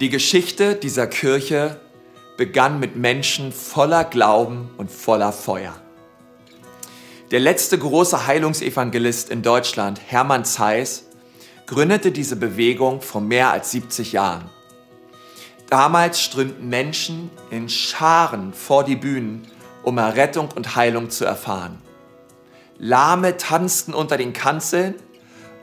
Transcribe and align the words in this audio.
Die 0.00 0.08
Geschichte 0.08 0.74
dieser 0.74 1.06
Kirche 1.06 1.78
begann 2.36 2.80
mit 2.80 2.96
Menschen 2.96 3.52
voller 3.52 4.02
Glauben 4.02 4.68
und 4.76 4.90
voller 4.90 5.30
Feuer. 5.30 5.72
Der 7.30 7.38
letzte 7.38 7.78
große 7.78 8.26
Heilungsevangelist 8.26 9.30
in 9.30 9.42
Deutschland, 9.42 10.00
Hermann 10.04 10.44
Zeiss, 10.44 11.04
gründete 11.66 12.10
diese 12.10 12.34
Bewegung 12.34 13.02
vor 13.02 13.20
mehr 13.20 13.52
als 13.52 13.70
70 13.70 14.12
Jahren. 14.12 14.50
Damals 15.70 16.20
strömten 16.20 16.68
Menschen 16.68 17.30
in 17.52 17.68
Scharen 17.68 18.52
vor 18.52 18.82
die 18.82 18.96
Bühnen, 18.96 19.46
um 19.84 19.98
Errettung 19.98 20.48
und 20.56 20.74
Heilung 20.74 21.08
zu 21.08 21.24
erfahren. 21.24 21.80
Lahme 22.78 23.36
tanzten 23.36 23.94
unter 23.94 24.16
den 24.16 24.32
Kanzeln 24.32 24.96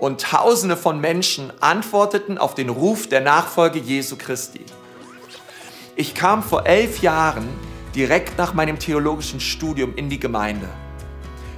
und 0.01 0.19
Tausende 0.19 0.77
von 0.77 0.99
Menschen 0.99 1.53
antworteten 1.61 2.39
auf 2.39 2.55
den 2.55 2.69
Ruf 2.69 3.07
der 3.07 3.21
Nachfolge 3.21 3.77
Jesu 3.77 4.15
Christi. 4.17 4.65
Ich 5.95 6.15
kam 6.15 6.41
vor 6.41 6.65
elf 6.65 7.03
Jahren 7.03 7.47
direkt 7.93 8.35
nach 8.39 8.55
meinem 8.55 8.79
theologischen 8.79 9.39
Studium 9.39 9.93
in 9.95 10.09
die 10.09 10.19
Gemeinde. 10.19 10.67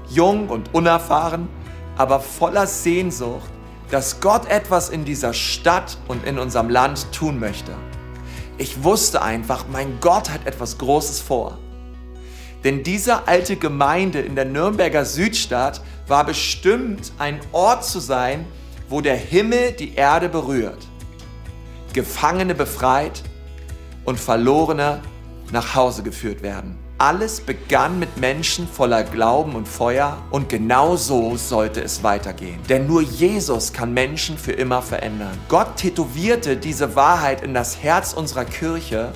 Jung 0.10 0.50
und 0.50 0.74
unerfahren, 0.74 1.48
aber 1.96 2.20
voller 2.20 2.68
Sehnsucht, 2.68 3.50
dass 3.90 4.20
Gott 4.20 4.50
etwas 4.50 4.90
in 4.90 5.06
dieser 5.06 5.32
Stadt 5.32 5.98
und 6.10 6.28
in 6.28 6.38
unserem 6.38 6.70
Land 6.70 7.14
tun 7.14 7.40
möchte. 7.40 7.72
Ich 8.58 8.84
wusste 8.84 9.22
einfach, 9.22 9.68
mein 9.72 10.02
Gott 10.02 10.30
hat 10.30 10.46
etwas 10.46 10.78
Großes 10.80 11.22
vor. 11.22 11.60
Denn 12.66 12.84
diese 12.84 13.26
alte 13.26 13.56
Gemeinde 13.56 14.20
in 14.20 14.36
der 14.36 14.46
Nürnberger 14.46 15.06
Südstadt 15.06 15.80
war 16.08 16.26
bestimmt 16.26 17.12
ein 17.18 17.40
Ort 17.52 17.86
zu 17.86 18.00
sein, 18.00 18.46
wo 18.90 19.02
der 19.02 19.16
Himmel 19.16 19.72
die 19.72 19.96
Erde 19.96 20.30
berührt. 20.30 20.88
Gefangene 21.94 22.56
befreit 22.56 23.24
und 24.06 24.20
Verlorene 24.20 25.02
nach 25.52 25.76
Hause 25.76 26.04
geführt 26.04 26.42
werden. 26.42 26.78
Alles 26.98 27.42
begann 27.42 28.00
mit 28.00 28.18
Menschen 28.18 28.68
voller 28.68 29.04
Glauben 29.04 29.56
und 29.56 29.68
Feuer 29.68 30.18
und 30.30 30.48
genau 30.48 30.96
so 30.96 31.36
sollte 31.38 31.82
es 31.82 32.04
weitergehen. 32.04 32.60
Denn 32.70 32.88
nur 32.88 33.02
Jesus 33.02 33.74
kann 33.74 33.94
Menschen 33.94 34.38
für 34.38 34.52
immer 34.52 34.82
verändern. 34.82 35.38
Gott 35.50 35.76
tätowierte 35.76 36.56
diese 36.56 36.96
Wahrheit 36.96 37.42
in 37.42 37.54
das 37.54 37.82
Herz 37.82 38.14
unserer 38.14 38.46
Kirche 38.46 39.12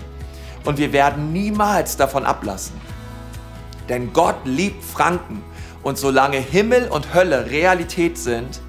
und 0.66 0.78
wir 0.80 0.92
werden 0.92 1.32
niemals 1.32 1.98
davon 1.98 2.26
ablassen. 2.26 2.76
Denn 3.88 4.12
Gott 4.12 4.38
liebt 4.44 4.84
Franken 4.84 5.44
und 5.84 5.98
solange 5.98 6.38
Himmel 6.38 6.88
und 6.90 7.14
Hölle 7.14 7.50
Realität 7.50 8.18
sind, 8.18 8.62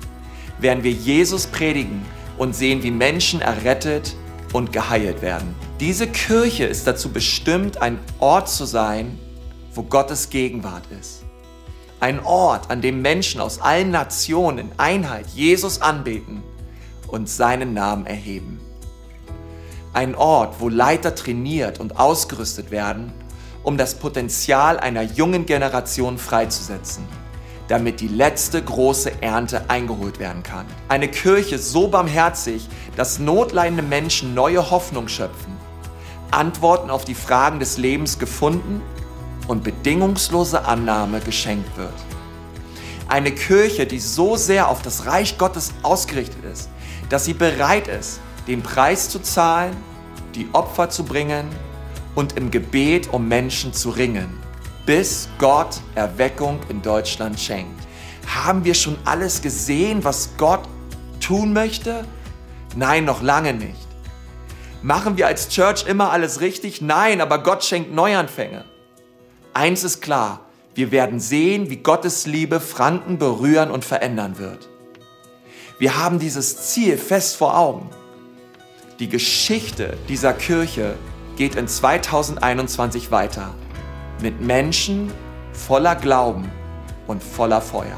werden 0.59 0.85
wir 0.85 0.93
Jesus 0.93 1.47
predigen 1.47 2.05
und 2.37 2.55
sehen, 2.55 2.83
wie 2.83 2.91
Menschen 2.91 3.41
errettet 3.41 4.15
und 4.53 4.73
geheilt 4.73 5.23
werden. 5.23 5.55
Diese 5.81 6.07
Kirche 6.07 6.65
ist 6.65 6.87
dazu 6.87 7.11
bestimmt, 7.11 7.81
ein 7.81 7.99
Ort 8.19 8.49
zu 8.49 8.65
sein, 8.65 9.19
wo 9.75 9.83
Gottes 9.83 10.31
Gegenwart 10.31 10.85
ist. 10.99 11.25
Ein 12.01 12.21
Ort, 12.25 12.71
an 12.71 12.81
dem 12.81 13.03
Menschen 13.03 13.41
aus 13.41 13.61
allen 13.61 13.91
Nationen 13.91 14.59
in 14.59 14.71
Einheit 14.77 15.27
Jesus 15.35 15.83
anbeten 15.83 16.43
und 17.09 17.29
seinen 17.29 17.75
Namen 17.75 18.07
erheben. 18.07 18.61
Ein 19.93 20.15
Ort, 20.15 20.61
wo 20.61 20.69
Leiter 20.69 21.15
trainiert 21.15 21.81
und 21.81 21.99
ausgerüstet 21.99 22.71
werden, 22.71 23.13
um 23.69 23.77
das 23.77 23.97
Potenzial 23.97 24.81
einer 24.81 25.03
jungen 25.03 25.45
Generation 25.45 26.17
freizusetzen, 26.17 27.07
damit 27.69 28.01
die 28.01 28.09
letzte 28.09 28.63
große 28.63 29.21
Ernte 29.21 29.69
eingeholt 29.69 30.19
werden 30.19 30.43
kann. 30.43 30.65
Eine 30.89 31.09
Kirche 31.09 31.59
so 31.59 31.89
barmherzig, 31.89 32.67
dass 32.97 33.19
notleidende 33.19 33.83
Menschen 33.83 34.33
neue 34.33 34.71
Hoffnung 34.71 35.07
schöpfen, 35.07 35.55
Antworten 36.31 36.89
auf 36.89 37.05
die 37.05 37.15
Fragen 37.15 37.61
des 37.61 37.77
Lebens 37.77 38.19
gefunden 38.19 38.81
und 39.49 39.65
bedingungslose 39.65 40.65
Annahme 40.65 41.21
geschenkt 41.21 41.77
wird. 41.77 41.93
Eine 43.07 43.33
Kirche, 43.33 43.85
die 43.85 44.01
so 44.01 44.37
sehr 44.37 44.71
auf 44.71 44.81
das 44.81 45.05
Reich 45.05 45.37
Gottes 45.37 45.75
ausgerichtet 45.83 46.43
ist, 46.51 46.71
dass 47.11 47.27
sie 47.27 47.35
bereit 47.35 47.87
ist, 47.87 48.21
den 48.47 48.63
Preis 48.63 49.11
zu 49.11 49.19
zahlen, 49.19 49.77
die 50.35 50.49
Opfer 50.55 50.89
zu 50.89 51.05
bringen 51.05 51.51
und 52.19 52.37
im 52.37 52.51
Gebet 52.51 53.13
um 53.13 53.29
Menschen 53.29 53.73
zu 53.73 53.91
ringen, 53.91 54.29
bis 54.87 55.29
Gott 55.39 55.81
Erweckung 55.95 56.59
in 56.69 56.83
Deutschland 56.83 57.39
schenkt. 57.39 57.81
Haben 58.27 58.65
wir 58.65 58.75
schon 58.75 58.99
alles 59.05 59.41
gesehen, 59.41 60.03
was 60.03 60.31
Gott 60.37 60.63
tun 61.21 61.53
möchte? 61.53 62.05
Nein, 62.75 63.05
noch 63.05 63.23
lange 63.23 63.55
nicht. 63.55 63.87
Machen 64.83 65.17
wir 65.17 65.29
als 65.29 65.49
Church 65.49 65.87
immer 65.87 66.11
alles 66.11 66.41
richtig? 66.41 66.81
Nein, 66.81 67.21
aber 67.21 67.41
Gott 67.45 67.63
schenkt 67.63 67.95
Neuanfänge. 67.95 68.65
Eins 69.55 69.85
ist 69.85 70.01
klar, 70.01 70.41
wir 70.75 70.91
werden 70.91 71.21
sehen, 71.21 71.71
wie 71.71 71.77
Gottes 71.77 72.27
Liebe 72.27 72.59
Franken 72.59 73.19
berühren 73.19 73.71
und 73.71 73.85
verändern 73.85 74.39
wird. 74.39 74.69
Wir 75.79 75.97
haben 75.97 76.19
dieses 76.19 76.73
Ziel 76.73 76.99
fest 76.99 77.37
vor 77.37 77.57
Augen. 77.57 77.89
Die 78.99 79.09
Geschichte 79.09 79.97
dieser 80.09 80.33
Kirche 80.33 80.97
geht 81.39 81.55
in 81.55 81.69
2021 81.69 83.13
weiter 83.13 83.55
mit 84.21 84.41
Menschen 84.41 85.13
voller 85.53 85.95
Glauben 85.95 86.51
und 87.07 87.23
voller 87.23 87.61
Feuer, 87.61 87.97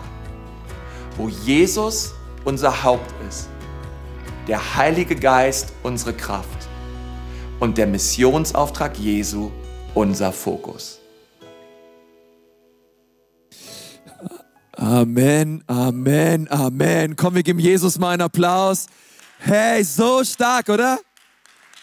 wo 1.16 1.30
Jesus 1.30 2.12
unser 2.44 2.84
Haupt 2.84 3.10
ist, 3.26 3.48
der 4.46 4.76
Heilige 4.76 5.16
Geist 5.16 5.72
unsere 5.82 6.12
Kraft 6.12 6.68
und 7.60 7.78
der 7.78 7.86
Missionsauftrag 7.86 8.98
Jesu 8.98 9.50
unser 9.94 10.32
Fokus. 10.32 11.00
Amen, 14.76 15.64
Amen, 15.66 16.46
Amen. 16.50 17.16
Komm, 17.16 17.36
wir 17.36 17.42
geben 17.42 17.58
Jesus 17.58 17.98
mal 17.98 18.10
einen 18.10 18.22
Applaus. 18.22 18.86
Hey, 19.38 19.82
so 19.82 20.22
stark, 20.24 20.68
oder? 20.68 20.98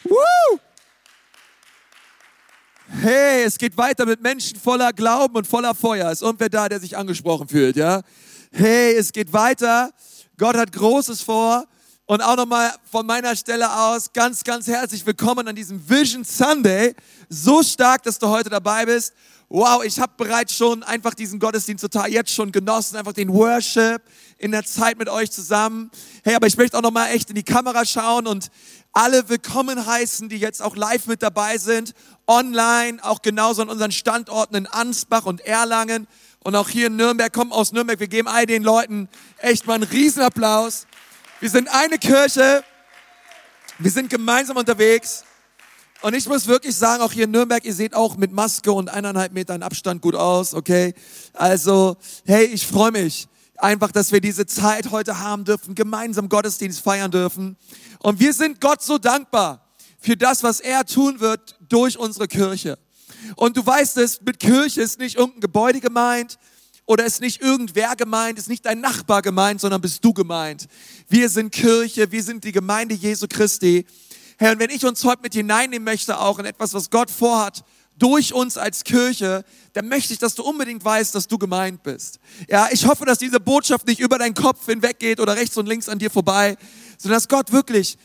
Woo! 0.04 0.60
Hey, 2.90 3.44
es 3.44 3.58
geht 3.58 3.78
weiter 3.78 4.06
mit 4.06 4.22
Menschen 4.22 4.58
voller 4.58 4.94
Glauben 4.94 5.36
und 5.36 5.46
voller 5.46 5.76
Feuer. 5.76 6.10
Ist 6.10 6.22
irgendwer 6.22 6.48
da, 6.48 6.70
der 6.70 6.80
sich 6.80 6.96
angesprochen 6.96 7.48
fühlt, 7.50 7.76
ja? 7.76 8.02
Hey, 8.52 8.96
es 8.96 9.12
geht 9.12 9.34
weiter. 9.34 9.92
Gott 10.38 10.56
hat 10.56 10.72
Großes 10.72 11.22
vor. 11.22 11.66
Und 12.06 12.22
auch 12.22 12.38
nochmal 12.38 12.72
von 12.90 13.06
meiner 13.06 13.36
Stelle 13.36 13.70
aus 13.70 14.14
ganz, 14.14 14.42
ganz 14.42 14.68
herzlich 14.68 15.06
willkommen 15.06 15.50
an 15.50 15.56
diesem 15.56 15.88
Vision 15.90 16.24
Sunday. 16.24 16.96
So 17.28 17.62
stark, 17.62 18.04
dass 18.04 18.18
du 18.20 18.30
heute 18.30 18.50
dabei 18.50 18.86
bist. 18.86 19.14
Wow, 19.50 19.84
ich 19.84 20.00
habe 20.00 20.14
bereits 20.16 20.56
schon 20.56 20.82
einfach 20.84 21.14
diesen 21.14 21.40
Gottesdienst 21.40 21.84
total 21.84 22.10
jetzt 22.10 22.32
schon 22.32 22.54
genossen, 22.54 22.96
einfach 22.96 23.14
den 23.14 23.34
Worship 23.34 24.02
in 24.38 24.52
der 24.52 24.64
Zeit 24.64 24.98
mit 24.98 25.10
euch 25.10 25.32
zusammen. 25.32 25.90
Hey, 26.24 26.36
aber 26.36 26.48
ich 26.48 26.58
möchte 26.58 26.78
auch 26.78 26.82
nochmal 26.82 27.10
echt 27.12 27.30
in 27.30 27.36
die 27.36 27.44
Kamera 27.44 27.86
schauen 27.86 28.28
und 28.28 28.50
alle 28.94 29.30
willkommen 29.30 29.86
heißen, 29.86 30.30
die 30.30 30.38
jetzt 30.38 30.62
auch 30.62 30.76
live 30.76 31.08
mit 31.08 31.22
dabei 31.22 31.58
sind, 31.58 31.94
online, 32.28 33.04
auch 33.04 33.22
genauso 33.22 33.62
an 33.62 33.70
unseren 33.70 33.92
Standorten 33.92 34.56
in 34.56 34.68
Ansbach 34.68 35.26
und 35.26 35.42
Erlangen 35.42 36.08
und 36.44 36.56
auch 36.56 36.70
hier 36.70 36.88
in 36.88 36.96
Nürnberg, 36.96 37.32
kommen 37.34 37.52
aus 37.52 37.72
Nürnberg. 37.72 38.00
Wir 38.00 38.08
geben 38.08 38.28
all 38.28 38.46
den 38.46 38.64
Leuten 38.64 39.10
echt 39.40 39.66
mal 39.66 39.76
einen 39.76 39.84
Riesenapplaus. 39.84 40.88
Wir 41.40 41.50
sind 41.50 41.68
eine 41.70 41.98
Kirche, 41.98 42.64
wir 43.80 43.92
sind 43.92 44.10
gemeinsam 44.10 44.58
unterwegs. 44.58 45.24
Und 46.02 46.14
ich 46.14 46.28
muss 46.28 46.46
wirklich 46.46 46.76
sagen, 46.76 47.02
auch 47.02 47.12
hier 47.12 47.24
in 47.24 47.32
Nürnberg, 47.32 47.66
ihr 47.66 47.74
seht 47.74 47.96
auch 47.96 48.18
mit 48.18 48.32
Maske 48.32 48.72
und 48.72 48.90
eineinhalb 48.90 49.34
Metern 49.34 49.64
Abstand 49.64 50.02
gut 50.02 50.14
aus, 50.14 50.54
okay? 50.54 50.94
Also, 51.34 51.98
hey, 52.26 52.46
ich 52.46 52.68
freue 52.68 52.92
mich 52.92 53.28
einfach, 53.58 53.92
dass 53.92 54.12
wir 54.12 54.22
diese 54.22 54.46
Zeit 54.46 54.92
heute 54.92 55.20
haben 55.20 55.46
dürfen, 55.46 55.76
gemeinsam 55.76 56.30
Gottesdienst 56.30 56.82
feiern 56.82 57.12
dürfen. 57.12 57.58
Und 58.00 58.20
wir 58.20 58.34
sind 58.34 58.62
Gott 58.62 58.82
so 58.82 58.98
dankbar 58.98 59.66
für 60.00 60.16
das, 60.16 60.44
was 60.44 60.60
er 60.60 60.86
tun 60.86 61.20
wird 61.20 61.56
durch 61.68 61.98
unsere 61.98 62.28
Kirche. 62.28 62.78
Und 63.36 63.58
du 63.58 63.66
weißt 63.66 63.98
es, 63.98 64.22
mit 64.22 64.40
Kirche 64.40 64.82
ist 64.82 65.00
nicht 65.00 65.18
irgendein 65.18 65.42
Gebäude 65.42 65.80
gemeint 65.80 66.38
oder 66.86 67.06
ist 67.06 67.20
nicht 67.20 67.42
irgendwer 67.42 67.96
gemeint, 67.96 68.40
ist 68.40 68.48
nicht 68.48 68.66
dein 68.66 68.80
Nachbar 68.80 69.22
gemeint, 69.22 69.60
sondern 69.60 69.82
bist 69.82 70.04
du 70.06 70.14
gemeint. 70.14 70.68
Wir 71.10 71.30
sind 71.30 71.52
Kirche, 71.52 72.12
wir 72.12 72.24
sind 72.24 72.44
die 72.44 72.52
Gemeinde 72.52 72.96
Jesu 72.96 73.28
Christi. 73.28 73.86
Herr, 74.38 74.54
und 74.54 74.60
wenn 74.60 74.70
ich 74.70 74.86
uns 74.86 75.04
heute 75.04 75.24
mit 75.24 75.34
hineinnehmen 75.34 75.84
möchte, 75.84 76.20
auch 76.20 76.40
in 76.40 76.46
etwas, 76.46 76.74
was 76.74 76.90
Gott 76.90 77.10
vorhat, 77.10 77.64
durch 77.98 78.34
uns 78.34 78.58
als 78.58 78.84
Kirche, 78.84 79.44
dann 79.74 79.88
möchte 79.88 80.14
ich, 80.14 80.20
dass 80.20 80.36
du 80.36 80.44
unbedingt 80.44 80.84
weißt, 80.84 81.14
dass 81.16 81.28
du 81.28 81.38
gemeint 81.38 81.84
bist. 81.84 82.20
Ja, 82.50 82.68
ich 82.72 82.86
hoffe, 82.86 83.06
dass 83.06 83.18
diese 83.18 83.40
Botschaft 83.40 83.88
nicht 83.88 84.00
über 84.00 84.18
deinen 84.18 84.34
Kopf 84.34 84.66
hinweggeht 84.66 85.20
oder 85.20 85.36
rechts 85.36 85.58
und 85.58 85.68
links 85.68 85.90
an 85.90 86.00
dir 86.00 86.12
vorbei, 86.12 86.58
sondern 86.98 87.18
dass 87.18 87.28
Gott 87.28 87.52
wirklich 87.52 87.98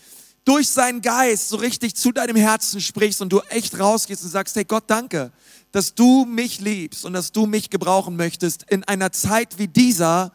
durch 0.44 0.68
seinen 0.68 1.02
Geist 1.02 1.48
so 1.48 1.56
richtig 1.56 1.94
zu 1.94 2.10
deinem 2.12 2.36
Herzen 2.36 2.80
sprichst 2.80 3.20
und 3.20 3.32
du 3.32 3.40
echt 3.48 3.78
rausgehst 3.78 4.24
und 4.24 4.30
sagst, 4.30 4.56
hey 4.56 4.64
Gott, 4.64 4.84
danke, 4.88 5.32
dass 5.70 5.94
du 5.94 6.24
mich 6.24 6.60
liebst 6.60 7.04
und 7.04 7.12
dass 7.12 7.32
du 7.32 7.46
mich 7.46 7.70
gebrauchen 7.70 8.16
möchtest, 8.16 8.64
in 8.68 8.84
einer 8.84 9.12
Zeit 9.12 9.58
wie 9.58 9.68
dieser 9.68 10.32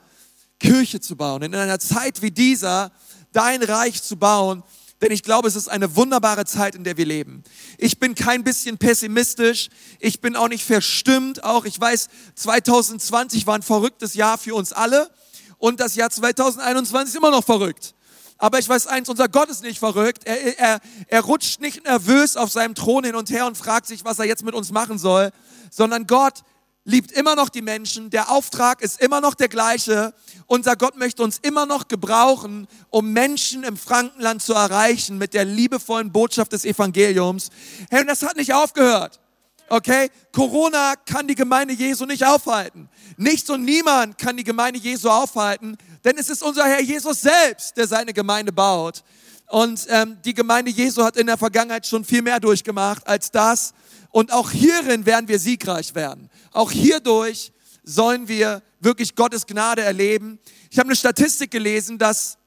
Kirche 0.59 0.99
zu 0.99 1.15
bauen, 1.15 1.43
in 1.43 1.53
einer 1.53 1.79
Zeit 1.79 2.21
wie 2.21 2.31
dieser 2.31 2.91
dein 3.33 3.61
Reich 3.61 4.01
zu 4.01 4.15
bauen, 4.15 4.63
denn 5.01 5.11
ich 5.11 5.23
glaube, 5.23 5.47
es 5.47 5.55
ist 5.55 5.67
eine 5.67 5.95
wunderbare 5.95 6.45
Zeit, 6.45 6.75
in 6.75 6.83
der 6.83 6.97
wir 6.97 7.05
leben. 7.05 7.43
Ich 7.77 7.99
bin 7.99 8.15
kein 8.15 8.43
bisschen 8.43 8.77
pessimistisch, 8.77 9.69
ich 9.99 10.21
bin 10.21 10.35
auch 10.35 10.47
nicht 10.47 10.65
verstimmt, 10.65 11.43
auch 11.43 11.65
ich 11.65 11.79
weiß, 11.79 12.07
2020 12.35 13.45
war 13.45 13.55
ein 13.55 13.61
verrücktes 13.61 14.13
Jahr 14.15 14.37
für 14.37 14.55
uns 14.55 14.73
alle 14.73 15.09
und 15.57 15.79
das 15.79 15.95
Jahr 15.95 16.09
2021 16.09 17.13
ist 17.13 17.17
immer 17.17 17.31
noch 17.31 17.43
verrückt. 17.43 17.93
Aber 18.39 18.59
ich 18.59 18.69
weiß 18.69 18.87
eins, 18.87 19.09
unser 19.09 19.29
Gott 19.29 19.49
ist 19.49 19.63
nicht 19.63 19.79
verrückt. 19.79 20.23
Er, 20.25 20.59
er, 20.59 20.79
er 21.07 21.21
rutscht 21.21 21.59
nicht 21.59 21.85
nervös 21.85 22.37
auf 22.37 22.51
seinem 22.51 22.75
Thron 22.75 23.03
hin 23.03 23.15
und 23.15 23.31
her 23.31 23.47
und 23.47 23.57
fragt 23.57 23.87
sich, 23.87 24.05
was 24.05 24.19
er 24.19 24.25
jetzt 24.25 24.43
mit 24.43 24.53
uns 24.53 24.71
machen 24.71 24.99
soll, 24.99 25.31
sondern 25.71 26.05
Gott 26.05 26.43
liebt 26.87 27.11
immer 27.11 27.35
noch 27.35 27.49
die 27.49 27.61
Menschen, 27.61 28.09
der 28.09 28.31
Auftrag 28.31 28.81
ist 28.81 29.01
immer 29.01 29.19
noch 29.19 29.35
der 29.35 29.49
gleiche. 29.49 30.13
Unser 30.47 30.77
Gott 30.77 30.95
möchte 30.95 31.21
uns 31.21 31.37
immer 31.39 31.65
noch 31.65 31.89
gebrauchen, 31.89 32.65
um 32.89 33.11
Menschen 33.11 33.65
im 33.65 33.75
Frankenland 33.75 34.41
zu 34.41 34.53
erreichen 34.53 35.17
mit 35.17 35.33
der 35.33 35.43
liebevollen 35.43 36.13
Botschaft 36.13 36.53
des 36.53 36.63
Evangeliums. 36.63 37.49
Hey, 37.89 38.01
und 38.01 38.07
das 38.07 38.23
hat 38.23 38.37
nicht 38.37 38.53
aufgehört. 38.53 39.19
Okay? 39.67 40.09
Corona 40.31 40.93
kann 40.95 41.27
die 41.27 41.35
Gemeinde 41.35 41.73
Jesu 41.73 42.05
nicht 42.05 42.25
aufhalten. 42.25 42.87
Nichts 43.17 43.49
und 43.49 43.65
niemand 43.65 44.17
kann 44.17 44.37
die 44.37 44.45
Gemeinde 44.45 44.79
Jesu 44.79 45.09
aufhalten, 45.09 45.77
denn 46.05 46.17
es 46.17 46.29
ist 46.29 46.41
unser 46.41 46.63
Herr 46.63 46.81
Jesus 46.81 47.19
selbst, 47.19 47.75
der 47.75 47.85
seine 47.85 48.13
Gemeinde 48.13 48.53
baut. 48.53 49.03
Und 49.49 49.87
ähm, 49.89 50.17
die 50.23 50.33
Gemeinde 50.33 50.71
Jesu 50.71 51.03
hat 51.03 51.17
in 51.17 51.27
der 51.27 51.37
Vergangenheit 51.37 51.85
schon 51.85 52.05
viel 52.05 52.21
mehr 52.21 52.39
durchgemacht 52.39 53.05
als 53.05 53.29
das. 53.29 53.73
Und 54.17 54.33
auch 54.33 54.49
hierin 54.49 55.05
werden 55.05 55.27
wir 55.27 55.37
siegreich 55.37 55.93
werden. 55.93 56.31
Auch 56.51 56.71
hierdurch 56.71 57.51
sollen 57.83 58.27
wir 58.27 58.63
wirklich 58.79 59.13
Gottes 59.13 59.45
Gnade 59.45 59.83
erleben. 59.83 60.39
Ich 60.71 60.79
habe 60.79 60.87
eine 60.87 60.95
Statistik 60.95 61.51
gelesen, 61.51 61.99
dass 61.99 62.39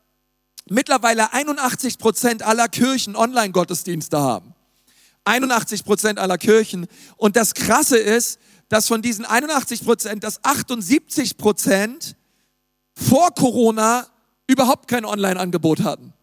mittlerweile 0.68 1.32
81 1.32 1.98
Prozent 1.98 2.42
aller 2.42 2.66
Kirchen 2.66 3.14
Online-Gottesdienste 3.14 4.18
haben. 4.18 4.52
81 5.22 5.84
Prozent 5.84 6.18
aller 6.18 6.38
Kirchen. 6.38 6.88
Und 7.16 7.36
das 7.36 7.54
Krasse 7.54 7.98
ist, 7.98 8.40
dass 8.68 8.88
von 8.88 9.00
diesen 9.00 9.24
81 9.24 9.84
Prozent, 9.84 10.24
dass 10.24 10.42
78 10.42 11.36
Prozent 11.36 12.16
vor 12.96 13.32
Corona 13.32 14.08
überhaupt 14.48 14.88
kein 14.88 15.04
Online-Angebot 15.04 15.84
hatten. 15.84 16.14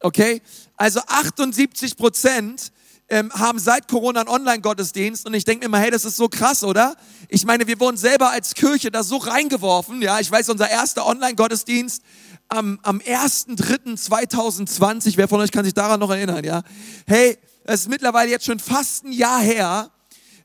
Okay? 0.00 0.42
Also 0.76 0.98
78 1.06 1.96
Prozent 1.96 2.72
ähm, 3.08 3.32
haben 3.32 3.58
seit 3.58 3.88
Corona 3.88 4.20
einen 4.20 4.28
Online-Gottesdienst 4.28 5.26
und 5.26 5.34
ich 5.34 5.44
denke 5.44 5.60
mir 5.60 5.66
immer, 5.66 5.78
hey, 5.78 5.90
das 5.90 6.04
ist 6.04 6.16
so 6.16 6.28
krass, 6.28 6.62
oder? 6.62 6.96
Ich 7.28 7.44
meine, 7.44 7.66
wir 7.66 7.80
wurden 7.80 7.96
selber 7.96 8.30
als 8.30 8.54
Kirche 8.54 8.90
da 8.90 9.02
so 9.02 9.16
reingeworfen. 9.16 10.02
Ja, 10.02 10.20
ich 10.20 10.30
weiß, 10.30 10.50
unser 10.50 10.68
erster 10.68 11.06
Online-Gottesdienst 11.06 12.02
am, 12.48 12.78
am 12.82 12.98
1.3.2020, 12.98 15.16
wer 15.16 15.28
von 15.28 15.40
euch 15.40 15.50
kann 15.50 15.64
sich 15.64 15.74
daran 15.74 16.00
noch 16.00 16.10
erinnern, 16.10 16.44
ja? 16.44 16.62
Hey, 17.06 17.38
es 17.64 17.80
ist 17.80 17.88
mittlerweile 17.88 18.30
jetzt 18.30 18.46
schon 18.46 18.58
fast 18.58 19.04
ein 19.04 19.12
Jahr 19.12 19.40
her. 19.40 19.90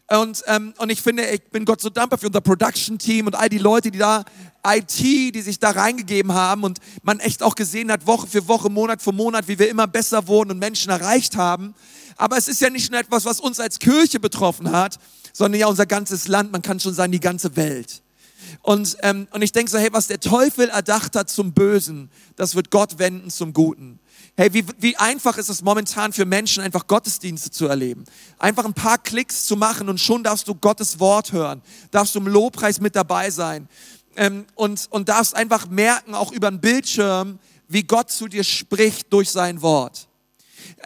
Und, 0.09 0.43
ähm, 0.47 0.73
und 0.77 0.91
ich 0.91 1.01
finde, 1.01 1.25
ich 1.27 1.43
bin 1.43 1.63
Gott 1.63 1.81
so 1.81 1.89
dankbar 1.89 2.19
für 2.19 2.27
unser 2.27 2.41
Production-Team 2.41 3.27
und 3.27 3.35
all 3.35 3.47
die 3.47 3.57
Leute, 3.57 3.89
die 3.89 3.99
da, 3.99 4.25
IT, 4.65 4.99
die 4.99 5.41
sich 5.41 5.59
da 5.59 5.71
reingegeben 5.71 6.33
haben 6.33 6.63
und 6.63 6.79
man 7.01 7.19
echt 7.19 7.43
auch 7.43 7.55
gesehen 7.55 7.91
hat, 7.91 8.07
Woche 8.07 8.27
für 8.27 8.47
Woche, 8.47 8.69
Monat 8.69 9.01
für 9.01 9.11
Monat, 9.11 9.47
wie 9.47 9.59
wir 9.59 9.69
immer 9.69 9.87
besser 9.87 10.27
wurden 10.27 10.51
und 10.51 10.59
Menschen 10.59 10.89
erreicht 10.89 11.35
haben. 11.35 11.75
Aber 12.23 12.37
es 12.37 12.47
ist 12.47 12.61
ja 12.61 12.69
nicht 12.69 12.89
nur 12.89 13.01
etwas, 13.01 13.25
was 13.25 13.41
uns 13.41 13.59
als 13.59 13.79
Kirche 13.79 14.17
betroffen 14.17 14.71
hat, 14.71 14.97
sondern 15.33 15.59
ja 15.59 15.67
unser 15.67 15.85
ganzes 15.85 16.29
Land, 16.29 16.53
man 16.53 16.61
kann 16.61 16.79
schon 16.79 16.93
sagen, 16.93 17.11
die 17.11 17.19
ganze 17.19 17.57
Welt. 17.57 18.01
Und, 18.61 18.95
ähm, 19.01 19.27
und 19.31 19.41
ich 19.41 19.51
denke 19.51 19.69
so, 19.69 19.77
hey, 19.77 19.89
was 19.91 20.07
der 20.07 20.21
Teufel 20.21 20.69
erdacht 20.69 21.17
hat 21.17 21.29
zum 21.29 21.51
Bösen, 21.51 22.09
das 22.37 22.55
wird 22.55 22.71
Gott 22.71 22.97
wenden 22.97 23.29
zum 23.29 23.51
Guten. 23.51 23.99
Hey, 24.37 24.53
wie, 24.53 24.63
wie 24.79 24.95
einfach 24.95 25.37
ist 25.37 25.49
es 25.49 25.63
momentan 25.63 26.13
für 26.13 26.23
Menschen, 26.23 26.63
einfach 26.63 26.87
Gottesdienste 26.87 27.51
zu 27.51 27.67
erleben. 27.67 28.05
Einfach 28.39 28.63
ein 28.63 28.73
paar 28.73 28.99
Klicks 28.99 29.45
zu 29.45 29.57
machen 29.57 29.89
und 29.89 29.99
schon 29.99 30.23
darfst 30.23 30.47
du 30.47 30.55
Gottes 30.55 31.01
Wort 31.01 31.33
hören. 31.33 31.61
Darfst 31.91 32.15
du 32.15 32.19
im 32.19 32.27
Lobpreis 32.27 32.79
mit 32.79 32.95
dabei 32.95 33.31
sein. 33.31 33.67
Ähm, 34.15 34.45
und, 34.55 34.87
und 34.91 35.09
darfst 35.09 35.35
einfach 35.35 35.67
merken, 35.67 36.15
auch 36.15 36.31
über 36.31 36.49
den 36.49 36.61
Bildschirm, 36.61 37.39
wie 37.67 37.83
Gott 37.83 38.11
zu 38.11 38.29
dir 38.29 38.45
spricht 38.45 39.11
durch 39.11 39.29
sein 39.29 39.61
Wort. 39.61 40.07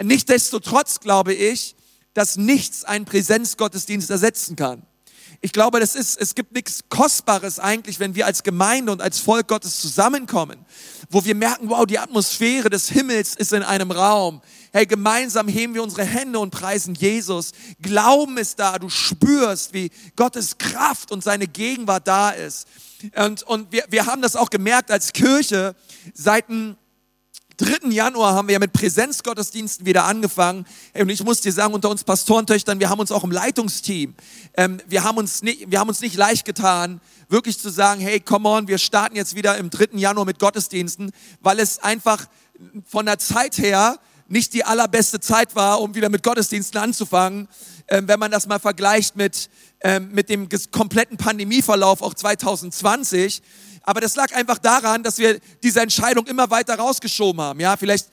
Nichtsdestotrotz 0.02 1.00
glaube 1.00 1.34
ich, 1.34 1.76
dass 2.14 2.36
nichts 2.36 2.84
einen 2.84 3.06
Präsenzgottesdienst 3.06 4.10
ersetzen 4.10 4.56
kann. 4.56 4.84
Ich 5.42 5.52
glaube, 5.52 5.80
das 5.80 5.94
ist, 5.94 6.20
es 6.20 6.34
gibt 6.34 6.54
nichts 6.54 6.82
Kostbares 6.90 7.60
eigentlich, 7.60 8.00
wenn 8.00 8.16
wir 8.16 8.26
als 8.26 8.42
Gemeinde 8.42 8.92
und 8.92 9.02
als 9.02 9.20
Volk 9.20 9.48
Gottes 9.48 9.80
zusammenkommen, 9.80 10.66
wo 11.12 11.24
wir 11.26 11.36
merken, 11.36 11.70
wow, 11.70 11.86
die 11.86 12.00
Atmosphäre 12.00 12.72
des 12.72 12.90
Himmels 12.90 13.36
ist 13.36 13.54
in 13.54 13.62
einem 13.62 13.92
Raum. 13.92 14.42
Hey, 14.74 14.88
gemeinsam 14.88 15.48
heben 15.48 15.76
wir 15.76 15.84
unsere 15.84 16.06
Hände 16.06 16.40
und 16.40 16.50
preisen 16.50 16.96
Jesus. 16.96 17.52
Glauben 17.82 18.38
ist 18.38 18.60
da, 18.60 18.80
du 18.80 18.90
spürst, 18.90 19.74
wie 19.74 19.92
Gottes 20.16 20.58
Kraft 20.58 21.12
und 21.12 21.24
seine 21.24 21.48
Gegenwart 21.48 22.08
da 22.08 22.32
ist. 22.32 22.68
Und, 23.16 23.44
und 23.44 23.72
wir, 23.72 23.86
wir 23.90 24.08
haben 24.08 24.24
das 24.24 24.36
auch 24.36 24.50
gemerkt 24.50 24.90
als 24.90 25.14
Kirche 25.14 25.76
seit 26.16 26.50
dem 26.50 26.78
3. 27.58 27.90
Januar 27.90 28.36
haben 28.36 28.48
wir 28.48 28.54
ja 28.54 28.60
mit 28.60 28.72
Präsenzgottesdiensten 28.72 29.86
wieder 29.86 30.06
angefangen. 30.06 30.66
Und 30.94 31.10
ich 31.10 31.24
muss 31.24 31.42
dir 31.42 31.52
sagen, 31.52 31.74
unter 31.74 31.90
uns 31.90 32.04
Pastorentöchtern, 32.04 32.80
wir 32.80 32.90
haben 32.90 33.00
uns 33.00 33.12
auch 33.12 33.24
im 33.24 33.32
Leitungsteam, 33.32 34.14
ähm, 34.56 34.80
wir, 34.88 35.04
haben 35.04 35.18
uns 35.18 35.42
nicht, 35.42 35.70
wir 35.72 35.80
haben 35.80 35.90
uns 35.90 36.00
nicht 36.00 36.16
leicht 36.16 36.46
getan, 36.46 37.02
wirklich 37.30 37.60
zu 37.60 37.70
sagen, 37.70 38.00
hey, 38.00 38.20
come 38.20 38.48
on, 38.48 38.68
wir 38.68 38.78
starten 38.78 39.16
jetzt 39.16 39.36
wieder 39.36 39.58
im 39.58 39.72
3. 39.72 39.98
Januar 39.98 40.26
mit 40.26 40.38
Gottesdiensten, 40.38 41.12
weil 41.42 41.60
es 41.60 41.80
einfach 41.80 42.28
von 42.86 43.08
der 43.08 43.18
Zeit 43.18 43.58
her 43.58 44.00
nicht 44.28 44.54
die 44.54 44.64
allerbeste 44.64 45.20
Zeit 45.20 45.56
war, 45.56 45.82
um 45.82 45.96
wieder 45.96 46.10
mit 46.10 46.22
Gottesdiensten 46.22 46.80
anzufangen. 46.80 47.48
Ähm, 47.88 48.08
wenn 48.08 48.20
man 48.20 48.30
das 48.30 48.48
mal 48.48 48.60
vergleicht 48.60 49.16
mit, 49.16 49.50
ähm, 49.82 50.10
mit 50.12 50.30
dem 50.30 50.48
kompletten 50.72 51.18
Pandemieverlauf 51.18 52.02
auch 52.02 52.14
2020 52.14 53.42
aber 53.88 54.02
das 54.02 54.18
lag 54.18 54.36
einfach 54.36 54.58
daran, 54.58 55.02
dass 55.02 55.18
wir 55.18 55.40
diese 55.64 55.80
Entscheidung 55.80 56.28
immer 56.28 56.50
weiter 56.50 56.76
rausgeschoben 56.76 57.40
haben. 57.40 57.62
Ja, 57.62 57.78
vielleicht 57.78 58.10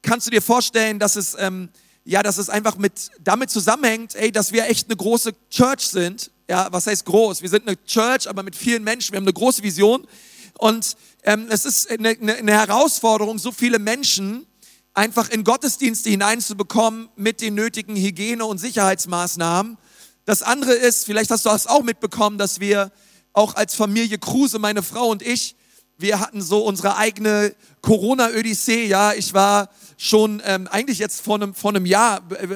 kannst 0.00 0.26
du 0.26 0.30
dir 0.30 0.40
vorstellen, 0.40 0.98
dass 0.98 1.14
es, 1.14 1.36
ähm, 1.38 1.68
ja, 2.04 2.22
dass 2.22 2.38
es 2.38 2.48
einfach 2.48 2.78
mit, 2.78 3.10
damit 3.20 3.50
zusammenhängt, 3.50 4.14
ey, 4.14 4.32
dass 4.32 4.50
wir 4.50 4.64
echt 4.64 4.88
eine 4.88 4.96
große 4.96 5.32
Church 5.50 5.82
sind. 5.82 6.30
Ja, 6.48 6.68
was 6.72 6.86
heißt 6.86 7.04
groß? 7.04 7.42
Wir 7.42 7.50
sind 7.50 7.68
eine 7.68 7.76
Church, 7.84 8.30
aber 8.30 8.42
mit 8.42 8.56
vielen 8.56 8.82
Menschen. 8.82 9.12
Wir 9.12 9.18
haben 9.18 9.24
eine 9.24 9.34
große 9.34 9.62
Vision. 9.62 10.06
Und 10.56 10.96
ähm, 11.24 11.48
es 11.50 11.66
ist 11.66 11.90
eine, 11.90 12.16
eine 12.18 12.52
Herausforderung, 12.52 13.38
so 13.38 13.52
viele 13.52 13.78
Menschen 13.78 14.46
einfach 14.94 15.28
in 15.28 15.44
Gottesdienste 15.44 16.08
hineinzubekommen 16.08 17.10
mit 17.16 17.42
den 17.42 17.56
nötigen 17.56 17.94
Hygiene- 17.94 18.46
und 18.46 18.56
Sicherheitsmaßnahmen. 18.56 19.76
Das 20.24 20.40
andere 20.40 20.72
ist, 20.72 21.04
vielleicht 21.04 21.30
hast 21.30 21.44
du 21.44 21.50
das 21.50 21.66
auch 21.66 21.82
mitbekommen, 21.82 22.38
dass 22.38 22.58
wir 22.58 22.90
auch 23.32 23.54
als 23.54 23.74
Familie 23.74 24.18
Kruse, 24.18 24.58
meine 24.58 24.82
Frau 24.82 25.08
und 25.08 25.22
ich, 25.22 25.56
wir 25.98 26.20
hatten 26.20 26.40
so 26.40 26.64
unsere 26.64 26.96
eigene 26.96 27.54
Corona-Odyssee. 27.82 28.86
Ja, 28.86 29.12
ich 29.12 29.34
war 29.34 29.68
schon 29.98 30.42
ähm, 30.46 30.66
eigentlich 30.68 30.98
jetzt 30.98 31.20
vor 31.20 31.36
einem, 31.36 31.54
vor 31.54 31.70
einem 31.70 31.84
Jahr 31.84 32.22
äh, 32.30 32.46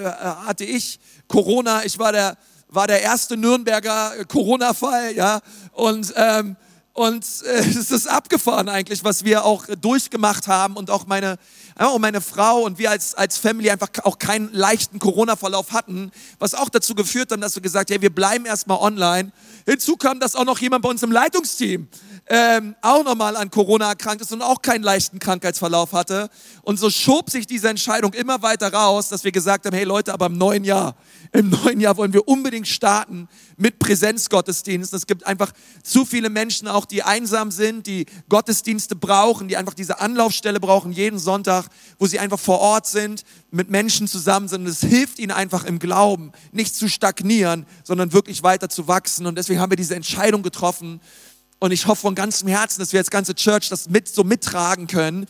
hatte 0.46 0.64
ich 0.64 0.98
Corona. 1.28 1.84
Ich 1.84 1.98
war 1.98 2.12
der 2.12 2.36
war 2.68 2.86
der 2.86 3.02
erste 3.02 3.36
Nürnberger 3.36 4.24
Corona-Fall. 4.26 5.14
Ja, 5.14 5.40
und 5.72 6.12
ähm, 6.16 6.56
und 6.94 7.24
äh, 7.42 7.58
es 7.58 7.90
ist 7.90 8.06
abgefahren 8.08 8.68
eigentlich, 8.68 9.04
was 9.04 9.24
wir 9.24 9.44
auch 9.44 9.66
durchgemacht 9.80 10.46
haben 10.46 10.76
und 10.76 10.90
auch 10.90 11.06
meine, 11.06 11.38
auch 11.76 11.98
meine 11.98 12.20
Frau 12.20 12.62
und 12.62 12.78
wir 12.78 12.90
als, 12.90 13.14
als 13.14 13.36
Family 13.36 13.70
einfach 13.70 13.88
auch 14.04 14.18
keinen 14.18 14.52
leichten 14.52 14.98
Corona-Verlauf 14.98 15.72
hatten, 15.72 16.12
was 16.38 16.54
auch 16.54 16.68
dazu 16.68 16.94
geführt 16.94 17.32
hat, 17.32 17.42
dass 17.42 17.56
wir 17.56 17.62
gesagt 17.62 17.90
haben, 17.90 17.94
hey, 17.94 18.02
wir 18.02 18.14
bleiben 18.14 18.46
erstmal 18.46 18.78
online. 18.78 19.32
Hinzu 19.66 19.96
kam, 19.96 20.20
dass 20.20 20.36
auch 20.36 20.44
noch 20.44 20.58
jemand 20.58 20.82
bei 20.82 20.90
uns 20.90 21.02
im 21.02 21.10
Leitungsteam 21.10 21.88
ähm, 22.26 22.74
auch 22.80 23.04
nochmal 23.04 23.36
an 23.36 23.50
Corona 23.50 23.88
erkrankt 23.88 24.22
ist 24.22 24.32
und 24.32 24.40
auch 24.40 24.62
keinen 24.62 24.82
leichten 24.82 25.18
Krankheitsverlauf 25.18 25.92
hatte. 25.92 26.30
Und 26.62 26.78
so 26.78 26.88
schob 26.88 27.28
sich 27.28 27.46
diese 27.46 27.68
Entscheidung 27.68 28.14
immer 28.14 28.40
weiter 28.40 28.72
raus, 28.72 29.08
dass 29.10 29.24
wir 29.24 29.32
gesagt 29.32 29.66
haben, 29.66 29.76
hey 29.76 29.84
Leute, 29.84 30.12
aber 30.14 30.26
im 30.26 30.38
neuen 30.38 30.64
Jahr, 30.64 30.94
im 31.32 31.50
neuen 31.50 31.80
Jahr 31.80 31.96
wollen 31.98 32.14
wir 32.14 32.26
unbedingt 32.26 32.66
starten 32.66 33.28
mit 33.58 33.78
Präsenzgottesdiensten. 33.78 34.96
Es 34.96 35.06
gibt 35.06 35.26
einfach 35.26 35.52
zu 35.82 36.06
viele 36.06 36.30
Menschen 36.30 36.66
auch, 36.66 36.86
die 36.86 37.02
einsam 37.02 37.50
sind, 37.50 37.86
die 37.86 38.06
Gottesdienste 38.30 38.96
brauchen, 38.96 39.48
die 39.48 39.58
einfach 39.58 39.74
diese 39.74 40.00
Anlaufstelle 40.00 40.60
brauchen, 40.60 40.92
jeden 40.92 41.18
Sonntag, 41.18 41.66
wo 41.98 42.06
sie 42.06 42.18
einfach 42.18 42.38
vor 42.40 42.60
Ort 42.60 42.86
sind, 42.86 43.24
mit 43.50 43.68
Menschen 43.68 44.08
zusammen 44.08 44.48
sind. 44.48 44.62
Und 44.62 44.68
es 44.68 44.80
hilft 44.80 45.18
ihnen 45.18 45.30
einfach 45.30 45.64
im 45.64 45.78
Glauben, 45.78 46.32
nicht 46.52 46.74
zu 46.74 46.88
stagnieren, 46.88 47.66
sondern 47.82 48.14
wirklich 48.14 48.42
weiter 48.42 48.70
zu 48.70 48.88
wachsen. 48.88 49.26
Und 49.26 49.36
deswegen 49.36 49.60
haben 49.60 49.70
wir 49.70 49.76
diese 49.76 49.94
Entscheidung 49.94 50.42
getroffen, 50.42 51.00
Und 51.60 51.70
ich 51.70 51.86
hoffe 51.86 52.02
von 52.02 52.14
ganzem 52.14 52.48
Herzen, 52.48 52.80
dass 52.80 52.92
wir 52.92 53.00
als 53.00 53.10
ganze 53.10 53.34
Church 53.34 53.68
das 53.70 53.88
mit, 53.88 54.08
so 54.08 54.22
mittragen 54.22 54.86
können. 54.86 55.26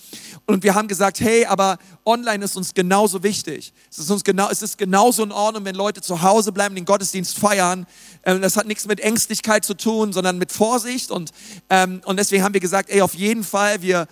Und 0.46 0.64
wir 0.64 0.74
haben 0.74 0.88
gesagt, 0.88 1.20
hey, 1.20 1.44
aber 1.46 1.78
online 2.04 2.44
ist 2.44 2.56
uns 2.56 2.74
genauso 2.74 3.22
wichtig. 3.22 3.72
Es 3.90 3.98
ist 3.98 4.10
uns 4.10 4.24
genau, 4.24 4.48
es 4.50 4.60
ist 4.60 4.76
genauso 4.76 5.22
in 5.22 5.32
Ordnung, 5.32 5.64
wenn 5.64 5.74
Leute 5.74 6.00
zu 6.00 6.22
Hause 6.22 6.50
bleiben, 6.50 6.74
den 6.74 6.86
Gottesdienst 6.86 7.38
feiern. 7.38 7.86
Ähm, 8.24 8.42
das 8.42 8.56
hat 8.56 8.66
nichts 8.66 8.86
mit 8.86 9.00
Ängstlichkeit 9.00 9.64
zu 9.64 9.74
tun, 9.74 10.12
sondern 10.12 10.38
mit 10.38 10.50
Vorsicht. 10.50 11.10
Und, 11.10 11.30
ähm, 11.70 12.00
und 12.04 12.18
deswegen 12.18 12.42
haben 12.42 12.54
wir 12.54 12.60
gesagt, 12.60 12.90
ey, 12.90 13.00
auf 13.00 13.14
jeden 13.14 13.44
Fall, 13.44 13.82
wir 13.82 14.08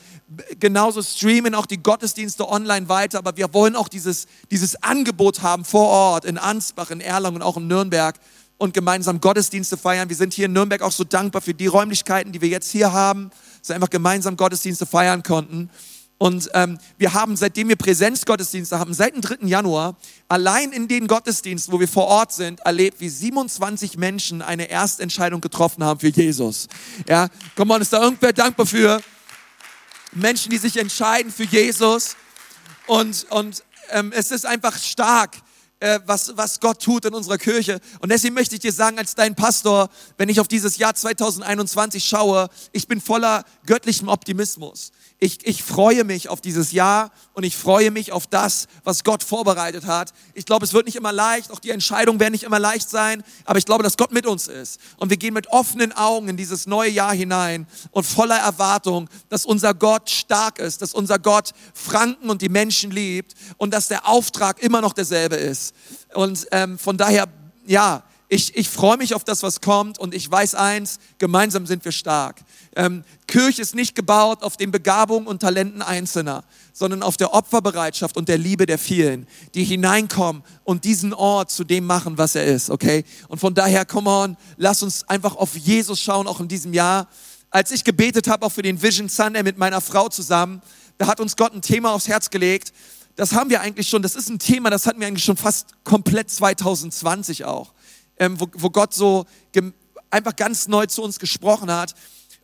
genauso 0.61 1.03
streamen 1.03 1.55
auch 1.55 1.67
die 1.67 1.83
Gottesdienste 1.83 2.49
online 2.49 2.89
weiter, 2.89 3.19
aber 3.19 3.37
wir 3.37 3.53
wollen 3.53 3.77
auch 3.77 3.89
dieses, 3.89 4.27
dieses 4.51 4.83
Angebot 4.83 5.43
haben 5.43 5.65
vor 5.65 5.89
Ort 5.89 6.25
in 6.25 6.39
Ansbach, 6.39 6.91
in 6.91 7.01
Erlangen 7.01 7.37
und 7.37 7.43
auch 7.43 7.57
in 7.57 7.67
Nürnberg 7.67 8.17
und 8.63 8.75
gemeinsam 8.75 9.21
Gottesdienste 9.21 9.77
feiern. 9.77 10.09
Wir 10.09 10.15
sind 10.15 10.35
hier 10.35 10.47
in 10.47 10.53
Nürnberg 10.53 10.83
auch 10.83 10.93
so 10.93 11.03
dankbar 11.03 11.43
für 11.43 11.53
die 11.53 11.67
Räumlichkeiten, 11.67 12.31
die 12.31 12.41
wir 12.41 12.49
jetzt 12.49 12.71
hier 12.71 12.93
haben, 12.93 13.33
dass 13.59 13.71
wir 13.71 13.75
einfach 13.75 13.91
gemeinsam 13.91 14.37
Gottesdienste 14.37 14.87
feiern 14.87 15.25
konnten. 15.25 15.69
Und 16.17 16.49
ähm, 16.55 16.79
wir 16.97 17.13
haben, 17.13 17.35
seitdem 17.37 17.69
wir 17.69 17.75
Präsenzgottesdienste 17.75 18.79
haben, 18.79 18.95
seit 18.95 19.15
dem 19.17 19.21
3. 19.21 19.49
Januar, 19.49 19.97
allein 20.29 20.71
in 20.71 20.87
den 20.87 21.09
Gottesdiensten, 21.09 21.75
wo 21.75 21.81
wir 21.81 21.89
vor 21.89 22.07
Ort 22.07 22.33
sind, 22.33 22.61
erlebt, 22.61 23.01
wie 23.01 23.09
27 23.09 23.99
Menschen 23.99 24.43
eine 24.43 24.71
Erstentscheidung 24.71 25.41
getroffen 25.41 25.83
haben 25.83 25.99
für 25.99 26.11
Jesus. 26.11 26.69
Ja, 27.09 27.31
komm 27.57 27.73
on, 27.73 27.83
ist 27.83 27.93
da 27.93 28.01
irgendwer 28.01 28.33
dankbar 28.33 28.67
für 28.67 29.03
Menschen, 30.13 30.51
die 30.51 30.59
sich 30.59 30.77
entscheiden 30.77 31.33
für 31.33 31.45
Jesus? 31.47 32.15
Und, 32.87 33.27
und 33.31 33.65
ähm, 33.91 34.13
es 34.15 34.31
ist 34.31 34.47
einfach 34.47 34.79
stark, 34.79 35.39
äh, 35.83 36.01
was, 36.07 36.37
was 36.37 36.61
Gott 36.61 36.81
tut 36.81 37.05
in 37.05 37.15
unserer 37.15 37.39
Kirche. 37.39 37.81
Und 38.01 38.11
deswegen 38.11 38.35
möchte 38.35 38.55
ich 38.55 38.61
dir 38.61 38.73
sagen, 38.73 38.99
als 38.99 39.15
dein 39.15 39.35
Pastor, 39.35 39.89
wenn 40.17 40.29
ich 40.29 40.39
auf 40.39 40.49
dieses 40.49 40.79
Jahr 40.79 40.95
2021 40.95 42.05
schaue, 42.05 42.49
ich 42.71 42.87
bin 42.87 43.01
voller 43.01 43.45
göttlichem 43.67 44.09
Optimismus 44.09 44.93
ich, 45.23 45.47
ich 45.47 45.63
freue 45.63 46.03
mich 46.03 46.29
auf 46.29 46.41
dieses 46.41 46.73
Jahr 46.73 47.13
und 47.33 47.45
ich 47.45 47.57
freue 47.57 47.93
mich 47.93 48.11
auf 48.11 48.27
das, 48.27 48.67
was 48.83 49.05
Gott 49.05 49.23
vorbereitet 49.23 49.87
hat. 49.87 50.13
Ich 50.35 50.47
glaube, 50.47 50.65
es 50.65 50.73
wird 50.73 50.85
nicht 50.87 50.97
immer 50.97 51.13
leicht, 51.13 51.53
auch 51.53 51.61
die 51.61 51.71
Entscheidungen 51.71 52.19
werden 52.19 52.33
nicht 52.33 52.43
immer 52.43 52.59
leicht 52.59 52.91
sein, 52.91 53.23
aber 53.45 53.57
ich 53.61 53.65
glaube, 53.65 53.85
dass 53.85 53.97
Gott 53.97 54.11
mit 54.11 54.27
uns 54.27 54.49
ist. 54.49 54.81
Und 54.97 55.11
wir 55.11 55.17
gehen 55.17 55.33
mit 55.33 55.47
offenen 55.47 55.93
Augen 55.93 56.29
in 56.29 56.37
dieses 56.37 56.67
neue 56.67 56.91
Jahr 56.91 57.15
hinein 57.15 57.69
und 57.93 58.05
voller 58.05 58.39
Erwartung, 58.39 59.09
dass 59.29 59.47
unser 59.47 59.75
Gott 59.75 60.11
stark 60.11 60.59
ist, 60.59 60.83
dass 60.83 60.93
unser 60.93 61.21
Gott 61.21 61.53
Franken 61.73 62.29
und 62.29 62.43
die 62.43 62.49
Menschen 62.49 62.91
liebt 62.91 63.35
und 63.59 63.73
dass 63.73 63.87
der 63.87 64.09
Auftrag 64.09 64.61
immer 64.61 64.81
noch 64.81 64.93
derselbe 64.93 65.37
ist. 65.37 65.73
Und 66.15 66.49
ähm, 66.51 66.81
von 66.81 66.97
daher, 66.97 67.29
ja, 67.65 68.03
ich, 68.33 68.57
ich 68.57 68.71
freue 68.71 68.97
mich 68.97 69.15
auf 69.15 69.25
das, 69.25 69.43
was 69.43 69.61
kommt 69.61 69.99
und 69.99 70.15
ich 70.15 70.31
weiß 70.31 70.55
eins, 70.55 71.01
gemeinsam 71.19 71.67
sind 71.67 71.85
wir 71.85 71.93
stark. 71.93 72.41
Ähm, 72.75 73.05
Kirche 73.27 73.61
ist 73.61 73.75
nicht 73.75 73.95
gebaut 73.95 74.43
auf 74.43 74.57
den 74.57 74.71
Begabungen 74.71 75.27
und 75.27 75.41
Talenten 75.41 75.83
Einzelner, 75.83 76.43
sondern 76.73 77.03
auf 77.03 77.19
der 77.19 77.35
Opferbereitschaft 77.35 78.17
und 78.17 78.31
der 78.31 78.39
Liebe 78.39 78.65
der 78.65 78.79
vielen, 78.79 79.27
die 79.55 79.65
hineinkommen 79.65 80.43
und 80.65 80.87
diesen 80.87 81.13
Ort 81.13 81.51
zu 81.51 81.63
dem 81.63 81.85
machen, 81.85 82.17
was 82.17 82.35
er 82.35 82.47
ist, 82.47 82.71
okay? 82.71 83.05
Und 83.29 83.39
von 83.39 83.53
daher, 83.53 83.85
come 83.85 84.09
on, 84.09 84.39
lass 84.57 84.83
uns 84.83 85.07
einfach 85.11 85.37
auf 85.37 85.55
Jesus 85.55 86.01
schauen, 86.01 86.27
auch 86.27 86.41
in 86.41 86.49
diesem 86.49 86.73
Jahr. 86.73 87.09
Als 87.51 87.71
ich 87.71 87.85
gebetet 87.85 88.29
habe, 88.29 88.47
auch 88.47 88.53
für 88.53 88.63
den 88.63 88.81
Vision 88.81 89.11
Sunday 89.11 89.43
mit 89.43 89.59
meiner 89.59 89.83
Frau 89.83 90.09
zusammen, 90.09 90.63
da 90.97 91.07
hat 91.07 91.21
uns 91.21 91.37
Gott 91.37 91.53
ein 91.53 91.61
Thema 91.61 91.93
aufs 91.93 92.09
Herz 92.09 92.31
gelegt. 92.31 92.73
Das 93.15 93.35
haben 93.35 93.51
wir 93.51 93.61
eigentlich 93.61 93.91
schon, 93.91 94.01
das 94.01 94.15
ist 94.15 94.31
ein 94.31 94.39
Thema, 94.39 94.71
das 94.71 94.87
hatten 94.87 95.01
wir 95.01 95.07
eigentlich 95.07 95.25
schon 95.25 95.37
fast 95.37 95.67
komplett 95.85 96.31
2020 96.31 97.45
auch 97.45 97.75
ähm, 98.19 98.39
wo, 98.41 98.47
wo 98.55 98.71
Gott 98.71 98.95
so 98.95 99.27
einfach 100.11 100.37
ganz 100.37 100.69
neu 100.69 100.87
zu 100.87 101.03
uns 101.03 101.19
gesprochen 101.19 101.71
hat. 101.71 101.95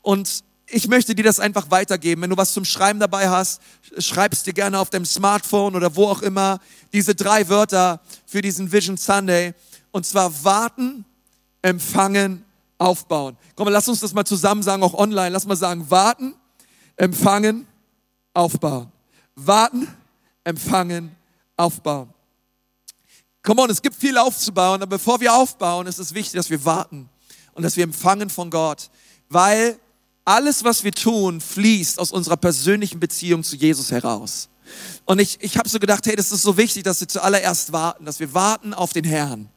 Und 0.02 0.42
ich 0.70 0.88
möchte 0.88 1.14
dir 1.14 1.24
das 1.24 1.40
einfach 1.40 1.70
weitergeben. 1.70 2.22
Wenn 2.22 2.30
du 2.30 2.36
was 2.36 2.52
zum 2.52 2.64
Schreiben 2.64 3.00
dabei 3.00 3.28
hast, 3.28 3.60
schreibst 3.98 4.46
dir 4.46 4.52
gerne 4.52 4.78
auf 4.78 4.90
deinem 4.90 5.06
Smartphone 5.06 5.76
oder 5.76 5.96
wo 5.96 6.06
auch 6.06 6.22
immer 6.22 6.58
diese 6.92 7.14
drei 7.14 7.48
Wörter 7.48 8.00
für 8.26 8.42
diesen 8.42 8.70
Vision 8.70 8.96
Sunday. 8.96 9.54
Und 9.92 10.06
zwar 10.06 10.44
warten, 10.44 11.04
empfangen, 11.62 12.44
aufbauen. 12.76 13.36
Komm 13.56 13.68
lass 13.68 13.88
uns 13.88 14.00
das 14.00 14.12
mal 14.12 14.24
zusammen 14.24 14.62
sagen, 14.62 14.82
auch 14.82 14.94
online. 14.94 15.30
Lass 15.30 15.46
mal 15.46 15.56
sagen, 15.56 15.90
warten, 15.90 16.34
empfangen, 16.96 17.66
aufbauen. 18.34 18.92
Warten, 19.34 19.88
empfangen, 20.44 21.14
aufbauen. 21.56 22.12
Come 23.48 23.62
on, 23.62 23.70
es 23.70 23.80
gibt 23.80 23.96
viel 23.96 24.18
aufzubauen, 24.18 24.82
aber 24.82 24.98
bevor 24.98 25.20
wir 25.20 25.32
aufbauen, 25.32 25.86
ist 25.86 25.98
es 25.98 26.12
wichtig, 26.12 26.34
dass 26.34 26.50
wir 26.50 26.62
warten 26.66 27.08
und 27.54 27.62
dass 27.62 27.78
wir 27.78 27.84
empfangen 27.84 28.28
von 28.28 28.50
Gott, 28.50 28.90
weil 29.30 29.78
alles, 30.26 30.64
was 30.64 30.84
wir 30.84 30.92
tun, 30.92 31.40
fließt 31.40 31.98
aus 31.98 32.12
unserer 32.12 32.36
persönlichen 32.36 33.00
Beziehung 33.00 33.42
zu 33.42 33.56
Jesus 33.56 33.90
heraus. 33.90 34.50
Und 35.06 35.18
ich, 35.18 35.38
ich 35.40 35.56
habe 35.56 35.66
so 35.66 35.78
gedacht, 35.78 36.04
hey, 36.04 36.14
das 36.14 36.30
ist 36.30 36.42
so 36.42 36.58
wichtig, 36.58 36.82
dass 36.82 37.00
wir 37.00 37.08
zuallererst 37.08 37.72
warten, 37.72 38.04
dass 38.04 38.20
wir 38.20 38.34
warten 38.34 38.74
auf 38.74 38.92
den 38.92 39.04
Herrn. 39.04 39.48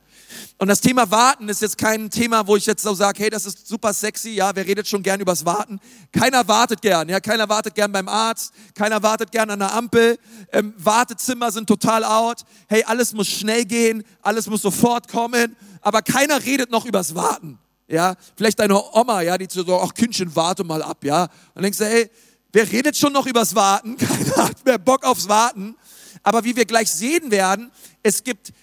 Und 0.58 0.68
das 0.68 0.82
Thema 0.82 1.10
Warten 1.12 1.50
ist 1.50 1.62
jetzt 1.62 1.78
kein 1.78 2.10
Thema, 2.10 2.48
wo 2.48 2.56
ich 2.56 2.66
jetzt 2.66 2.84
so 2.84 2.94
sage, 2.94 3.24
hey, 3.24 3.30
das 3.30 3.46
ist 3.46 3.68
super 3.68 3.94
sexy, 3.94 4.30
ja, 4.30 4.56
wer 4.56 4.66
redet 4.66 4.88
schon 4.88 5.04
gern 5.04 5.20
übers 5.20 5.46
Warten? 5.46 5.80
Keiner 6.12 6.48
wartet 6.48 6.82
gern, 6.82 7.10
ja, 7.10 7.20
keiner 7.20 7.50
wartet 7.50 7.76
gern 7.76 7.92
beim 7.92 8.08
Arzt, 8.08 8.54
keiner 8.76 9.02
wartet 9.02 9.32
gern 9.32 9.50
an 9.50 9.60
der 9.60 9.74
Ampel, 9.74 10.18
ähm, 10.52 10.74
Wartezimmer 10.78 11.52
sind 11.52 11.68
total 11.68 12.04
out, 12.04 12.46
hey, 12.68 12.84
alles 12.84 13.14
muss 13.14 13.28
schnell 13.28 13.66
gehen, 13.66 14.04
alles 14.22 14.48
muss 14.48 14.62
sofort 14.62 15.08
kommen, 15.08 15.56
aber 15.82 16.02
keiner 16.02 16.44
redet 16.44 16.72
noch 16.72 16.86
übers 16.86 17.16
Warten, 17.16 17.60
ja. 17.88 18.16
Vielleicht 18.36 18.60
deine 18.60 18.82
Oma, 18.94 19.22
ja, 19.22 19.38
die 19.38 19.48
so, 19.50 19.80
ach 19.80 19.94
Kindchen, 19.94 20.36
warte 20.36 20.64
mal 20.64 20.82
ab, 20.82 21.04
ja. 21.04 21.28
Und 21.54 21.64
denkst 21.64 21.78
du, 21.78 21.86
hey, 21.86 22.10
wer 22.52 22.72
redet 22.72 22.98
schon 22.98 23.14
noch 23.14 23.26
übers 23.26 23.56
Warten? 23.56 23.98
Keiner 23.98 24.50
hat 24.50 24.66
mehr 24.66 24.78
Bock 24.78 25.04
aufs 25.04 25.28
Warten. 25.28 25.76
Aber 26.24 26.44
wie 26.44 26.56
wir 26.56 26.66
gleich 26.66 26.92
sehen 26.92 27.32
werden, 27.32 27.72
es 28.04 28.24
gibt 28.24 28.54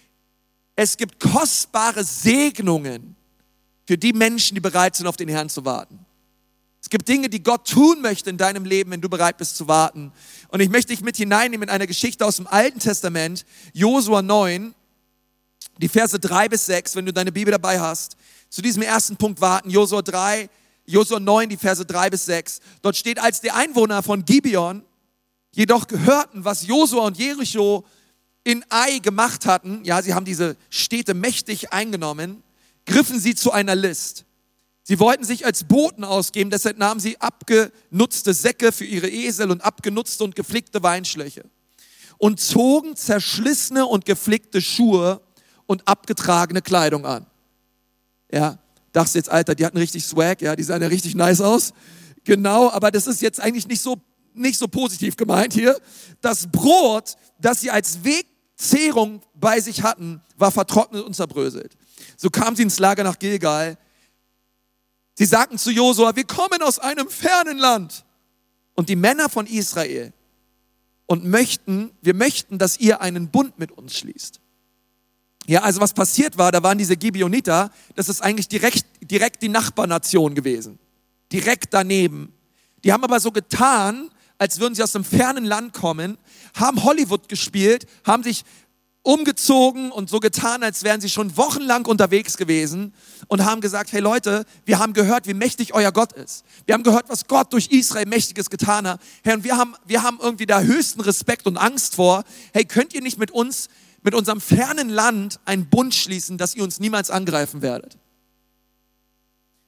es 0.80 0.96
gibt 0.96 1.18
kostbare 1.18 2.04
Segnungen 2.04 3.16
für 3.84 3.98
die 3.98 4.12
Menschen, 4.12 4.54
die 4.54 4.60
bereit 4.60 4.94
sind, 4.94 5.08
auf 5.08 5.16
den 5.16 5.28
Herrn 5.28 5.48
zu 5.48 5.64
warten. 5.64 6.06
Es 6.80 6.88
gibt 6.88 7.08
Dinge, 7.08 7.28
die 7.28 7.42
Gott 7.42 7.68
tun 7.68 8.00
möchte 8.00 8.30
in 8.30 8.38
deinem 8.38 8.64
Leben, 8.64 8.92
wenn 8.92 9.00
du 9.00 9.08
bereit 9.08 9.38
bist 9.38 9.56
zu 9.56 9.66
warten. 9.66 10.12
Und 10.50 10.60
ich 10.60 10.68
möchte 10.68 10.92
dich 10.92 11.00
mit 11.00 11.16
hineinnehmen 11.16 11.68
in 11.68 11.74
eine 11.74 11.88
Geschichte 11.88 12.24
aus 12.24 12.36
dem 12.36 12.46
Alten 12.46 12.78
Testament, 12.78 13.44
Josua 13.72 14.22
9, 14.22 14.72
die 15.78 15.88
Verse 15.88 16.16
3 16.16 16.48
bis 16.48 16.66
6, 16.66 16.94
wenn 16.94 17.06
du 17.06 17.12
deine 17.12 17.32
Bibel 17.32 17.50
dabei 17.50 17.80
hast. 17.80 18.16
Zu 18.48 18.62
diesem 18.62 18.82
ersten 18.82 19.16
Punkt 19.16 19.40
warten, 19.40 19.70
Josua 19.70 20.02
3, 20.02 20.48
Josua 20.86 21.18
9, 21.18 21.48
die 21.48 21.56
Verse 21.56 21.84
3 21.84 22.10
bis 22.10 22.24
6. 22.26 22.60
Dort 22.82 22.96
steht, 22.96 23.18
als 23.18 23.40
die 23.40 23.50
Einwohner 23.50 24.04
von 24.04 24.24
Gibeon 24.24 24.84
jedoch 25.50 25.86
hörten, 25.90 26.44
was 26.44 26.64
Josua 26.64 27.06
und 27.06 27.18
Jericho 27.18 27.84
in 28.48 28.64
Ai 28.70 29.00
gemacht 29.00 29.44
hatten, 29.44 29.84
ja, 29.84 30.00
sie 30.00 30.14
haben 30.14 30.24
diese 30.24 30.56
Städte 30.70 31.12
mächtig 31.12 31.70
eingenommen, 31.74 32.42
griffen 32.86 33.20
sie 33.20 33.34
zu 33.34 33.52
einer 33.52 33.74
List. 33.74 34.24
Sie 34.84 34.98
wollten 34.98 35.22
sich 35.22 35.44
als 35.44 35.64
Boten 35.64 36.02
ausgeben, 36.02 36.48
deshalb 36.48 36.78
nahmen 36.78 36.98
sie 36.98 37.20
abgenutzte 37.20 38.32
Säcke 38.32 38.72
für 38.72 38.86
ihre 38.86 39.10
Esel 39.10 39.50
und 39.50 39.60
abgenutzte 39.60 40.24
und 40.24 40.34
geflickte 40.34 40.82
Weinschläche 40.82 41.44
und 42.16 42.40
zogen 42.40 42.96
zerschlissene 42.96 43.84
und 43.84 44.06
geflickte 44.06 44.62
Schuhe 44.62 45.20
und 45.66 45.86
abgetragene 45.86 46.62
Kleidung 46.62 47.04
an. 47.04 47.26
Ja, 48.32 48.58
dachtest 48.92 49.14
jetzt, 49.14 49.28
Alter, 49.28 49.56
die 49.56 49.66
hatten 49.66 49.76
richtig 49.76 50.06
Swag, 50.06 50.40
ja, 50.40 50.56
die 50.56 50.62
sahen 50.62 50.80
ja 50.80 50.88
richtig 50.88 51.14
nice 51.14 51.42
aus. 51.42 51.74
Genau, 52.24 52.70
aber 52.70 52.90
das 52.90 53.06
ist 53.06 53.20
jetzt 53.20 53.40
eigentlich 53.40 53.68
nicht 53.68 53.82
so, 53.82 53.98
nicht 54.32 54.58
so 54.58 54.68
positiv 54.68 55.16
gemeint 55.16 55.52
hier. 55.52 55.78
Das 56.22 56.46
Brot, 56.46 57.16
das 57.38 57.60
sie 57.60 57.70
als 57.70 58.04
Weg 58.04 58.24
Zehrung 58.58 59.22
bei 59.34 59.60
sich 59.60 59.82
hatten, 59.82 60.20
war 60.36 60.50
vertrocknet 60.50 61.04
und 61.04 61.14
zerbröselt. 61.14 61.76
So 62.16 62.28
kamen 62.28 62.56
sie 62.56 62.64
ins 62.64 62.78
Lager 62.78 63.04
nach 63.04 63.18
Gilgal. 63.18 63.78
Sie 65.14 65.24
sagten 65.24 65.58
zu 65.58 65.70
Josua, 65.70 66.14
wir 66.16 66.24
kommen 66.24 66.60
aus 66.62 66.78
einem 66.78 67.08
fernen 67.08 67.58
Land. 67.58 68.04
Und 68.74 68.88
die 68.88 68.96
Männer 68.96 69.28
von 69.28 69.46
Israel 69.46 70.12
und 71.06 71.24
möchten, 71.24 71.90
wir 72.02 72.14
möchten, 72.14 72.58
dass 72.58 72.78
ihr 72.78 73.00
einen 73.00 73.30
Bund 73.30 73.58
mit 73.58 73.72
uns 73.72 73.96
schließt. 73.96 74.40
Ja, 75.46 75.62
also 75.62 75.80
was 75.80 75.94
passiert 75.94 76.36
war, 76.36 76.52
da 76.52 76.62
waren 76.62 76.78
diese 76.78 76.96
Gibeoniter, 76.96 77.70
das 77.94 78.08
ist 78.08 78.20
eigentlich 78.20 78.48
direkt, 78.48 78.84
direkt 79.00 79.42
die 79.42 79.48
Nachbarnation 79.48 80.34
gewesen. 80.34 80.78
Direkt 81.32 81.72
daneben. 81.72 82.32
Die 82.84 82.92
haben 82.92 83.02
aber 83.02 83.18
so 83.18 83.32
getan, 83.32 84.10
als 84.38 84.60
würden 84.60 84.74
sie 84.74 84.82
aus 84.82 84.94
einem 84.94 85.04
fernen 85.04 85.44
Land 85.44 85.72
kommen, 85.72 86.16
haben 86.54 86.84
Hollywood 86.84 87.28
gespielt, 87.28 87.86
haben 88.04 88.22
sich 88.22 88.44
umgezogen 89.02 89.90
und 89.90 90.10
so 90.10 90.20
getan, 90.20 90.62
als 90.62 90.82
wären 90.82 91.00
sie 91.00 91.08
schon 91.08 91.36
wochenlang 91.36 91.86
unterwegs 91.86 92.36
gewesen 92.36 92.92
und 93.28 93.44
haben 93.44 93.60
gesagt, 93.60 93.92
hey 93.92 94.00
Leute, 94.00 94.44
wir 94.66 94.78
haben 94.78 94.92
gehört, 94.92 95.26
wie 95.26 95.34
mächtig 95.34 95.72
euer 95.72 95.92
Gott 95.92 96.12
ist. 96.12 96.44
Wir 96.66 96.74
haben 96.74 96.82
gehört, 96.82 97.08
was 97.08 97.26
Gott 97.26 97.52
durch 97.52 97.68
Israel 97.68 98.06
mächtiges 98.06 98.50
getan 98.50 98.86
hat. 98.86 99.00
Herr, 99.24 99.34
und 99.34 99.44
wir 99.44 99.56
haben, 99.56 99.74
wir 99.86 100.02
haben 100.02 100.18
irgendwie 100.20 100.46
da 100.46 100.60
höchsten 100.60 101.00
Respekt 101.00 101.46
und 101.46 101.56
Angst 101.56 101.94
vor. 101.94 102.24
Hey, 102.52 102.64
könnt 102.64 102.92
ihr 102.92 103.00
nicht 103.00 103.18
mit 103.18 103.30
uns, 103.30 103.68
mit 104.02 104.14
unserem 104.14 104.40
fernen 104.40 104.90
Land 104.90 105.40
einen 105.44 105.70
Bund 105.70 105.94
schließen, 105.94 106.36
dass 106.36 106.54
ihr 106.54 106.62
uns 106.62 106.78
niemals 106.78 107.10
angreifen 107.10 107.62
werdet? 107.62 107.96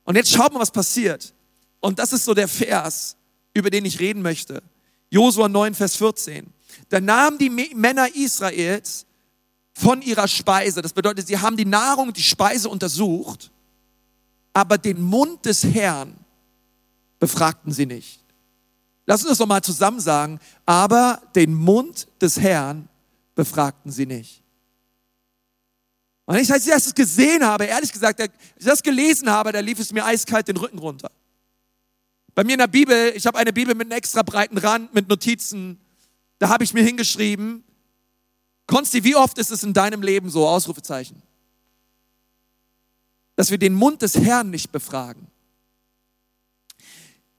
Und 0.05 0.17
jetzt 0.17 0.33
schaut 0.33 0.53
mal, 0.53 0.61
was 0.61 0.71
passiert. 0.71 1.33
Und 1.79 1.99
das 1.99 2.13
ist 2.13 2.25
so 2.25 2.35
der 2.35 2.49
Vers, 2.49 3.17
über 3.55 3.71
den 3.71 3.85
ich 3.85 4.01
reden 4.01 4.23
möchte. 4.23 4.63
Josua 5.11 5.49
9, 5.49 5.75
Vers 5.75 5.97
14. 5.97 6.47
Da 6.89 7.01
nahmen 7.01 7.39
die 7.39 7.51
Männer 7.51 8.15
Israels 8.15 9.07
von 9.73 10.03
ihrer 10.03 10.29
Speise, 10.29 10.83
das 10.83 10.93
bedeutet, 10.93 11.27
sie 11.27 11.39
haben 11.39 11.57
die 11.57 11.65
Nahrung, 11.65 12.13
die 12.13 12.23
Speise 12.23 12.69
untersucht, 12.69 13.51
aber 14.53 14.79
den 14.79 15.01
Mund 15.01 15.45
des 15.47 15.65
Herrn 15.65 16.15
befragten 17.19 17.73
sie 17.73 17.87
nicht. 17.87 18.21
Lass 19.07 19.23
uns 19.23 19.31
das 19.31 19.39
nochmal 19.39 19.63
zusammen 19.63 20.01
sagen, 20.01 20.39
aber 20.67 21.21
den 21.35 21.55
Mund 21.55 22.09
des 22.21 22.39
Herrn 22.39 22.89
befragten 23.35 23.91
sie 23.91 24.07
nicht. 24.07 24.43
Und 26.27 26.37
ich, 26.37 26.53
als 26.53 26.65
ich 26.65 26.73
das 26.73 26.95
gesehen 26.95 27.45
habe, 27.45 27.65
ehrlich 27.65 27.91
gesagt, 27.91 28.21
als 28.21 28.31
ich 28.57 28.65
das 28.65 28.83
gelesen 28.83 29.29
habe, 29.29 29.51
da 29.51 29.59
lief 29.61 29.81
es 29.81 29.93
mir 29.93 30.05
eiskalt 30.05 30.47
den 30.47 30.57
Rücken 30.57 30.79
runter. 30.79 31.11
Bei 32.35 32.45
mir 32.45 32.53
in 32.53 32.59
der 32.59 32.67
Bibel, 32.67 33.13
ich 33.15 33.27
habe 33.27 33.39
eine 33.39 33.53
Bibel 33.53 33.75
mit 33.75 33.87
einem 33.87 33.97
extra 33.97 34.23
breiten 34.23 34.59
Rand, 34.59 34.95
mit 34.95 35.09
Notizen, 35.09 35.81
da 36.39 36.49
habe 36.49 36.65
ich 36.65 36.73
mir 36.73 36.83
hingeschrieben, 36.83 37.65
Konsti, 38.67 39.03
wie 39.03 39.17
oft 39.17 39.37
ist 39.39 39.51
es 39.51 39.63
in 39.63 39.73
deinem 39.73 40.03
Leben 40.03 40.31
so, 40.31 40.47
Ausrufezeichen, 40.47 41.21
dass 43.37 43.51
wir 43.51 43.59
den 43.59 43.75
Mund 43.75 44.03
des 44.03 44.15
Herrn 44.17 44.51
nicht 44.51 44.71
befragen? 44.71 45.27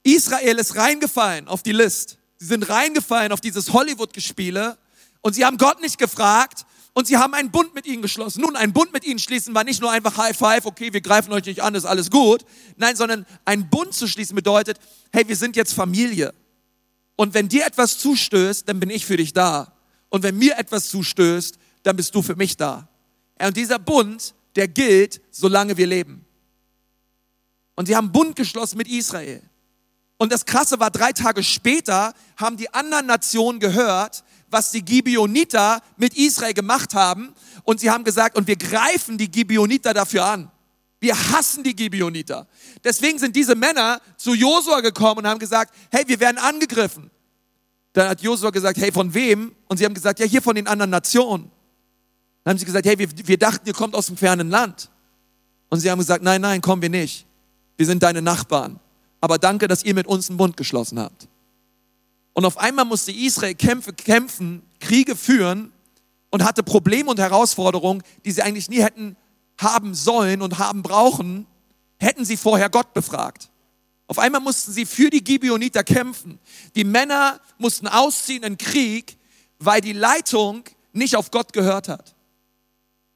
Israel 0.03 0.57
ist 0.57 0.75
reingefallen 0.75 1.47
auf 1.47 1.63
die 1.63 1.71
List. 1.71 2.17
Sie 2.37 2.47
sind 2.47 2.67
reingefallen 2.67 3.31
auf 3.31 3.39
dieses 3.39 3.71
Hollywood-Gespiele 3.71 4.77
und 5.21 5.33
sie 5.33 5.45
haben 5.45 5.57
Gott 5.57 5.79
nicht 5.79 5.97
gefragt, 5.99 6.65
und 6.93 7.07
sie 7.07 7.17
haben 7.17 7.33
einen 7.33 7.51
Bund 7.51 7.73
mit 7.73 7.85
ihnen 7.85 8.01
geschlossen. 8.01 8.41
Nun, 8.41 8.55
einen 8.55 8.73
Bund 8.73 8.91
mit 8.91 9.05
ihnen 9.05 9.19
schließen 9.19 9.55
war 9.55 9.63
nicht 9.63 9.81
nur 9.81 9.91
einfach 9.91 10.17
High 10.17 10.37
Five, 10.37 10.65
okay, 10.65 10.91
wir 10.91 11.01
greifen 11.01 11.31
euch 11.31 11.45
nicht 11.45 11.61
an, 11.61 11.73
ist 11.75 11.85
alles 11.85 12.11
gut. 12.11 12.45
Nein, 12.75 12.95
sondern 12.95 13.25
einen 13.45 13.69
Bund 13.69 13.93
zu 13.93 14.07
schließen 14.07 14.35
bedeutet, 14.35 14.77
hey, 15.13 15.27
wir 15.27 15.37
sind 15.37 15.55
jetzt 15.55 15.73
Familie. 15.73 16.33
Und 17.15 17.33
wenn 17.33 17.47
dir 17.47 17.65
etwas 17.65 17.97
zustößt, 17.99 18.67
dann 18.67 18.79
bin 18.79 18.89
ich 18.89 19.05
für 19.05 19.15
dich 19.15 19.31
da. 19.31 19.73
Und 20.09 20.23
wenn 20.23 20.37
mir 20.37 20.57
etwas 20.57 20.89
zustößt, 20.89 21.57
dann 21.83 21.95
bist 21.95 22.13
du 22.13 22.21
für 22.21 22.35
mich 22.35 22.57
da. 22.57 22.89
Und 23.39 23.55
dieser 23.55 23.79
Bund, 23.79 24.33
der 24.55 24.67
gilt, 24.67 25.21
solange 25.31 25.77
wir 25.77 25.87
leben. 25.87 26.25
Und 27.75 27.85
sie 27.85 27.95
haben 27.95 28.11
Bund 28.11 28.35
geschlossen 28.35 28.77
mit 28.77 28.89
Israel. 28.89 29.41
Und 30.17 30.31
das 30.31 30.45
Krasse 30.45 30.79
war, 30.79 30.91
drei 30.91 31.13
Tage 31.13 31.41
später 31.41 32.13
haben 32.37 32.57
die 32.57 32.71
anderen 32.73 33.07
Nationen 33.07 33.59
gehört, 33.59 34.23
was 34.51 34.71
die 34.71 34.83
Gibeoniter 34.83 35.81
mit 35.97 36.15
Israel 36.17 36.53
gemacht 36.53 36.93
haben. 36.93 37.33
Und 37.63 37.79
sie 37.79 37.89
haben 37.89 38.03
gesagt, 38.03 38.37
und 38.37 38.47
wir 38.47 38.55
greifen 38.55 39.17
die 39.17 39.29
Gibeoniter 39.29 39.93
dafür 39.93 40.25
an. 40.25 40.51
Wir 40.99 41.15
hassen 41.31 41.63
die 41.63 41.75
Gibeoniter. 41.75 42.47
Deswegen 42.83 43.17
sind 43.17 43.35
diese 43.35 43.55
Männer 43.55 43.99
zu 44.17 44.35
Josua 44.35 44.81
gekommen 44.81 45.19
und 45.19 45.27
haben 45.27 45.39
gesagt, 45.39 45.73
hey, 45.89 46.03
wir 46.07 46.19
werden 46.19 46.37
angegriffen. 46.37 47.09
Dann 47.93 48.09
hat 48.09 48.21
Josua 48.21 48.51
gesagt, 48.51 48.77
hey, 48.77 48.91
von 48.91 49.13
wem? 49.13 49.53
Und 49.67 49.77
sie 49.77 49.85
haben 49.85 49.93
gesagt, 49.93 50.19
ja, 50.19 50.25
hier 50.25 50.41
von 50.41 50.55
den 50.55 50.67
anderen 50.67 50.91
Nationen. 50.91 51.51
Dann 52.43 52.51
haben 52.51 52.57
sie 52.59 52.65
gesagt, 52.65 52.85
hey, 52.85 52.97
wir, 52.97 53.09
wir 53.27 53.37
dachten, 53.37 53.67
ihr 53.67 53.73
kommt 53.73 53.95
aus 53.95 54.07
dem 54.07 54.17
fernen 54.17 54.49
Land. 54.49 54.89
Und 55.69 55.79
sie 55.79 55.89
haben 55.89 55.99
gesagt, 55.99 56.23
nein, 56.23 56.41
nein, 56.41 56.61
kommen 56.61 56.81
wir 56.81 56.89
nicht. 56.89 57.25
Wir 57.77 57.85
sind 57.85 58.03
deine 58.03 58.21
Nachbarn. 58.21 58.79
Aber 59.21 59.37
danke, 59.37 59.67
dass 59.67 59.83
ihr 59.83 59.93
mit 59.93 60.07
uns 60.07 60.29
einen 60.29 60.37
Bund 60.37 60.57
geschlossen 60.57 60.99
habt. 60.99 61.27
Und 62.33 62.45
auf 62.45 62.57
einmal 62.57 62.85
musste 62.85 63.11
Israel 63.11 63.55
Kämpfe 63.55 63.93
kämpfen, 63.93 64.63
Kriege 64.79 65.15
führen 65.15 65.71
und 66.29 66.43
hatte 66.43 66.63
Probleme 66.63 67.09
und 67.09 67.19
Herausforderungen, 67.19 68.03
die 68.25 68.31
sie 68.31 68.41
eigentlich 68.41 68.69
nie 68.69 68.81
hätten 68.81 69.17
haben 69.59 69.93
sollen 69.93 70.41
und 70.41 70.57
haben 70.57 70.81
brauchen, 70.81 71.45
hätten 71.99 72.25
sie 72.25 72.37
vorher 72.37 72.69
Gott 72.69 72.93
befragt. 72.93 73.49
Auf 74.07 74.19
einmal 74.19 74.41
mussten 74.41 74.71
sie 74.71 74.85
für 74.85 75.09
die 75.09 75.23
Gibeoniter 75.23 75.83
kämpfen. 75.83 76.39
Die 76.75 76.83
Männer 76.83 77.39
mussten 77.57 77.87
ausziehen 77.87 78.43
in 78.43 78.57
Krieg, 78.57 79.17
weil 79.59 79.81
die 79.81 79.93
Leitung 79.93 80.63
nicht 80.93 81.15
auf 81.15 81.31
Gott 81.31 81.53
gehört 81.53 81.87
hat. 81.87 82.15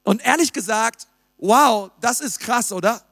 Und 0.04 0.24
ehrlich 0.24 0.52
gesagt, 0.52 1.08
wow, 1.36 1.90
das 2.00 2.20
ist 2.20 2.38
krass, 2.38 2.72
oder? 2.72 3.02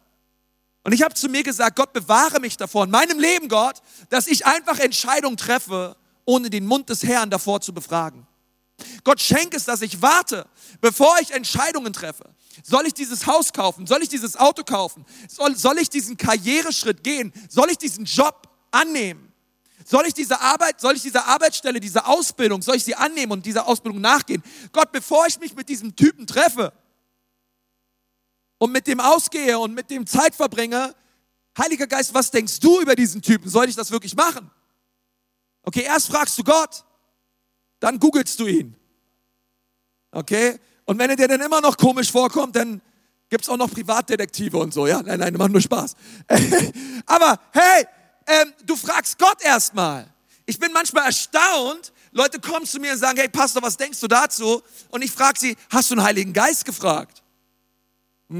Und 0.85 0.93
ich 0.93 1.03
habe 1.03 1.14
zu 1.14 1.29
mir 1.29 1.43
gesagt, 1.43 1.76
Gott 1.76 1.93
bewahre 1.93 2.41
mich 2.41 2.57
davor, 2.57 2.85
in 2.85 2.91
meinem 2.91 3.19
Leben, 3.19 3.49
Gott, 3.49 3.81
dass 4.11 4.26
ich 4.26 4.47
einfach 4.47 4.79
Entscheidungen 4.79 5.37
treffe, 5.37 5.97
ohne 6.26 6.50
den 6.50 6.67
Mund 6.67 6.91
des 6.91 7.03
Herrn 7.03 7.31
davor 7.31 7.61
zu 7.61 7.73
befragen. 7.73 8.26
Gott 9.03 9.21
schenkt 9.21 9.55
es, 9.55 9.64
dass 9.64 9.83
ich 9.83 10.03
warte, 10.03 10.47
bevor 10.81 11.17
ich 11.21 11.31
Entscheidungen 11.31 11.93
treffe. 11.93 12.25
Soll 12.62 12.87
ich 12.87 12.95
dieses 12.95 13.26
Haus 13.26 13.53
kaufen? 13.53 13.87
Soll 13.87 14.03
ich 14.03 14.09
dieses 14.09 14.37
Auto 14.37 14.62
kaufen? 14.62 15.04
Soll, 15.28 15.56
soll 15.56 15.78
ich 15.78 15.89
diesen 15.89 16.17
Karriereschritt 16.17 17.02
gehen? 17.02 17.32
Soll 17.49 17.71
ich 17.71 17.78
diesen 17.78 18.04
Job 18.04 18.49
annehmen? 18.71 19.32
Soll 19.85 20.06
ich 20.06 20.15
diese 20.15 20.41
Arbeit, 20.41 20.80
soll 20.80 20.97
ich 20.97 21.02
diese 21.02 21.25
Arbeitsstelle, 21.25 21.78
diese 21.78 22.06
Ausbildung, 22.06 22.63
soll 22.63 22.76
ich 22.76 22.85
sie 22.85 22.95
annehmen 22.95 23.32
und 23.32 23.45
dieser 23.45 23.67
Ausbildung 23.67 24.00
nachgehen? 24.00 24.43
Gott, 24.73 24.93
bevor 24.93 25.26
ich 25.26 25.39
mich 25.39 25.54
mit 25.54 25.69
diesem 25.69 25.95
Typen 25.95 26.26
treffe, 26.26 26.73
und 28.65 28.73
mit 28.73 28.87
dem 28.87 28.99
ausgehe 28.99 29.59
und 29.59 29.75
mit 29.75 29.91
dem 29.91 30.07
Zeit 30.07 30.35
verbringe, 30.35 30.95
Heiliger 31.59 31.87
Geist, 31.87 32.15
was 32.15 32.31
denkst 32.31 32.61
du 32.61 32.81
über 32.81 32.97
diesen 32.97 33.21
Typen? 33.21 33.50
Soll 33.50 33.69
ich 33.69 33.77
das 33.77 33.91
wirklich 33.91 34.17
machen? 34.17 34.50
Okay, 35.63 35.83
erst 35.83 36.09
fragst 36.09 36.39
du 36.39 36.43
Gott, 36.43 36.83
dann 37.79 38.00
googelst 38.00 38.41
du 38.41 38.47
ihn. 38.47 38.75
Okay? 40.13 40.59
Und 40.87 40.99
wenn 40.99 41.11
er 41.11 41.17
dir 41.17 41.29
dann 41.29 41.43
immer 41.43 41.61
noch 41.61 41.77
komisch 41.77 42.11
vorkommt, 42.11 42.57
dann 42.57 42.81
gibt 43.29 43.45
es 43.45 43.50
auch 43.50 43.59
noch 43.59 43.71
Privatdetektive 43.71 44.57
und 44.57 44.73
so. 44.73 44.87
Ja, 44.87 45.03
nein, 45.03 45.21
nein, 45.21 45.35
macht 45.35 45.50
nur 45.50 45.61
Spaß. 45.61 45.95
Aber 47.07 47.39
hey, 47.53 47.85
ähm, 48.27 48.55
du 48.65 48.77
fragst 48.77 49.19
Gott 49.19 49.43
erstmal. 49.43 50.07
Ich 50.47 50.59
bin 50.59 50.73
manchmal 50.73 51.05
erstaunt, 51.05 51.93
Leute 52.13 52.41
kommen 52.41 52.65
zu 52.65 52.81
mir 52.81 52.93
und 52.93 52.99
sagen, 52.99 53.19
hey 53.19 53.29
Pastor, 53.29 53.63
was 53.63 53.77
denkst 53.77 54.00
du 54.00 54.09
dazu? 54.09 54.63
Und 54.89 55.03
ich 55.03 55.13
frage 55.13 55.39
sie, 55.39 55.57
hast 55.69 55.91
du 55.91 55.97
den 55.97 56.03
Heiligen 56.03 56.33
Geist 56.33 56.65
gefragt? 56.65 57.24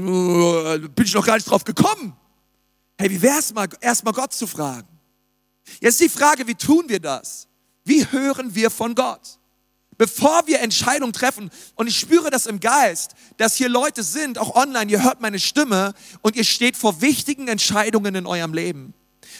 Bin 0.03 1.05
ich 1.05 1.13
noch 1.13 1.25
gar 1.25 1.35
nicht 1.35 1.49
drauf 1.49 1.63
gekommen. 1.63 2.15
Hey, 2.97 3.09
wie 3.09 3.21
wäre 3.21 3.39
es 3.39 3.53
mal, 3.53 3.67
erstmal 3.81 4.13
Gott 4.13 4.33
zu 4.33 4.47
fragen? 4.47 4.87
Jetzt 5.79 5.99
die 5.99 6.09
Frage, 6.09 6.47
wie 6.47 6.55
tun 6.55 6.85
wir 6.87 6.99
das? 6.99 7.47
Wie 7.83 8.05
hören 8.11 8.55
wir 8.55 8.69
von 8.69 8.95
Gott? 8.95 9.39
Bevor 9.97 10.47
wir 10.47 10.59
Entscheidungen 10.59 11.13
treffen, 11.13 11.49
und 11.75 11.87
ich 11.87 11.97
spüre 11.97 12.29
das 12.29 12.45
im 12.45 12.59
Geist, 12.59 13.15
dass 13.37 13.55
hier 13.55 13.69
Leute 13.69 14.03
sind, 14.03 14.37
auch 14.37 14.55
online, 14.55 14.91
ihr 14.91 15.03
hört 15.03 15.21
meine 15.21 15.39
Stimme 15.39 15.93
und 16.21 16.35
ihr 16.35 16.43
steht 16.43 16.75
vor 16.75 16.99
wichtigen 17.01 17.47
Entscheidungen 17.47 18.15
in 18.15 18.25
eurem 18.25 18.53
Leben. 18.53 18.93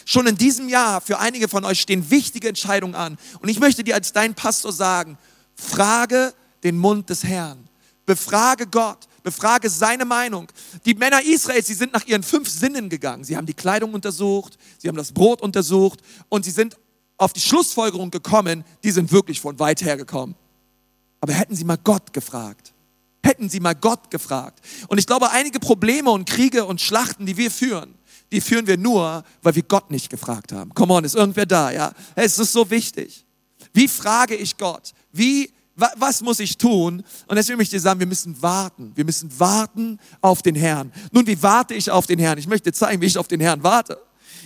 Schon 0.06 0.26
in 0.26 0.38
diesem 0.38 0.68
Jahr, 0.70 1.02
für 1.02 1.18
einige 1.18 1.48
von 1.48 1.64
euch 1.66 1.80
stehen 1.82 2.10
wichtige 2.10 2.48
Entscheidungen 2.48 2.94
an. 2.94 3.18
Und 3.40 3.48
ich 3.50 3.60
möchte 3.60 3.84
dir 3.84 3.94
als 3.94 4.12
dein 4.12 4.34
Pastor 4.34 4.72
sagen, 4.72 5.18
frage 5.54 6.32
den 6.62 6.78
Mund 6.78 7.10
des 7.10 7.24
Herrn. 7.24 7.68
Befrage 8.06 8.66
Gott 8.66 9.06
befrage 9.26 9.68
seine 9.68 10.04
Meinung. 10.04 10.46
Die 10.84 10.94
Männer 10.94 11.20
Israels, 11.20 11.66
sie 11.66 11.74
sind 11.74 11.92
nach 11.92 12.06
ihren 12.06 12.22
fünf 12.22 12.48
Sinnen 12.48 12.88
gegangen. 12.88 13.24
Sie 13.24 13.36
haben 13.36 13.44
die 13.44 13.54
Kleidung 13.54 13.92
untersucht, 13.92 14.56
sie 14.78 14.86
haben 14.86 14.96
das 14.96 15.10
Brot 15.10 15.42
untersucht 15.42 15.98
und 16.28 16.44
sie 16.44 16.52
sind 16.52 16.76
auf 17.16 17.32
die 17.32 17.40
Schlussfolgerung 17.40 18.12
gekommen, 18.12 18.64
die 18.84 18.92
sind 18.92 19.10
wirklich 19.10 19.40
von 19.40 19.58
weit 19.58 19.82
her 19.82 19.96
gekommen. 19.96 20.36
Aber 21.20 21.32
hätten 21.32 21.56
sie 21.56 21.64
mal 21.64 21.76
Gott 21.82 22.12
gefragt. 22.12 22.72
Hätten 23.24 23.48
sie 23.48 23.58
mal 23.58 23.74
Gott 23.74 24.12
gefragt. 24.12 24.60
Und 24.86 24.98
ich 24.98 25.08
glaube, 25.08 25.28
einige 25.32 25.58
Probleme 25.58 26.12
und 26.12 26.28
Kriege 26.28 26.64
und 26.64 26.80
Schlachten, 26.80 27.26
die 27.26 27.36
wir 27.36 27.50
führen, 27.50 27.96
die 28.30 28.40
führen 28.40 28.68
wir 28.68 28.76
nur, 28.76 29.24
weil 29.42 29.56
wir 29.56 29.64
Gott 29.64 29.90
nicht 29.90 30.08
gefragt 30.08 30.52
haben. 30.52 30.72
Come 30.72 30.94
on, 30.94 31.02
ist 31.02 31.16
irgendwer 31.16 31.46
da, 31.46 31.72
ja? 31.72 31.92
Es 32.14 32.38
ist 32.38 32.52
so 32.52 32.70
wichtig. 32.70 33.24
Wie 33.72 33.88
frage 33.88 34.36
ich 34.36 34.56
Gott? 34.56 34.92
Wie 35.10 35.50
was 35.76 36.22
muss 36.22 36.40
ich 36.40 36.56
tun? 36.56 37.04
Und 37.26 37.36
deswegen 37.36 37.58
möchte 37.58 37.76
ich 37.76 37.82
dir 37.82 37.84
sagen, 37.84 38.00
wir 38.00 38.06
müssen 38.06 38.40
warten. 38.40 38.92
Wir 38.94 39.04
müssen 39.04 39.38
warten 39.38 39.98
auf 40.22 40.40
den 40.40 40.54
Herrn. 40.54 40.90
Nun, 41.12 41.26
wie 41.26 41.42
warte 41.42 41.74
ich 41.74 41.90
auf 41.90 42.06
den 42.06 42.18
Herrn? 42.18 42.38
Ich 42.38 42.46
möchte 42.46 42.72
zeigen, 42.72 43.02
wie 43.02 43.06
ich 43.06 43.18
auf 43.18 43.28
den 43.28 43.40
Herrn 43.40 43.62
warte. 43.62 44.00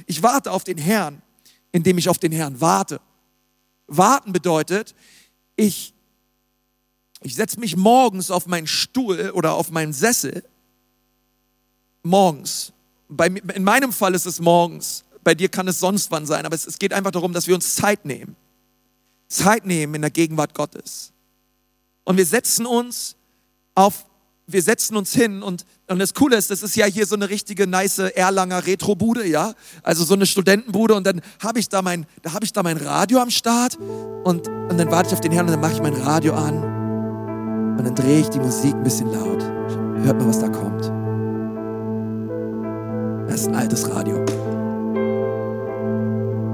Ich 0.06 0.22
warte 0.22 0.50
auf 0.50 0.64
den 0.64 0.78
Herrn, 0.78 1.22
indem 1.70 1.98
ich 1.98 2.08
auf 2.08 2.18
den 2.18 2.32
Herrn 2.32 2.60
warte. 2.60 3.00
Warten 3.86 4.32
bedeutet, 4.32 4.94
ich, 5.54 5.94
ich 7.22 7.36
setze 7.36 7.60
mich 7.60 7.76
morgens 7.76 8.32
auf 8.32 8.46
meinen 8.46 8.66
Stuhl 8.66 9.30
oder 9.30 9.54
auf 9.54 9.70
meinen 9.70 9.92
Sessel. 9.92 10.42
Morgens. 12.02 12.72
Bei, 13.08 13.26
in 13.26 13.62
meinem 13.62 13.92
Fall 13.92 14.14
ist 14.14 14.26
es 14.26 14.40
morgens. 14.40 15.04
Bei 15.22 15.36
dir 15.36 15.48
kann 15.48 15.68
es 15.68 15.78
sonst 15.78 16.10
wann 16.10 16.26
sein. 16.26 16.44
Aber 16.44 16.56
es, 16.56 16.66
es 16.66 16.78
geht 16.78 16.92
einfach 16.92 17.12
darum, 17.12 17.32
dass 17.32 17.46
wir 17.46 17.54
uns 17.54 17.76
Zeit 17.76 18.04
nehmen. 18.04 18.34
Zeit 19.28 19.64
nehmen 19.64 19.94
in 19.94 20.02
der 20.02 20.10
Gegenwart 20.10 20.54
Gottes. 20.54 21.12
Und 22.04 22.16
wir 22.16 22.26
setzen 22.26 22.66
uns 22.66 23.16
auf, 23.74 24.06
wir 24.46 24.62
setzen 24.62 24.96
uns 24.96 25.12
hin 25.12 25.42
und, 25.42 25.64
und 25.88 25.98
das 25.98 26.14
Coole 26.14 26.36
ist, 26.36 26.50
das 26.50 26.62
ist 26.62 26.74
ja 26.74 26.86
hier 26.86 27.06
so 27.06 27.14
eine 27.14 27.28
richtige 27.28 27.66
nice 27.66 27.98
Erlanger 27.98 28.66
Retrobude, 28.66 29.26
ja? 29.26 29.54
Also 29.82 30.04
so 30.04 30.14
eine 30.14 30.26
Studentenbude 30.26 30.94
und 30.94 31.06
dann 31.06 31.20
habe 31.42 31.58
ich 31.60 31.68
da 31.68 31.82
mein, 31.82 32.06
da 32.22 32.32
habe 32.32 32.44
ich 32.44 32.52
da 32.52 32.62
mein 32.62 32.76
Radio 32.76 33.20
am 33.20 33.30
Start 33.30 33.78
und, 34.24 34.48
und 34.48 34.78
dann 34.78 34.90
warte 34.90 35.08
ich 35.08 35.14
auf 35.14 35.20
den 35.20 35.32
Herrn 35.32 35.46
und 35.46 35.52
dann 35.52 35.60
mache 35.60 35.74
ich 35.74 35.82
mein 35.82 35.94
Radio 35.94 36.34
an 36.34 37.76
und 37.78 37.84
dann 37.84 37.94
drehe 37.94 38.20
ich 38.20 38.28
die 38.28 38.40
Musik 38.40 38.74
ein 38.74 38.82
bisschen 38.82 39.12
laut. 39.12 39.42
Hört 40.02 40.18
mal, 40.18 40.28
was 40.28 40.40
da 40.40 40.48
kommt. 40.48 40.84
Das 43.30 43.42
ist 43.42 43.48
ein 43.48 43.54
altes 43.54 43.88
Radio. 43.88 44.24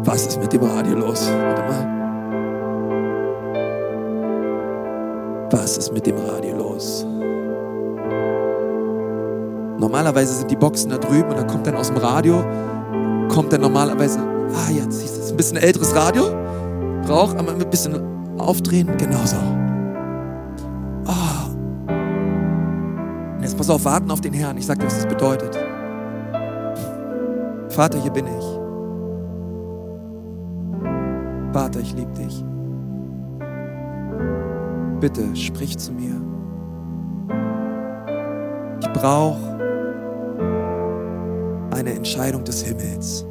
Was 0.04 0.26
ist 0.26 0.38
mit 0.38 0.52
dem 0.52 0.62
Radio 0.62 0.96
los? 0.96 1.26
Warte 1.26 1.62
mal. 1.62 2.05
Was 5.50 5.78
ist 5.78 5.92
mit 5.92 6.06
dem 6.06 6.16
Radio 6.16 6.56
los? 6.56 7.06
Normalerweise 9.78 10.34
sind 10.34 10.50
die 10.50 10.56
Boxen 10.56 10.90
da 10.90 10.98
drüben 10.98 11.30
und 11.30 11.38
dann 11.38 11.46
kommt 11.46 11.68
dann 11.68 11.76
aus 11.76 11.86
dem 11.88 11.98
Radio, 11.98 12.44
kommt 13.28 13.52
dann 13.52 13.60
normalerweise, 13.60 14.18
ah, 14.18 14.70
jetzt 14.72 15.04
ist 15.04 15.18
es 15.18 15.30
ein 15.30 15.36
bisschen 15.36 15.58
älteres 15.58 15.94
Radio, 15.94 16.24
braucht 17.06 17.38
aber 17.38 17.52
ein 17.52 17.70
bisschen 17.70 17.94
aufdrehen, 18.38 18.96
genauso. 18.96 19.36
Oh. 21.06 21.50
Und 23.36 23.42
jetzt 23.42 23.56
pass 23.56 23.70
auf, 23.70 23.84
warten 23.84 24.10
auf 24.10 24.20
den 24.20 24.32
Herrn. 24.32 24.58
Ich 24.58 24.66
sag 24.66 24.80
dir, 24.80 24.86
was 24.86 24.96
das 24.96 25.06
bedeutet. 25.06 25.56
Vater, 27.68 27.98
hier 28.00 28.10
bin 28.10 28.26
ich. 28.26 28.44
Vater, 31.52 31.78
ich 31.80 31.94
liebe 31.94 32.12
dich. 32.14 32.44
Bitte 35.00 35.36
sprich 35.36 35.76
zu 35.76 35.92
mir. 35.92 36.20
Ich 38.80 38.92
brauche 38.92 39.58
eine 41.70 41.92
Entscheidung 41.92 42.44
des 42.44 42.62
Himmels. 42.62 43.26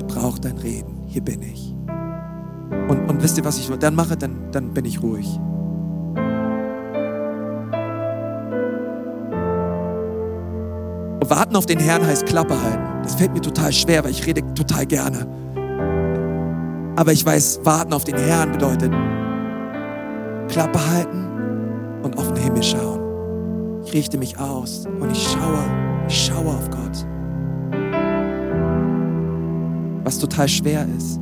Ich 0.00 0.06
brauche 0.14 0.40
dein 0.40 0.58
Reden. 0.58 1.04
Hier 1.06 1.22
bin 1.22 1.42
ich. 1.42 1.76
Und, 2.88 3.08
und 3.08 3.22
wisst 3.22 3.38
ihr, 3.38 3.44
was 3.44 3.58
ich 3.58 3.68
dann 3.78 3.94
mache? 3.94 4.16
Dann, 4.16 4.50
dann 4.50 4.74
bin 4.74 4.84
ich 4.84 5.00
ruhig. 5.00 5.28
Und 11.20 11.30
warten 11.30 11.54
auf 11.54 11.66
den 11.66 11.78
Herrn 11.78 12.04
heißt 12.04 12.26
Klappe 12.26 12.60
halten. 12.60 12.82
Das 13.04 13.14
fällt 13.14 13.32
mir 13.32 13.40
total 13.40 13.72
schwer, 13.72 14.02
weil 14.02 14.10
ich 14.10 14.26
rede 14.26 14.42
total 14.54 14.86
gerne. 14.86 15.28
Aber 16.96 17.12
ich 17.12 17.24
weiß, 17.24 17.60
warten 17.62 17.92
auf 17.92 18.02
den 18.04 18.16
Herrn 18.16 18.52
bedeutet 18.52 18.92
Klappe 20.52 20.86
halten 20.86 22.00
und 22.02 22.18
auf 22.18 22.30
den 22.34 22.42
Himmel 22.42 22.62
schauen. 22.62 23.00
Ich 23.86 23.94
richte 23.94 24.18
mich 24.18 24.38
aus 24.38 24.84
und 25.00 25.10
ich 25.10 25.22
schaue, 25.32 25.64
ich 26.06 26.26
schaue 26.26 26.46
auf 26.46 26.68
Gott. 26.68 27.06
Was 30.04 30.18
total 30.18 30.46
schwer 30.48 30.86
ist. 30.98 31.18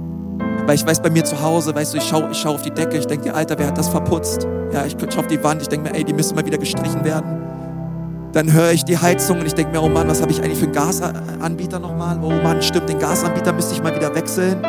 Weil 0.66 0.74
ich 0.74 0.84
weiß, 0.84 1.00
bei 1.00 1.10
mir 1.10 1.24
zu 1.24 1.40
Hause, 1.40 1.72
weißt 1.72 1.94
du, 1.94 1.98
ich 1.98 2.04
schaue 2.08 2.28
ich 2.32 2.38
schau 2.38 2.54
auf 2.54 2.62
die 2.62 2.72
Decke, 2.72 2.96
ich 2.96 3.06
denke, 3.06 3.32
Alter, 3.32 3.56
wer 3.56 3.68
hat 3.68 3.78
das 3.78 3.88
verputzt? 3.88 4.48
Ja, 4.72 4.84
ich 4.84 4.96
schaue 4.98 5.20
auf 5.20 5.26
die 5.28 5.42
Wand, 5.44 5.62
ich 5.62 5.68
denke 5.68 5.88
mir, 5.88 5.96
ey, 5.96 6.02
die 6.02 6.12
müssen 6.12 6.34
mal 6.34 6.44
wieder 6.44 6.58
gestrichen 6.58 7.04
werden. 7.04 7.40
Dann 8.32 8.52
höre 8.52 8.72
ich 8.72 8.84
die 8.84 8.98
Heizung 8.98 9.38
und 9.38 9.46
ich 9.46 9.54
denke 9.54 9.70
mir, 9.70 9.80
oh 9.80 9.88
Mann, 9.88 10.08
was 10.08 10.20
habe 10.22 10.32
ich 10.32 10.42
eigentlich 10.42 10.58
für 10.58 10.64
einen 10.64 10.74
Gasanbieter 10.74 11.78
nochmal? 11.78 12.18
Oh 12.20 12.32
Mann, 12.42 12.60
stimmt, 12.62 12.88
den 12.88 12.98
Gasanbieter 12.98 13.52
müsste 13.52 13.74
ich 13.74 13.82
mal 13.82 13.94
wieder 13.94 14.12
wechseln. 14.12 14.60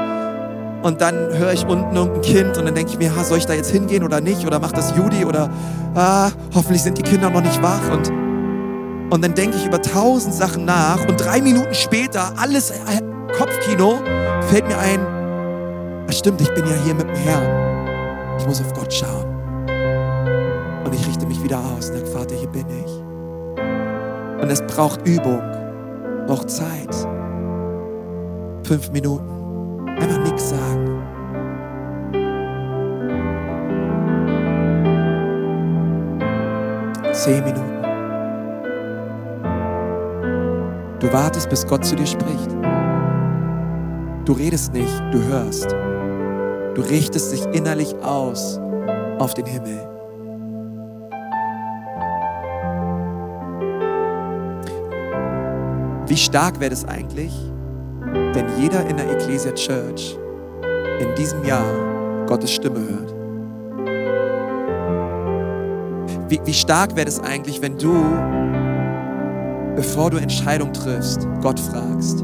Und 0.84 1.00
dann 1.00 1.16
höre 1.38 1.54
ich 1.54 1.66
unten 1.66 1.96
irgendein 1.96 2.22
Kind 2.22 2.58
und 2.58 2.66
dann 2.66 2.74
denke 2.74 2.92
ich 2.92 2.98
mir, 2.98 3.16
ha, 3.16 3.24
soll 3.24 3.38
ich 3.38 3.46
da 3.46 3.54
jetzt 3.54 3.72
hingehen 3.72 4.04
oder 4.04 4.20
nicht? 4.20 4.46
Oder 4.48 4.60
macht 4.60 4.76
das 4.76 4.96
Judy? 4.96 5.26
Oder 5.26 5.50
ah, 5.94 6.32
hoffentlich 6.56 6.82
sind 6.82 6.98
die 6.98 7.04
Kinder 7.04 7.30
noch 7.30 7.42
nicht 7.42 7.62
wach. 7.62 7.92
Und, 7.92 8.10
und 9.14 9.24
dann 9.24 9.36
denke 9.36 9.58
ich 9.58 9.66
über 9.66 9.82
tausend 9.82 10.34
Sachen 10.34 10.66
nach 10.66 11.08
und 11.08 11.18
drei 11.18 11.42
Minuten 11.42 11.74
später, 11.74 12.34
alles 12.38 12.72
äh, 12.72 13.02
Kopfkino, 13.38 14.00
fällt 14.50 14.68
mir 14.68 14.78
ein, 14.78 15.00
ach 16.10 16.14
stimmt, 16.14 16.42
ich 16.42 16.52
bin 16.54 16.66
ja 16.66 16.76
hier 16.84 16.96
mit 16.96 17.08
dem 17.08 17.16
Herrn. 17.16 18.38
Ich 18.40 18.48
muss 18.48 18.60
auf 18.60 18.74
Gott 18.74 18.92
schauen. 18.92 19.26
Und 20.84 20.96
ich 20.96 21.08
richte 21.08 21.28
mich 21.28 21.44
wieder 21.44 21.60
aus 21.60 21.90
und 21.90 21.98
sage, 21.98 22.08
Vater, 22.08 22.36
hier 22.36 22.50
bin 22.50 22.66
ich. 22.70 22.92
Und 24.42 24.50
es 24.50 24.62
braucht 24.64 25.08
Übung, 25.08 25.42
braucht 26.26 26.50
Zeit. 26.50 26.96
Fünf 28.64 28.92
Minuten. 28.92 29.41
Sagen. 30.42 31.02
Zehn 37.14 37.44
Minuten. 37.44 37.82
Du 41.00 41.12
wartest, 41.14 41.50
bis 41.50 41.66
Gott 41.66 41.86
zu 41.86 41.96
dir 41.96 42.08
spricht. 42.08 42.52
Du 44.26 44.34
redest 44.34 44.74
nicht, 44.74 45.02
du 45.12 45.22
hörst. 45.24 45.72
Du 46.76 46.82
richtest 46.82 47.32
dich 47.32 47.46
innerlich 47.54 47.96
aus 48.04 48.60
auf 49.20 49.34
den 49.34 49.46
Himmel. 49.46 49.88
Wie 56.08 56.18
stark 56.18 56.60
wäre 56.60 56.74
es 56.74 56.86
eigentlich, 56.86 57.34
wenn 58.02 58.46
jeder 58.58 58.86
in 58.88 58.98
der 58.98 59.12
Ecclesia 59.12 59.52
Church 59.54 60.18
in 61.02 61.16
diesem 61.16 61.44
Jahr 61.44 62.26
Gottes 62.28 62.52
Stimme 62.52 62.80
hört? 62.80 63.14
Wie, 66.30 66.40
wie 66.46 66.54
stark 66.54 66.96
wäre 66.96 67.08
es 67.08 67.20
eigentlich, 67.20 67.62
wenn 67.62 67.78
du, 67.78 67.94
bevor 69.76 70.10
du 70.10 70.18
Entscheidung 70.18 70.72
triffst, 70.72 71.28
Gott 71.42 71.60
fragst, 71.60 72.24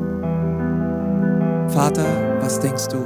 Vater, 1.68 2.06
was 2.40 2.60
denkst 2.60 2.88
du? 2.88 2.98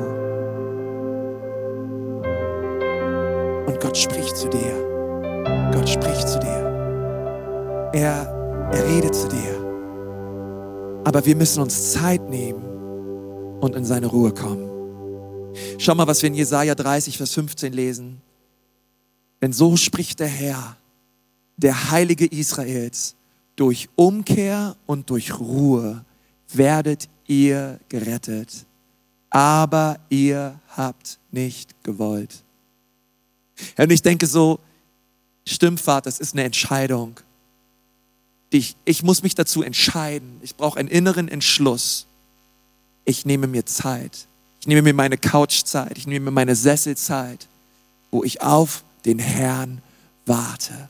Und 3.65 3.79
Gott 3.81 3.97
spricht 3.97 4.37
zu 4.37 4.47
dir. 4.49 5.71
Gott 5.73 5.89
spricht 5.89 6.27
zu 6.27 6.39
dir. 6.39 7.91
Er, 7.93 8.69
er 8.71 8.87
redet 8.87 9.15
zu 9.15 9.27
dir. 9.27 11.01
Aber 11.03 11.25
wir 11.25 11.35
müssen 11.35 11.63
uns 11.63 11.93
Zeit 11.93 12.29
nehmen 12.29 12.61
und 13.59 13.75
in 13.75 13.83
seine 13.83 14.07
Ruhe 14.07 14.31
kommen. 14.31 14.70
Schau 15.77 15.95
mal, 15.95 16.07
was 16.07 16.21
wir 16.21 16.27
in 16.27 16.35
Jesaja 16.35 16.75
30, 16.75 17.17
Vers 17.17 17.33
15 17.33 17.73
lesen. 17.73 18.21
Denn 19.41 19.53
so 19.53 19.75
spricht 19.75 20.19
der 20.19 20.27
Herr, 20.27 20.77
der 21.57 21.91
Heilige 21.91 22.25
Israels, 22.25 23.15
durch 23.55 23.89
Umkehr 23.95 24.75
und 24.85 25.09
durch 25.09 25.39
Ruhe 25.39 26.05
werdet 26.53 27.09
ihr 27.27 27.79
gerettet, 27.89 28.65
aber 29.29 29.99
ihr 30.09 30.59
habt 30.75 31.19
nicht 31.31 31.83
gewollt. 31.83 32.43
und 33.77 33.91
ich 33.91 34.01
denke 34.01 34.27
so, 34.27 34.59
stimmt, 35.47 35.79
Vater, 35.79 36.09
es 36.09 36.19
ist 36.19 36.33
eine 36.33 36.43
Entscheidung. 36.43 37.19
Ich, 38.49 38.75
ich 38.83 39.01
muss 39.01 39.23
mich 39.23 39.33
dazu 39.33 39.63
entscheiden. 39.63 40.39
Ich 40.41 40.55
brauche 40.55 40.77
einen 40.77 40.89
inneren 40.89 41.29
Entschluss. 41.29 42.05
Ich 43.05 43.25
nehme 43.25 43.47
mir 43.47 43.65
Zeit. 43.65 44.27
Ich 44.61 44.67
nehme 44.67 44.83
mir 44.83 44.93
meine 44.93 45.17
Couchzeit. 45.17 45.97
Ich 45.97 46.05
nehme 46.05 46.25
mir 46.25 46.31
meine 46.31 46.55
Sesselzeit, 46.55 47.47
wo 48.11 48.23
ich 48.23 48.41
auf 48.43 48.83
den 49.05 49.17
Herrn 49.17 49.81
warte. 50.27 50.89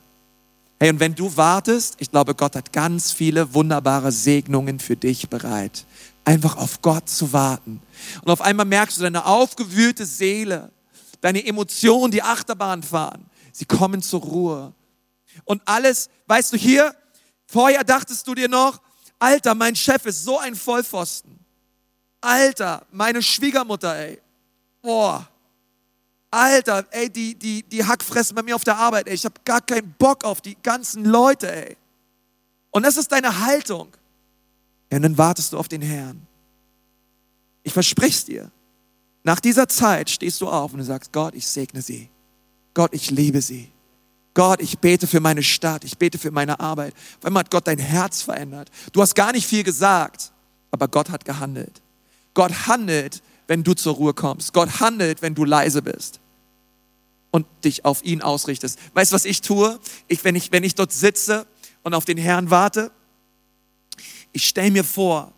Hey, 0.78 0.90
und 0.90 1.00
wenn 1.00 1.14
du 1.14 1.34
wartest, 1.38 1.94
ich 1.98 2.10
glaube, 2.10 2.34
Gott 2.34 2.54
hat 2.54 2.72
ganz 2.74 3.12
viele 3.12 3.54
wunderbare 3.54 4.12
Segnungen 4.12 4.78
für 4.78 4.96
dich 4.96 5.30
bereit. 5.30 5.86
Einfach 6.26 6.56
auf 6.56 6.82
Gott 6.82 7.08
zu 7.08 7.32
warten. 7.32 7.80
Und 8.20 8.30
auf 8.30 8.42
einmal 8.42 8.66
merkst 8.66 8.98
du 8.98 9.02
deine 9.02 9.24
aufgewühlte 9.24 10.04
Seele, 10.04 10.70
deine 11.22 11.46
Emotionen, 11.46 12.12
die 12.12 12.22
Achterbahn 12.22 12.82
fahren. 12.82 13.24
Sie 13.52 13.64
kommen 13.64 14.02
zur 14.02 14.20
Ruhe. 14.20 14.74
Und 15.44 15.62
alles, 15.64 16.10
weißt 16.26 16.52
du, 16.52 16.58
hier, 16.58 16.94
vorher 17.46 17.84
dachtest 17.84 18.26
du 18.26 18.34
dir 18.34 18.48
noch, 18.48 18.82
Alter, 19.18 19.54
mein 19.54 19.76
Chef 19.76 20.04
ist 20.04 20.24
so 20.24 20.38
ein 20.38 20.56
Vollpfosten. 20.56 21.41
Alter, 22.22 22.86
meine 22.90 23.22
Schwiegermutter, 23.22 23.94
ey. 23.96 24.20
Boah, 24.80 25.28
Alter, 26.32 26.86
ey, 26.92 27.10
die, 27.10 27.34
die, 27.34 27.62
die 27.62 27.84
Hackfressen 27.84 28.34
bei 28.34 28.42
mir 28.42 28.56
auf 28.56 28.64
der 28.64 28.78
Arbeit, 28.78 29.06
ey, 29.06 29.14
ich 29.14 29.24
habe 29.26 29.34
gar 29.44 29.60
keinen 29.60 29.92
Bock 29.98 30.24
auf 30.24 30.40
die 30.40 30.56
ganzen 30.62 31.04
Leute, 31.04 31.52
ey. 31.52 31.76
Und 32.70 32.84
das 32.84 32.96
ist 32.96 33.12
deine 33.12 33.40
Haltung. 33.40 33.88
Ja, 34.90 34.96
und 34.96 35.02
dann 35.02 35.18
wartest 35.18 35.52
du 35.52 35.58
auf 35.58 35.68
den 35.68 35.82
Herrn. 35.82 36.26
Ich 37.62 37.74
verspreche 37.74 38.16
es 38.16 38.24
dir. 38.24 38.50
Nach 39.24 39.40
dieser 39.40 39.68
Zeit 39.68 40.08
stehst 40.08 40.40
du 40.40 40.48
auf 40.48 40.72
und 40.72 40.78
du 40.78 40.84
sagst, 40.84 41.12
Gott, 41.12 41.34
ich 41.34 41.46
segne 41.46 41.82
sie. 41.82 42.08
Gott, 42.72 42.94
ich 42.94 43.10
liebe 43.10 43.42
sie. 43.42 43.70
Gott, 44.32 44.62
ich 44.62 44.78
bete 44.78 45.06
für 45.06 45.20
meine 45.20 45.42
Stadt, 45.42 45.84
ich 45.84 45.98
bete 45.98 46.16
für 46.16 46.30
meine 46.30 46.58
Arbeit. 46.58 46.94
Auf 47.18 47.26
einmal 47.26 47.42
hat 47.42 47.50
Gott 47.50 47.66
dein 47.66 47.78
Herz 47.78 48.22
verändert. 48.22 48.70
Du 48.92 49.02
hast 49.02 49.14
gar 49.14 49.32
nicht 49.32 49.46
viel 49.46 49.62
gesagt, 49.62 50.32
aber 50.70 50.88
Gott 50.88 51.10
hat 51.10 51.26
gehandelt. 51.26 51.82
Gott 52.34 52.66
handelt, 52.66 53.22
wenn 53.46 53.64
du 53.64 53.74
zur 53.74 53.94
Ruhe 53.94 54.14
kommst. 54.14 54.52
Gott 54.52 54.80
handelt, 54.80 55.22
wenn 55.22 55.34
du 55.34 55.44
leise 55.44 55.82
bist 55.82 56.20
und 57.30 57.46
dich 57.64 57.84
auf 57.84 58.04
ihn 58.04 58.22
ausrichtest. 58.22 58.78
Weißt 58.94 59.12
du, 59.12 59.14
was 59.14 59.24
ich 59.24 59.40
tue? 59.40 59.78
Ich, 60.08 60.22
wenn, 60.24 60.36
ich, 60.36 60.52
wenn 60.52 60.64
ich 60.64 60.74
dort 60.74 60.92
sitze 60.92 61.46
und 61.82 61.94
auf 61.94 62.04
den 62.04 62.18
Herrn 62.18 62.50
warte, 62.50 62.92
ich 64.32 64.46
stelle 64.46 64.70
mir 64.70 64.84
vor, 64.84 65.32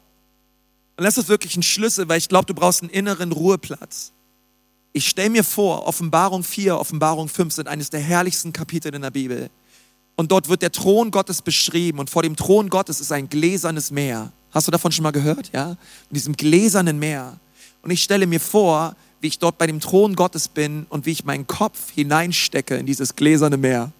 und 0.96 1.04
das 1.04 1.18
ist 1.18 1.28
wirklich 1.28 1.56
ein 1.56 1.62
Schlüssel, 1.62 2.08
weil 2.08 2.18
ich 2.18 2.28
glaube, 2.28 2.46
du 2.46 2.54
brauchst 2.54 2.82
einen 2.82 2.90
inneren 2.90 3.32
Ruheplatz. 3.32 4.12
Ich 4.92 5.08
stelle 5.08 5.30
mir 5.30 5.42
vor, 5.42 5.86
Offenbarung 5.86 6.44
4, 6.44 6.78
Offenbarung 6.78 7.28
5 7.28 7.52
sind 7.52 7.68
eines 7.68 7.90
der 7.90 8.00
herrlichsten 8.00 8.52
Kapitel 8.52 8.94
in 8.94 9.02
der 9.02 9.10
Bibel. 9.10 9.50
Und 10.16 10.30
dort 10.30 10.48
wird 10.48 10.62
der 10.62 10.72
Thron 10.72 11.10
Gottes 11.10 11.42
beschrieben 11.42 11.98
und 11.98 12.10
vor 12.10 12.22
dem 12.22 12.36
Thron 12.36 12.68
Gottes 12.68 13.00
ist 13.00 13.10
ein 13.10 13.28
gläsernes 13.28 13.90
Meer. 13.90 14.32
Hast 14.52 14.68
du 14.68 14.70
davon 14.70 14.92
schon 14.92 15.02
mal 15.02 15.10
gehört? 15.10 15.50
Ja? 15.52 15.70
In 15.70 16.14
diesem 16.14 16.36
gläsernen 16.36 16.98
Meer. 16.98 17.38
Und 17.82 17.90
ich 17.90 18.02
stelle 18.02 18.26
mir 18.26 18.40
vor, 18.40 18.94
wie 19.20 19.26
ich 19.26 19.38
dort 19.38 19.58
bei 19.58 19.66
dem 19.66 19.80
Thron 19.80 20.14
Gottes 20.14 20.48
bin 20.48 20.86
und 20.88 21.06
wie 21.06 21.10
ich 21.10 21.24
meinen 21.24 21.46
Kopf 21.46 21.90
hineinstecke 21.90 22.76
in 22.76 22.86
dieses 22.86 23.16
gläserne 23.16 23.56
Meer. 23.56 23.90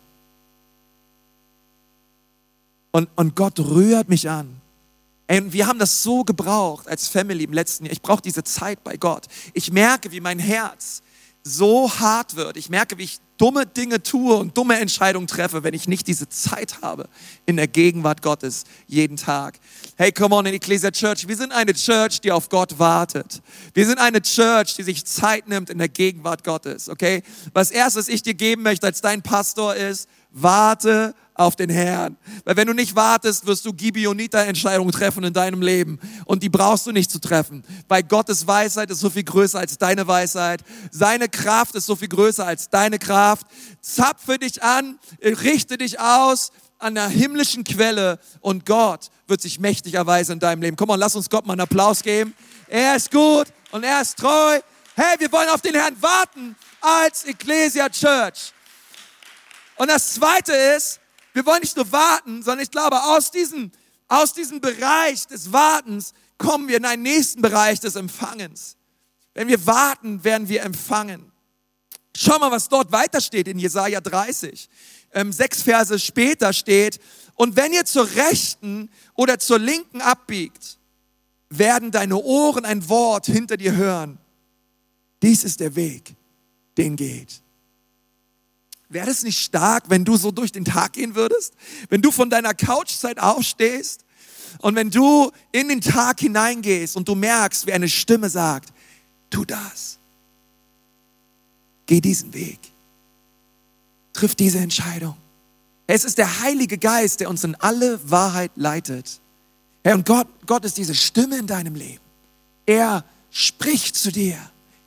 Und, 2.93 3.09
und 3.17 3.35
Gott 3.35 3.59
rührt 3.59 4.09
mich 4.09 4.31
an. 4.31 4.61
Ey, 5.27 5.53
wir 5.53 5.67
haben 5.67 5.79
das 5.79 6.03
so 6.03 6.23
gebraucht 6.23 6.87
als 6.87 7.09
Family 7.09 7.45
im 7.45 7.53
letzten 7.53 7.87
Jahr. 7.87 7.93
Ich 7.93 8.03
brauche 8.03 8.23
diese 8.23 8.45
Zeit 8.45 8.85
bei 8.85 8.97
Gott. 8.97 9.27
Ich 9.53 9.73
merke, 9.73 10.13
wie 10.13 10.21
mein 10.21 10.39
Herz 10.39 11.03
so 11.45 11.93
hart 12.01 12.37
wird. 12.37 12.57
Ich 12.57 12.71
merke, 12.71 12.97
wie 12.97 13.05
ich 13.05 13.19
dumme 13.37 13.67
Dinge 13.67 14.03
tue 14.03 14.35
und 14.35 14.57
dumme 14.57 14.79
Entscheidungen 14.79 15.27
treffe, 15.27 15.63
wenn 15.63 15.75
ich 15.75 15.87
nicht 15.87 16.07
diese 16.07 16.29
Zeit 16.29 16.81
habe 16.81 17.09
in 17.45 17.57
der 17.57 17.69
Gegenwart 17.69 18.23
Gottes 18.23 18.65
jeden 18.87 19.19
Tag. 19.19 19.59
Hey, 19.97 20.11
come 20.11 20.35
on 20.35 20.47
in 20.47 20.55
Ecclesia 20.55 20.91
Church. 20.91 21.29
Wir 21.29 21.37
sind 21.37 21.53
eine 21.53 21.75
Church, 21.75 22.21
die 22.23 22.33
auf 22.33 22.49
Gott 22.49 22.79
wartet. 22.79 23.43
Wir 23.75 23.87
sind 23.87 23.99
eine 23.99 24.23
Church, 24.23 24.75
die 24.75 24.83
sich 24.85 25.05
Zeit 25.05 25.47
nimmt 25.47 25.69
in 25.69 25.79
der 25.79 25.89
Gegenwart 25.89 26.45
Gottes. 26.45 26.89
Okay? 26.89 27.23
Was 27.53 27.71
erstes 27.71 28.09
ich 28.09 28.23
dir 28.23 28.35
geben 28.35 28.63
möchte 28.63 28.87
als 28.87 29.03
dein 29.03 29.21
Pastor 29.21 29.75
ist, 29.75 30.09
warte 30.31 31.15
auf 31.35 31.57
den 31.57 31.69
Herrn. 31.69 32.17
Weil 32.45 32.57
wenn 32.57 32.67
du 32.67 32.73
nicht 32.73 32.95
wartest, 32.95 33.47
wirst 33.47 33.67
du 33.67 33.73
Gibionita-Entscheidungen 33.73 34.93
treffen 34.93 35.25
in 35.25 35.33
deinem 35.33 35.63
Leben. 35.63 35.99
Und 36.25 36.43
die 36.43 36.49
brauchst 36.49 36.87
du 36.87 36.93
nicht 36.93 37.11
zu 37.11 37.21
treffen. 37.21 37.65
Weil 37.89 38.05
Gottes 38.05 38.47
Weisheit 38.47 38.91
ist 38.91 39.01
so 39.01 39.11
viel 39.11 39.25
größer 39.25 39.59
als 39.59 39.77
deine 39.77 40.07
Weisheit. 40.07 40.63
Seine 40.91 41.29
Kraft 41.29 41.75
ist 41.75 41.87
so 41.87 41.97
viel 41.97 42.09
größer 42.09 42.47
als 42.47 42.71
deine 42.71 42.99
Kraft. 42.99 43.47
Zapfe 43.81 44.39
dich 44.39 44.63
an, 44.63 44.99
richte 45.23 45.77
dich 45.77 45.99
aus 46.01 46.53
an 46.79 46.95
der 46.95 47.09
himmlischen 47.09 47.65
Quelle 47.65 48.19
und 48.41 48.67
Gott 48.67 49.11
wird 49.27 49.41
sich 49.41 49.59
mächtig 49.59 49.95
erweisen 49.95 50.33
in 50.33 50.39
deinem 50.39 50.61
Leben. 50.61 50.77
Komm 50.77 50.89
mal, 50.89 50.97
lass 50.97 51.17
uns 51.17 51.31
Gott 51.31 51.47
mal 51.47 51.55
einen 51.55 51.63
Applaus 51.63 52.03
geben. 52.03 52.35
Er 52.69 52.97
ist 52.97 53.11
gut 53.11 53.47
und 53.71 53.85
er 53.85 54.03
ist 54.03 54.19
treu. 54.19 54.61
Hey, 54.95 55.17
wir 55.19 55.33
wollen 55.33 55.49
auf 55.49 55.63
den 55.63 55.75
Herrn 55.75 55.97
warten 56.01 56.55
als 56.81 57.25
Ecclesia 57.25 57.89
Church. 57.89 58.53
Und 59.77 59.91
das 59.91 60.15
zweite 60.15 60.53
ist, 60.53 61.01
wir 61.35 61.45
wollen 61.45 61.61
nicht 61.61 61.77
nur 61.77 61.91
warten, 61.93 62.43
sondern 62.43 62.63
ich 62.63 62.71
glaube, 62.71 63.03
aus 63.03 63.31
diesem, 63.31 63.71
aus 64.09 64.33
diesem 64.33 64.61
Bereich 64.61 65.27
des 65.27 65.53
Wartens 65.53 66.15
kommen 66.39 66.69
wir 66.69 66.79
in 66.79 66.85
einen 66.85 67.03
nächsten 67.03 67.43
Bereich 67.43 67.81
des 67.81 67.97
Empfangens. 67.97 68.77
Wenn 69.35 69.49
wir 69.49 69.67
warten, 69.67 70.23
werden 70.25 70.49
wir 70.49 70.63
empfangen. 70.63 71.33
Schau 72.17 72.39
mal, 72.39 72.53
was 72.53 72.69
dort 72.69 72.93
weiter 72.93 73.21
steht 73.21 73.49
in 73.49 73.59
Jesaja 73.59 74.01
30. 74.01 74.69
Ähm, 75.13 75.33
sechs 75.33 75.63
Verse 75.63 75.99
später 75.99 76.53
steht, 76.53 77.01
und 77.35 77.57
wenn 77.57 77.73
ihr 77.73 77.85
zur 77.85 78.09
Rechten 78.15 78.89
oder 79.15 79.41
zur 79.41 79.59
Linken 79.59 80.01
abbiegt, 80.01 80.79
werden 81.49 81.91
deine 81.91 82.17
Ohren 82.17 82.65
ein 82.65 82.89
Wort 82.89 83.27
hinter 83.27 83.57
dir 83.57 83.75
hören. 83.75 84.19
Dies 85.21 85.43
ist 85.43 85.59
der 85.59 85.75
Weg, 85.75 86.15
den 86.77 86.95
geht. 86.95 87.43
Wäre 88.95 89.11
es 89.11 89.25
nicht 89.25 89.41
stark, 89.41 89.91
wenn 89.91 90.05
du 90.05 90.17
so 90.17 90.31
durch 90.31 90.53
den 90.53 90.65
Tag 90.65 90.93
gehen 90.93 91.17
würdest? 91.17 91.55
Wenn 91.89 92.01
du 92.01 92.13
von 92.13 92.31
deiner 92.31 92.55
Couchzeit 92.55 93.19
aufstehst 93.19 94.05
und 94.61 94.77
wenn 94.77 94.89
du 94.89 95.33
in 95.51 95.69
den 95.69 95.81
Tag 95.81 96.21
hineingehst 96.21 96.97
und 96.97 97.09
du 97.09 97.17
merkst, 97.17 97.67
wie 97.67 97.73
eine 97.73 97.89
Stimme 97.89 98.31
sagt, 98.31 98.73
tu 99.31 99.45
das. 99.45 99.99
Geh 101.87 102.01
diesen 102.01 102.33
Weg. 102.35 102.61
Triff 104.13 104.37
diese 104.37 104.59
Entscheidung. 104.59 105.17
Es 105.89 106.05
ist 106.05 106.17
der 106.17 106.43
Heilige 106.43 106.79
Geist, 106.79 107.19
der 107.19 107.29
uns 107.31 107.43
in 107.43 107.57
alle 107.57 107.99
Wahrheit 108.09 108.53
leitet. 108.55 109.21
Herr, 109.83 109.97
und 109.97 110.07
Gott, 110.07 110.29
Gott 110.47 110.65
ist 110.65 110.79
diese 110.79 110.95
Stimme 110.95 111.37
in 111.37 111.49
deinem 111.49 111.75
Leben. 111.75 112.01
Er 112.65 113.05
spricht 113.33 113.97
zu 113.97 114.13
dir. 114.13 114.39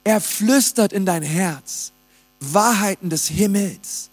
Er 0.06 0.22
flüstert 0.22 0.94
in 0.94 1.06
dein 1.06 1.24
Herz. 1.24 1.92
Wahrheiten 2.40 3.10
des 3.10 3.28
Himmels. 3.28 4.10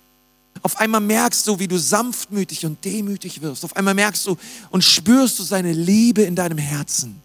Auf 0.63 0.79
einmal 0.79 1.01
merkst 1.01 1.47
du, 1.47 1.59
wie 1.59 1.69
du 1.69 1.79
sanftmütig 1.79 2.65
und 2.65 2.85
demütig 2.85 3.43
wirst. 3.43 3.65
Auf 3.65 3.77
einmal 3.77 3.95
merkst 3.95 4.27
du 4.27 4.37
und 4.71 4.83
spürst 4.83 5.39
du 5.39 5.43
seine 5.43 5.73
Liebe 5.73 6.23
in 6.23 6.37
deinem 6.37 6.59
Herzen. 6.59 7.21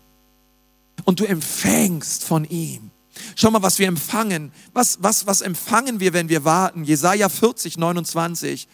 Und 1.06 1.20
du 1.20 1.26
empfängst 1.26 2.24
von 2.24 2.44
ihm. 2.44 2.92
Schau 3.36 3.52
mal, 3.52 3.62
was 3.62 3.80
wir 3.80 3.88
empfangen. 3.88 4.52
Was, 4.74 4.98
was, 5.02 5.26
was 5.26 5.42
empfangen 5.42 6.00
wir, 6.00 6.14
wenn 6.14 6.30
wir 6.30 6.44
warten? 6.44 6.84
Jesaja 6.84 7.30
40, 7.30 7.78
29. 7.78 8.68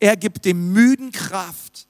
Er 0.00 0.16
gibt 0.16 0.44
dem 0.44 0.72
Müden 0.72 1.12
Kraft 1.12 1.86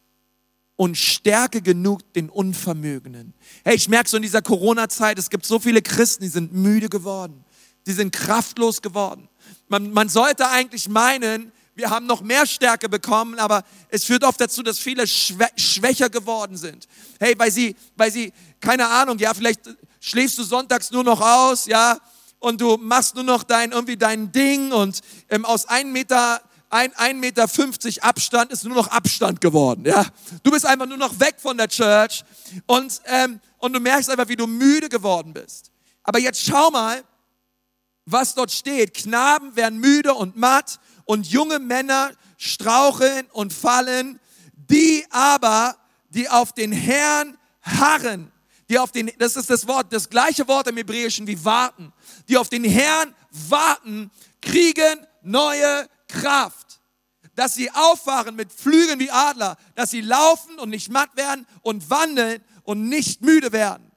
und 0.76 0.96
Stärke 0.96 1.62
genug 1.62 2.12
den 2.12 2.30
Unvermögenden. 2.30 3.34
Hey, 3.64 3.74
ich 3.74 3.88
merke 3.88 4.08
so 4.08 4.16
in 4.16 4.22
dieser 4.22 4.42
Corona-Zeit, 4.42 5.18
es 5.18 5.30
gibt 5.30 5.46
so 5.46 5.58
viele 5.58 5.82
Christen, 5.82 6.22
die 6.22 6.30
sind 6.30 6.52
müde 6.52 6.88
geworden. 6.88 7.44
Die 7.86 7.92
sind 7.92 8.12
kraftlos 8.12 8.82
geworden. 8.82 9.28
Man, 9.68 9.90
man 9.92 10.08
sollte 10.08 10.48
eigentlich 10.48 10.88
meinen, 10.88 11.52
wir 11.78 11.90
haben 11.90 12.06
noch 12.06 12.22
mehr 12.22 12.44
Stärke 12.44 12.88
bekommen, 12.88 13.38
aber 13.38 13.62
es 13.88 14.04
führt 14.04 14.24
oft 14.24 14.40
dazu, 14.40 14.62
dass 14.64 14.80
viele 14.80 15.06
schwächer 15.06 16.10
geworden 16.10 16.56
sind. 16.56 16.88
Hey, 17.20 17.34
weil 17.38 17.52
sie, 17.52 17.76
weil 17.96 18.10
sie, 18.10 18.32
keine 18.60 18.88
Ahnung, 18.88 19.16
ja, 19.18 19.32
vielleicht 19.32 19.60
schläfst 20.00 20.38
du 20.38 20.42
sonntags 20.42 20.90
nur 20.90 21.04
noch 21.04 21.20
aus, 21.20 21.66
ja, 21.66 21.98
und 22.40 22.60
du 22.60 22.76
machst 22.76 23.14
nur 23.14 23.24
noch 23.24 23.44
dein, 23.44 23.72
irgendwie 23.72 23.96
dein 23.96 24.32
Ding 24.32 24.72
und 24.72 25.00
ähm, 25.28 25.44
aus 25.44 25.66
einem 25.66 25.92
Meter, 25.92 26.40
ein, 26.70 26.92
ein 26.96 27.20
Meter 27.20 27.46
50 27.46 28.02
Abstand 28.02 28.52
ist 28.52 28.64
nur 28.64 28.74
noch 28.74 28.88
Abstand 28.88 29.40
geworden, 29.40 29.84
ja. 29.86 30.04
Du 30.42 30.50
bist 30.50 30.66
einfach 30.66 30.86
nur 30.86 30.98
noch 30.98 31.18
weg 31.20 31.36
von 31.38 31.56
der 31.56 31.68
Church 31.68 32.24
und, 32.66 33.00
ähm, 33.06 33.40
und 33.58 33.72
du 33.72 33.80
merkst 33.80 34.10
einfach, 34.10 34.28
wie 34.28 34.36
du 34.36 34.46
müde 34.46 34.88
geworden 34.88 35.32
bist. 35.32 35.70
Aber 36.02 36.18
jetzt 36.18 36.44
schau 36.44 36.70
mal, 36.70 37.02
was 38.10 38.34
dort 38.34 38.50
steht. 38.50 38.94
Knaben 38.94 39.56
werden 39.56 39.78
müde 39.78 40.14
und 40.14 40.36
matt 40.36 40.80
und 41.04 41.26
junge 41.26 41.58
Männer 41.58 42.12
straucheln 42.36 43.26
und 43.32 43.52
fallen. 43.52 44.20
Die 44.52 45.04
aber, 45.10 45.76
die 46.10 46.28
auf 46.28 46.52
den 46.52 46.72
Herrn 46.72 47.38
harren, 47.62 48.32
die 48.68 48.78
auf 48.78 48.92
den, 48.92 49.10
das 49.18 49.36
ist 49.36 49.50
das 49.50 49.66
Wort, 49.66 49.92
das 49.92 50.10
gleiche 50.10 50.46
Wort 50.48 50.68
im 50.68 50.76
Hebräischen 50.76 51.26
wie 51.26 51.42
warten, 51.44 51.92
die 52.28 52.36
auf 52.36 52.48
den 52.48 52.64
Herrn 52.64 53.14
warten, 53.30 54.10
kriegen 54.42 55.06
neue 55.22 55.88
Kraft. 56.06 56.80
Dass 57.34 57.54
sie 57.54 57.70
auffahren 57.70 58.34
mit 58.34 58.52
Flügeln 58.52 58.98
wie 58.98 59.10
Adler, 59.10 59.56
dass 59.74 59.90
sie 59.90 60.00
laufen 60.00 60.58
und 60.58 60.70
nicht 60.70 60.90
matt 60.90 61.16
werden 61.16 61.46
und 61.62 61.88
wandeln 61.88 62.42
und 62.64 62.88
nicht 62.88 63.22
müde 63.22 63.52
werden. 63.52 63.90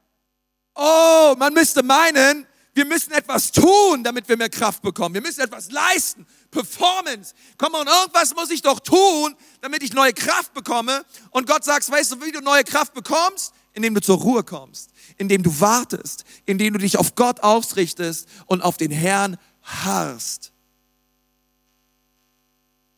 Oh, 0.76 1.36
man 1.38 1.54
müsste 1.54 1.84
meinen, 1.84 2.46
wir 2.74 2.86
müssen 2.86 3.12
etwas 3.12 3.52
tun, 3.52 4.04
damit 4.04 4.30
wir 4.30 4.38
mehr 4.38 4.50
Kraft 4.50 4.82
bekommen. 4.82 5.14
Wir 5.14 5.22
müssen 5.22 5.42
etwas 5.42 5.72
leisten. 5.72 6.26
Performance. 6.52 7.34
Komm 7.58 7.74
mal, 7.74 7.86
irgendwas 7.86 8.34
muss 8.34 8.50
ich 8.50 8.62
doch 8.62 8.80
tun, 8.80 9.36
damit 9.60 9.84
ich 9.84 9.94
neue 9.94 10.14
Kraft 10.14 10.54
bekomme. 10.54 11.04
Und 11.32 11.48
Gott 11.48 11.66
sagt, 11.66 11.90
weißt 11.90 12.14
du, 12.14 12.22
wie 12.22 12.32
du 12.32 12.40
neue 12.40 12.64
Kraft 12.64 12.94
bekommst? 12.94 13.54
Indem 13.74 13.94
du 13.94 14.02
zur 14.02 14.18
Ruhe 14.18 14.44
kommst, 14.44 14.90
indem 15.18 15.44
du 15.44 15.60
wartest, 15.60 16.26
indem 16.46 16.74
du 16.74 16.80
dich 16.80 16.98
auf 16.98 17.16
Gott 17.16 17.42
ausrichtest 17.42 18.28
und 18.46 18.62
auf 18.62 18.78
den 18.78 18.92
Herrn 18.92 19.38
harrst. 19.64 20.52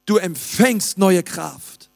Du 0.06 0.18
empfängst 0.18 0.98
neue 0.98 1.24
Kraft, 1.24 1.90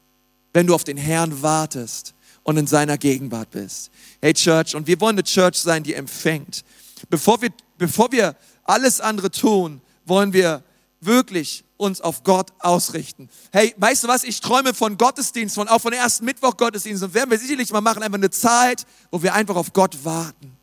wenn 0.52 0.66
du 0.66 0.74
auf 0.74 0.84
den 0.84 0.96
Herrn 0.96 1.42
wartest 1.42 2.14
und 2.44 2.56
in 2.56 2.66
seiner 2.66 2.98
Gegenwart 2.98 3.50
bist. 3.50 3.90
Hey 4.22 4.32
Church, 4.32 4.74
und 4.74 4.86
wir 4.86 5.00
wollen 5.00 5.16
eine 5.16 5.24
Church 5.24 5.56
sein, 5.56 5.82
die 5.82 5.94
empfängt. 5.94 6.64
Bevor 7.10 7.42
wir 7.42 7.50
bevor 7.78 8.12
wir 8.12 8.36
alles 8.64 9.00
andere 9.00 9.30
tun, 9.30 9.80
wollen 10.04 10.32
wir 10.32 10.62
wirklich 11.00 11.64
uns 11.76 12.00
auf 12.00 12.24
Gott 12.24 12.52
ausrichten. 12.58 13.28
Hey, 13.52 13.74
weißt 13.78 14.04
du 14.04 14.08
was? 14.08 14.24
Ich 14.24 14.40
träume 14.40 14.74
von 14.74 14.98
Gottesdienst, 14.98 15.54
von 15.54 15.68
auch 15.68 15.80
von 15.80 15.92
ersten 15.92 16.24
Mittwoch 16.24 16.56
Gottesdienst 16.56 17.02
und 17.02 17.14
werden 17.14 17.30
wir 17.30 17.38
sicherlich 17.38 17.70
mal 17.72 17.80
machen, 17.80 18.02
einfach 18.02 18.18
eine 18.18 18.30
Zeit, 18.30 18.84
wo 19.10 19.22
wir 19.22 19.32
einfach 19.32 19.56
auf 19.56 19.72
Gott 19.72 20.04
warten. 20.04 20.56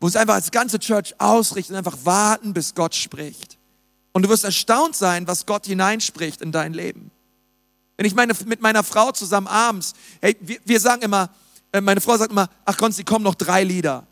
Wo 0.00 0.06
uns 0.06 0.16
einfach 0.16 0.34
als 0.34 0.50
ganze 0.50 0.78
Church 0.78 1.14
ausrichten, 1.18 1.74
einfach 1.74 1.98
warten, 2.04 2.54
bis 2.54 2.74
Gott 2.74 2.94
spricht. 2.94 3.58
Und 4.12 4.22
du 4.22 4.28
wirst 4.28 4.44
erstaunt 4.44 4.94
sein, 4.94 5.26
was 5.26 5.44
Gott 5.44 5.66
hineinspricht 5.66 6.40
in 6.40 6.52
dein 6.52 6.72
Leben. 6.72 7.10
Wenn 7.96 8.06
ich 8.06 8.14
meine, 8.14 8.32
mit 8.46 8.60
meiner 8.60 8.84
Frau 8.84 9.10
zusammen 9.12 9.48
abends, 9.48 9.92
hey, 10.20 10.36
wir, 10.40 10.58
wir 10.64 10.80
sagen 10.80 11.02
immer, 11.02 11.30
äh, 11.72 11.80
meine 11.80 12.00
Frau 12.00 12.16
sagt 12.16 12.30
immer, 12.30 12.48
ach 12.64 12.76
Konsti, 12.76 13.02
kommen 13.02 13.24
noch 13.24 13.34
drei 13.34 13.64
Lieder. 13.64 14.06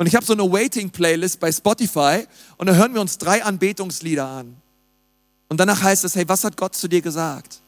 Und 0.00 0.06
ich 0.06 0.14
habe 0.14 0.24
so 0.24 0.32
eine 0.32 0.50
Waiting-Playlist 0.50 1.38
bei 1.38 1.52
Spotify 1.52 2.26
und 2.56 2.66
da 2.66 2.72
hören 2.72 2.94
wir 2.94 3.02
uns 3.02 3.18
drei 3.18 3.44
Anbetungslieder 3.44 4.26
an. 4.26 4.56
Und 5.50 5.60
danach 5.60 5.82
heißt 5.82 6.04
es, 6.04 6.16
hey, 6.16 6.26
was 6.26 6.42
hat 6.42 6.56
Gott 6.56 6.74
zu 6.74 6.88
dir 6.88 7.02
gesagt? 7.02 7.60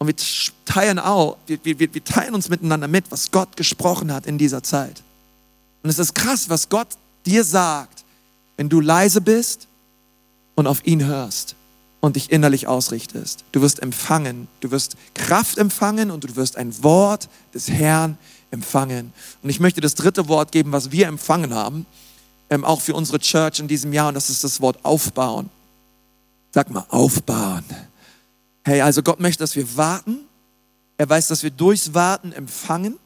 Und 0.00 0.08
wir 0.08 0.16
teilen 0.64 0.98
auch, 0.98 1.36
wir, 1.46 1.64
wir, 1.64 1.78
wir 1.78 2.04
teilen 2.04 2.34
uns 2.34 2.48
miteinander 2.48 2.88
mit, 2.88 3.04
was 3.12 3.30
Gott 3.30 3.56
gesprochen 3.56 4.12
hat 4.12 4.26
in 4.26 4.38
dieser 4.38 4.64
Zeit. 4.64 5.04
Und 5.84 5.90
es 5.90 6.00
ist 6.00 6.16
krass, 6.16 6.48
was 6.48 6.68
Gott 6.68 6.88
dir 7.24 7.44
sagt, 7.44 8.04
wenn 8.56 8.68
du 8.68 8.80
leise 8.80 9.20
bist 9.20 9.68
und 10.56 10.66
auf 10.66 10.84
ihn 10.84 11.06
hörst 11.06 11.54
und 12.00 12.16
dich 12.16 12.32
innerlich 12.32 12.66
ausrichtest. 12.66 13.44
Du 13.52 13.62
wirst 13.62 13.80
empfangen, 13.80 14.48
du 14.58 14.72
wirst 14.72 14.96
Kraft 15.14 15.58
empfangen 15.58 16.10
und 16.10 16.24
du 16.24 16.34
wirst 16.34 16.56
ein 16.56 16.82
Wort 16.82 17.28
des 17.54 17.68
Herrn 17.68 18.18
empfangen. 18.52 19.12
Und 19.42 19.50
ich 19.50 19.58
möchte 19.58 19.80
das 19.80 19.96
dritte 19.96 20.28
Wort 20.28 20.52
geben, 20.52 20.70
was 20.70 20.92
wir 20.92 21.08
empfangen 21.08 21.52
haben. 21.52 21.86
ähm, 22.50 22.64
auch 22.64 22.82
für 22.82 22.94
unsere 22.94 23.18
Church 23.18 23.60
in 23.60 23.66
diesem 23.66 23.94
Jahr 23.94 24.08
und 24.08 24.14
das 24.14 24.28
ist 24.28 24.44
das 24.44 24.60
Wort 24.60 24.78
aufbauen. 24.82 25.48
Sag 26.50 26.70
mal, 26.70 26.84
aufbauen. 26.90 27.64
Hey, 28.62 28.82
also 28.82 29.02
Gott 29.02 29.20
möchte, 29.20 29.42
dass 29.42 29.56
wir 29.56 29.76
warten. 29.76 30.18
Er 30.98 31.08
weiß, 31.08 31.28
dass 31.28 31.42
wir 31.42 31.50
durchs 31.50 31.94
Warten 31.94 32.32
empfangen. 32.32 32.98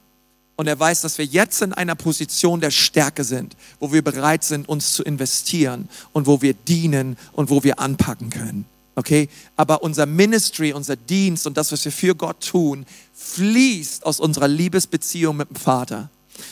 Und 0.56 0.66
er 0.66 0.78
weiß, 0.80 1.02
dass 1.02 1.18
wir 1.18 1.24
jetzt 1.24 1.62
in 1.62 1.72
einer 1.74 1.94
Position 1.94 2.60
der 2.60 2.70
Stärke 2.70 3.24
sind, 3.24 3.56
wo 3.78 3.92
wir 3.92 4.02
bereit 4.02 4.42
sind, 4.42 4.68
uns 4.68 4.94
zu 4.94 5.04
investieren 5.04 5.88
und 6.12 6.26
wo 6.26 6.42
wir 6.42 6.54
dienen 6.54 7.16
und 7.32 7.50
wo 7.50 7.62
wir 7.62 7.78
anpacken 7.78 8.30
können. 8.30 8.64
Okay? 8.96 9.28
Aber 9.54 9.82
unser 9.82 10.06
Ministry, 10.06 10.72
unser 10.72 10.96
Dienst 10.96 11.46
und 11.46 11.56
das, 11.56 11.70
was 11.70 11.84
wir 11.84 11.92
für 11.92 12.16
Gott 12.16 12.44
tun, 12.44 12.84
fließt 13.14 14.04
aus 14.04 14.18
unserer 14.18 14.48
Liebesbeziehung 14.48 15.36
mit 15.36 15.48
dem 15.48 15.56
Vater 15.56 16.10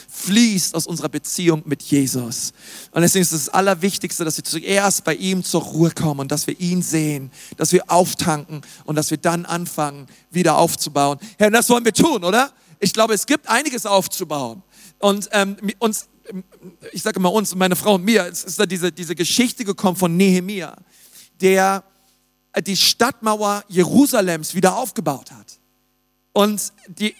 fließt 0.08 0.74
aus 0.74 0.86
unserer 0.86 1.08
Beziehung 1.08 1.62
mit 1.66 1.82
Jesus. 1.82 2.52
Und 2.92 3.02
deswegen 3.02 3.22
ist 3.22 3.32
das 3.32 3.48
Allerwichtigste, 3.48 4.24
dass 4.24 4.36
wir 4.36 4.44
zuerst 4.44 5.04
bei 5.04 5.14
ihm 5.14 5.44
zur 5.44 5.62
Ruhe 5.62 5.90
kommen 5.90 6.20
und 6.20 6.32
dass 6.32 6.46
wir 6.46 6.58
ihn 6.60 6.82
sehen, 6.82 7.30
dass 7.56 7.72
wir 7.72 7.90
auftanken 7.90 8.62
und 8.84 8.96
dass 8.96 9.10
wir 9.10 9.18
dann 9.18 9.44
anfangen, 9.44 10.06
wieder 10.30 10.56
aufzubauen. 10.56 11.18
Herr, 11.38 11.50
das 11.50 11.68
wollen 11.68 11.84
wir 11.84 11.92
tun, 11.92 12.24
oder? 12.24 12.52
Ich 12.80 12.92
glaube, 12.92 13.14
es 13.14 13.26
gibt 13.26 13.48
einiges 13.48 13.86
aufzubauen. 13.86 14.62
Und 14.98 15.28
ähm, 15.32 15.56
uns, 15.78 16.06
ich 16.92 17.02
sage 17.02 17.20
mal 17.20 17.28
uns, 17.28 17.54
meine 17.54 17.76
Frau 17.76 17.96
und 17.96 18.04
mir, 18.04 18.26
es 18.26 18.44
ist 18.44 18.58
da 18.58 18.66
diese, 18.66 18.92
diese 18.92 19.14
Geschichte 19.14 19.64
gekommen 19.64 19.96
von 19.96 20.16
Nehemia, 20.16 20.76
der 21.40 21.84
die 22.60 22.76
Stadtmauer 22.76 23.64
Jerusalems 23.68 24.54
wieder 24.54 24.76
aufgebaut 24.76 25.30
hat. 25.32 25.58
Und 26.32 26.72
die, 26.88 27.14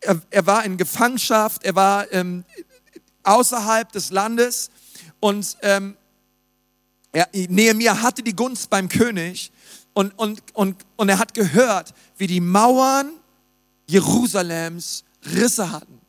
er, 0.00 0.20
er 0.30 0.46
war 0.46 0.64
in 0.64 0.76
Gefangenschaft, 0.76 1.64
er 1.64 1.74
war 1.74 2.10
ähm, 2.12 2.44
außerhalb 3.22 3.90
des 3.92 4.10
Landes 4.10 4.70
und 5.20 5.56
ähm, 5.62 5.96
Nehemiah 7.32 8.02
hatte 8.02 8.22
die 8.22 8.34
Gunst 8.34 8.70
beim 8.70 8.88
König 8.88 9.52
und, 9.92 10.16
und, 10.18 10.42
und, 10.54 10.76
und 10.96 11.08
er 11.08 11.18
hat 11.18 11.34
gehört, 11.34 11.92
wie 12.16 12.26
die 12.26 12.40
Mauern 12.40 13.10
Jerusalems 13.86 15.04
Risse 15.24 15.70
hatten. 15.70 16.00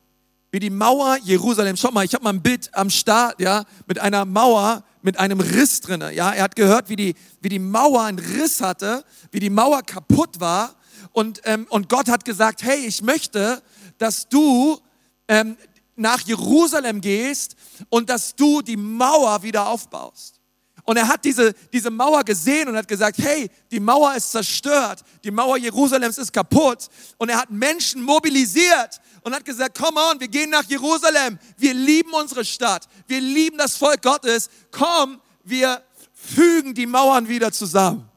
Wie 0.52 0.60
die 0.60 0.70
Mauer 0.70 1.18
Jerusalems, 1.24 1.80
schau 1.80 1.92
mal, 1.92 2.06
ich 2.06 2.14
habe 2.14 2.24
mal 2.24 2.32
ein 2.32 2.42
Bild 2.42 2.70
am 2.74 2.90
Start, 2.90 3.40
ja, 3.40 3.64
mit 3.88 4.00
einer 4.00 4.26
Mauer, 4.26 4.84
mit 5.02 5.20
einem 5.20 5.40
Riss 5.40 5.82
drinne, 5.82 6.14
ja. 6.14 6.32
Er 6.32 6.44
hat 6.44 6.56
gehört, 6.56 6.90
wie 6.90 6.96
die, 6.96 7.16
wie 7.42 7.50
die 7.50 7.60
Mauer 7.60 8.04
einen 8.04 8.20
Riss 8.20 8.62
hatte, 8.62 9.04
wie 9.32 9.40
die 9.40 9.50
Mauer 9.50 9.82
kaputt 9.84 10.40
war 10.40 10.76
und, 11.12 11.42
ähm, 11.46 11.68
und 11.70 11.90
Gott 11.90 12.10
hat 12.10 12.26
gesagt, 12.26 12.64
hey, 12.64 12.86
ich 12.86 13.02
möchte, 13.02 13.62
dass 13.98 14.30
du 14.30 14.80
ähm, 15.28 15.58
nach 15.96 16.22
Jerusalem 16.22 17.02
gehst 17.02 17.56
und 17.90 18.10
dass 18.10 18.36
du 18.36 18.62
die 18.62 18.78
Mauer 18.78 19.44
wieder 19.44 19.68
aufbaust. 19.68 20.40
Und 20.84 20.98
er 20.98 21.08
hat 21.08 21.24
diese, 21.26 21.54
diese 21.72 21.92
Mauer 21.92 22.24
gesehen 22.24 22.68
und 22.68 22.76
hat 22.76 22.88
gesagt, 22.88 23.20
hey, 23.20 23.50
die 23.70 23.80
Mauer 23.80 24.16
ist 24.16 24.32
zerstört, 24.32 25.04
die 25.24 25.30
Mauer 25.30 25.58
Jerusalems 25.58 26.18
ist 26.18 26.34
kaputt. 26.34 26.88
Und 27.18 27.30
er 27.30 27.38
hat 27.38 27.52
Menschen 27.52 28.02
mobilisiert 28.02 29.00
und 29.24 29.34
hat 29.34 29.46
gesagt, 29.46 29.78
komm 29.78 29.96
on, 29.98 30.20
wir 30.20 30.28
gehen 30.28 30.50
nach 30.50 30.66
Jerusalem, 30.66 31.40
wir 31.58 31.74
lieben 31.74 32.14
unsere 32.14 32.46
Stadt, 32.46 32.88
wir 33.08 33.22
lieben 33.22 33.58
das 33.58 33.78
Volk 33.78 34.02
Gottes, 34.02 34.50
komm, 34.72 35.22
wir 35.44 35.84
fügen 36.14 36.74
die 36.74 36.86
Mauern 36.86 37.28
wieder 37.28 37.52
zusammen 37.52 38.12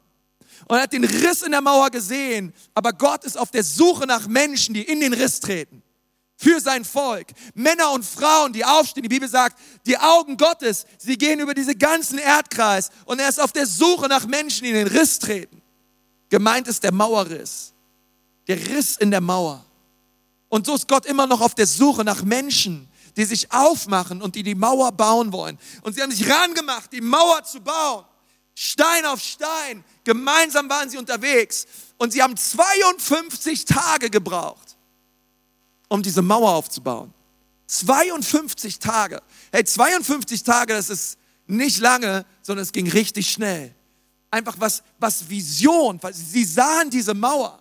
und 0.66 0.76
er 0.76 0.82
hat 0.82 0.92
den 0.92 1.04
Riss 1.04 1.42
in 1.42 1.52
der 1.52 1.60
Mauer 1.60 1.90
gesehen. 1.90 2.54
Aber 2.74 2.92
Gott 2.92 3.24
ist 3.24 3.36
auf 3.36 3.50
der 3.50 3.64
Suche 3.64 4.06
nach 4.06 4.26
Menschen, 4.26 4.74
die 4.74 4.82
in 4.82 5.00
den 5.00 5.12
Riss 5.12 5.40
treten. 5.40 5.82
Für 6.36 6.60
sein 6.60 6.84
Volk. 6.84 7.28
Männer 7.54 7.92
und 7.92 8.04
Frauen, 8.04 8.52
die 8.52 8.64
aufstehen. 8.64 9.02
Die 9.02 9.08
Bibel 9.08 9.28
sagt, 9.28 9.58
die 9.86 9.96
Augen 9.98 10.36
Gottes, 10.36 10.86
sie 10.98 11.16
gehen 11.16 11.40
über 11.40 11.54
diese 11.54 11.74
ganzen 11.74 12.18
Erdkreis. 12.18 12.90
Und 13.04 13.20
er 13.20 13.28
ist 13.28 13.40
auf 13.40 13.52
der 13.52 13.66
Suche 13.66 14.08
nach 14.08 14.26
Menschen, 14.26 14.64
die 14.64 14.70
in 14.70 14.76
den 14.76 14.88
Riss 14.88 15.18
treten. 15.18 15.62
Gemeint 16.30 16.66
ist 16.66 16.82
der 16.82 16.92
Mauerriss. 16.92 17.72
Der 18.48 18.56
Riss 18.56 18.96
in 18.96 19.10
der 19.10 19.20
Mauer. 19.20 19.64
Und 20.54 20.66
so 20.66 20.76
ist 20.76 20.86
Gott 20.86 21.04
immer 21.04 21.26
noch 21.26 21.40
auf 21.40 21.56
der 21.56 21.66
Suche 21.66 22.04
nach 22.04 22.22
Menschen, 22.22 22.88
die 23.16 23.24
sich 23.24 23.50
aufmachen 23.50 24.22
und 24.22 24.36
die 24.36 24.44
die 24.44 24.54
Mauer 24.54 24.92
bauen 24.92 25.32
wollen. 25.32 25.58
Und 25.82 25.96
sie 25.96 26.00
haben 26.00 26.12
sich 26.12 26.30
rangemacht, 26.30 26.92
die 26.92 27.00
Mauer 27.00 27.42
zu 27.42 27.60
bauen. 27.60 28.04
Stein 28.54 29.04
auf 29.06 29.20
Stein. 29.20 29.82
Gemeinsam 30.04 30.68
waren 30.68 30.88
sie 30.88 30.96
unterwegs 30.96 31.66
und 31.98 32.12
sie 32.12 32.22
haben 32.22 32.36
52 32.36 33.64
Tage 33.64 34.10
gebraucht, 34.10 34.76
um 35.88 36.04
diese 36.04 36.22
Mauer 36.22 36.52
aufzubauen. 36.52 37.12
52 37.66 38.78
Tage. 38.78 39.20
Hey, 39.50 39.64
52 39.64 40.44
Tage, 40.44 40.74
das 40.74 40.88
ist 40.88 41.18
nicht 41.48 41.80
lange, 41.80 42.24
sondern 42.42 42.62
es 42.62 42.70
ging 42.70 42.88
richtig 42.88 43.28
schnell. 43.28 43.74
Einfach 44.30 44.54
was, 44.60 44.84
was 45.00 45.28
Vision, 45.28 45.98
sie 46.12 46.44
sahen 46.44 46.90
diese 46.90 47.12
Mauer. 47.12 47.60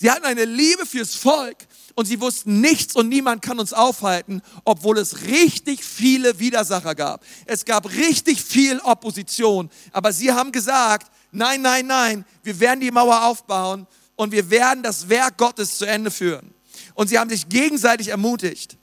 Sie 0.00 0.10
hatten 0.10 0.26
eine 0.26 0.44
Liebe 0.44 0.86
fürs 0.86 1.14
Volk 1.14 1.56
und 1.98 2.04
sie 2.04 2.20
wussten 2.20 2.60
nichts 2.60 2.94
und 2.94 3.08
niemand 3.08 3.42
kann 3.42 3.58
uns 3.58 3.72
aufhalten, 3.72 4.40
obwohl 4.64 4.98
es 4.98 5.22
richtig 5.22 5.82
viele 5.82 6.38
Widersacher 6.38 6.94
gab. 6.94 7.24
Es 7.44 7.64
gab 7.64 7.90
richtig 7.90 8.40
viel 8.40 8.78
Opposition, 8.84 9.68
aber 9.90 10.12
sie 10.12 10.30
haben 10.30 10.52
gesagt, 10.52 11.10
nein, 11.32 11.60
nein, 11.60 11.88
nein, 11.88 12.24
wir 12.44 12.60
werden 12.60 12.78
die 12.78 12.92
Mauer 12.92 13.24
aufbauen 13.24 13.88
und 14.14 14.30
wir 14.30 14.48
werden 14.48 14.84
das 14.84 15.08
Werk 15.08 15.38
Gottes 15.38 15.76
zu 15.76 15.86
Ende 15.86 16.12
führen. 16.12 16.54
Und 16.94 17.08
sie 17.08 17.18
haben 17.18 17.30
sich 17.30 17.48
gegenseitig 17.48 18.06
ermutigt. 18.06 18.76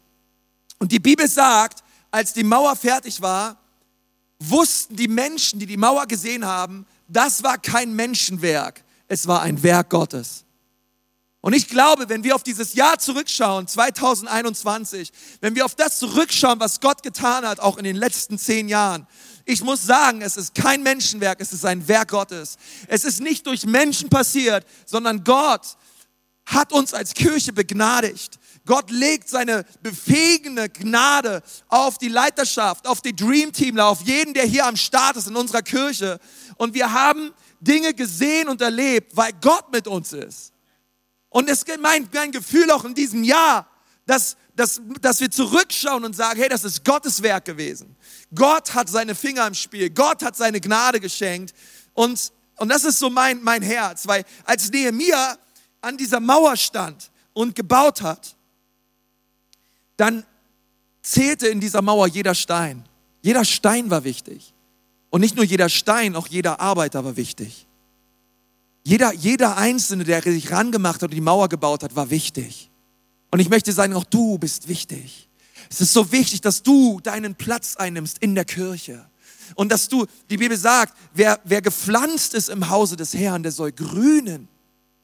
Und 0.79 0.91
die 0.91 0.99
Bibel 0.99 1.29
sagt, 1.29 1.85
als 2.11 2.33
die 2.33 2.43
Mauer 2.43 2.75
fertig 2.75 3.21
war, 3.21 3.55
wussten 4.39 4.97
die 4.97 5.07
Menschen, 5.07 5.57
die 5.57 5.67
die 5.67 5.77
Mauer 5.77 6.05
gesehen 6.05 6.43
haben, 6.43 6.85
das 7.07 7.43
war 7.43 7.59
kein 7.59 7.95
Menschenwerk, 7.95 8.83
es 9.07 9.25
war 9.25 9.41
ein 9.41 9.63
Werk 9.63 9.89
Gottes. 9.89 10.44
Und 11.45 11.53
ich 11.53 11.69
glaube, 11.69 12.09
wenn 12.09 12.23
wir 12.23 12.33
auf 12.33 12.41
dieses 12.41 12.73
Jahr 12.73 12.97
zurückschauen, 12.97 13.67
2021, 13.67 15.11
wenn 15.41 15.53
wir 15.53 15.63
auf 15.63 15.75
das 15.75 15.99
zurückschauen, 15.99 16.59
was 16.59 16.79
Gott 16.79 17.03
getan 17.03 17.45
hat, 17.45 17.59
auch 17.59 17.77
in 17.77 17.83
den 17.83 17.95
letzten 17.95 18.39
zehn 18.39 18.67
Jahren, 18.67 19.05
ich 19.45 19.61
muss 19.61 19.83
sagen, 19.83 20.23
es 20.23 20.37
ist 20.37 20.55
kein 20.55 20.81
Menschenwerk, 20.81 21.39
es 21.39 21.53
ist 21.53 21.63
ein 21.63 21.87
Werk 21.87 22.09
Gottes. 22.09 22.57
Es 22.87 23.03
ist 23.03 23.21
nicht 23.21 23.45
durch 23.45 23.63
Menschen 23.63 24.09
passiert, 24.09 24.65
sondern 24.87 25.23
Gott 25.23 25.77
hat 26.47 26.73
uns 26.73 26.95
als 26.95 27.13
Kirche 27.13 27.53
begnadigt. 27.53 28.39
Gott 28.65 28.89
legt 28.89 29.29
seine 29.29 29.65
befähigende 29.83 30.67
Gnade 30.67 31.43
auf 31.67 31.99
die 31.99 32.09
Leiterschaft, 32.09 32.87
auf 32.87 33.01
die 33.01 33.15
Dream 33.15 33.53
Teamler, 33.53 33.85
auf 33.85 34.01
jeden, 34.01 34.33
der 34.33 34.45
hier 34.45 34.65
am 34.65 34.77
Start 34.77 35.15
ist 35.15 35.27
in 35.27 35.35
unserer 35.35 35.61
Kirche. 35.61 36.19
Und 36.57 36.73
wir 36.73 36.91
haben 36.91 37.35
Dinge 37.59 37.93
gesehen 37.93 38.49
und 38.49 38.61
erlebt, 38.61 39.15
weil 39.15 39.31
Gott 39.39 39.71
mit 39.71 39.87
uns 39.87 40.11
ist. 40.11 40.54
Und 41.35 41.49
es 41.49 41.63
ist 41.63 41.81
mein, 41.81 42.31
Gefühl 42.31 42.71
auch 42.71 42.85
in 42.85 42.93
diesem 42.95 43.21
Jahr, 43.21 43.67
dass, 44.05 44.37
dass, 44.55 44.79
dass 45.01 45.19
wir 45.19 45.29
zurückschauen 45.29 46.05
und 46.05 46.15
sagen, 46.15 46.39
hey, 46.39 46.47
das 46.47 46.63
ist 46.63 46.85
Gottes 46.85 47.21
Werk 47.21 47.43
gewesen. 47.43 47.97
Gott 48.33 48.73
hat 48.73 48.87
seine 48.87 49.15
Finger 49.15 49.45
im 49.45 49.53
Spiel. 49.53 49.89
Gott 49.89 50.23
hat 50.23 50.37
seine 50.37 50.61
Gnade 50.61 51.01
geschenkt. 51.01 51.53
Und, 51.93 52.31
und 52.55 52.69
das 52.69 52.85
ist 52.85 52.99
so 52.99 53.09
mein, 53.09 53.43
mein 53.43 53.61
Herz, 53.63 54.07
weil 54.07 54.23
als 54.45 54.71
Nehemiah 54.71 55.37
an 55.81 55.97
dieser 55.97 56.21
Mauer 56.21 56.55
stand 56.55 57.11
und 57.33 57.53
gebaut 57.53 58.01
hat, 58.01 58.37
dann 59.97 60.25
zählte 61.01 61.49
in 61.49 61.59
dieser 61.59 61.81
Mauer 61.81 62.07
jeder 62.07 62.33
Stein. 62.33 62.87
Jeder 63.21 63.43
Stein 63.43 63.89
war 63.89 64.05
wichtig. 64.05 64.53
Und 65.09 65.19
nicht 65.19 65.35
nur 65.35 65.43
jeder 65.43 65.67
Stein, 65.67 66.15
auch 66.15 66.27
jeder 66.27 66.61
Arbeiter 66.61 67.03
war 67.03 67.17
wichtig. 67.17 67.67
Jeder, 68.87 69.13
jeder 69.13 69.57
Einzelne, 69.57 70.03
der 70.03 70.21
sich 70.21 70.51
rangemacht 70.51 71.01
hat 71.01 71.09
und 71.09 71.13
die 71.15 71.21
Mauer 71.21 71.49
gebaut 71.49 71.81
hat, 71.81 71.95
war 71.95 72.11
wichtig. 72.11 72.69
Und 73.31 73.39
ich 73.39 73.49
möchte 73.49 73.73
sagen, 73.73 73.93
auch 73.95 74.03
du 74.03 74.37
bist 74.37 74.67
wichtig. 74.67 75.27
Es 75.69 75.81
ist 75.81 75.91
so 75.91 76.11
wichtig, 76.11 76.41
dass 76.41 76.61
du 76.61 76.99
deinen 77.01 77.33
Platz 77.33 77.75
einnimmst 77.75 78.19
in 78.19 78.35
der 78.35 78.45
Kirche. 78.45 79.03
Und 79.55 79.71
dass 79.71 79.87
du, 79.87 80.05
die 80.29 80.37
Bibel 80.37 80.55
sagt, 80.55 80.95
wer, 81.13 81.39
wer 81.43 81.63
gepflanzt 81.63 82.35
ist 82.35 82.47
im 82.49 82.69
Hause 82.69 82.95
des 82.95 83.15
Herrn, 83.15 83.41
der 83.41 83.51
soll 83.51 83.71
grünen, 83.71 84.47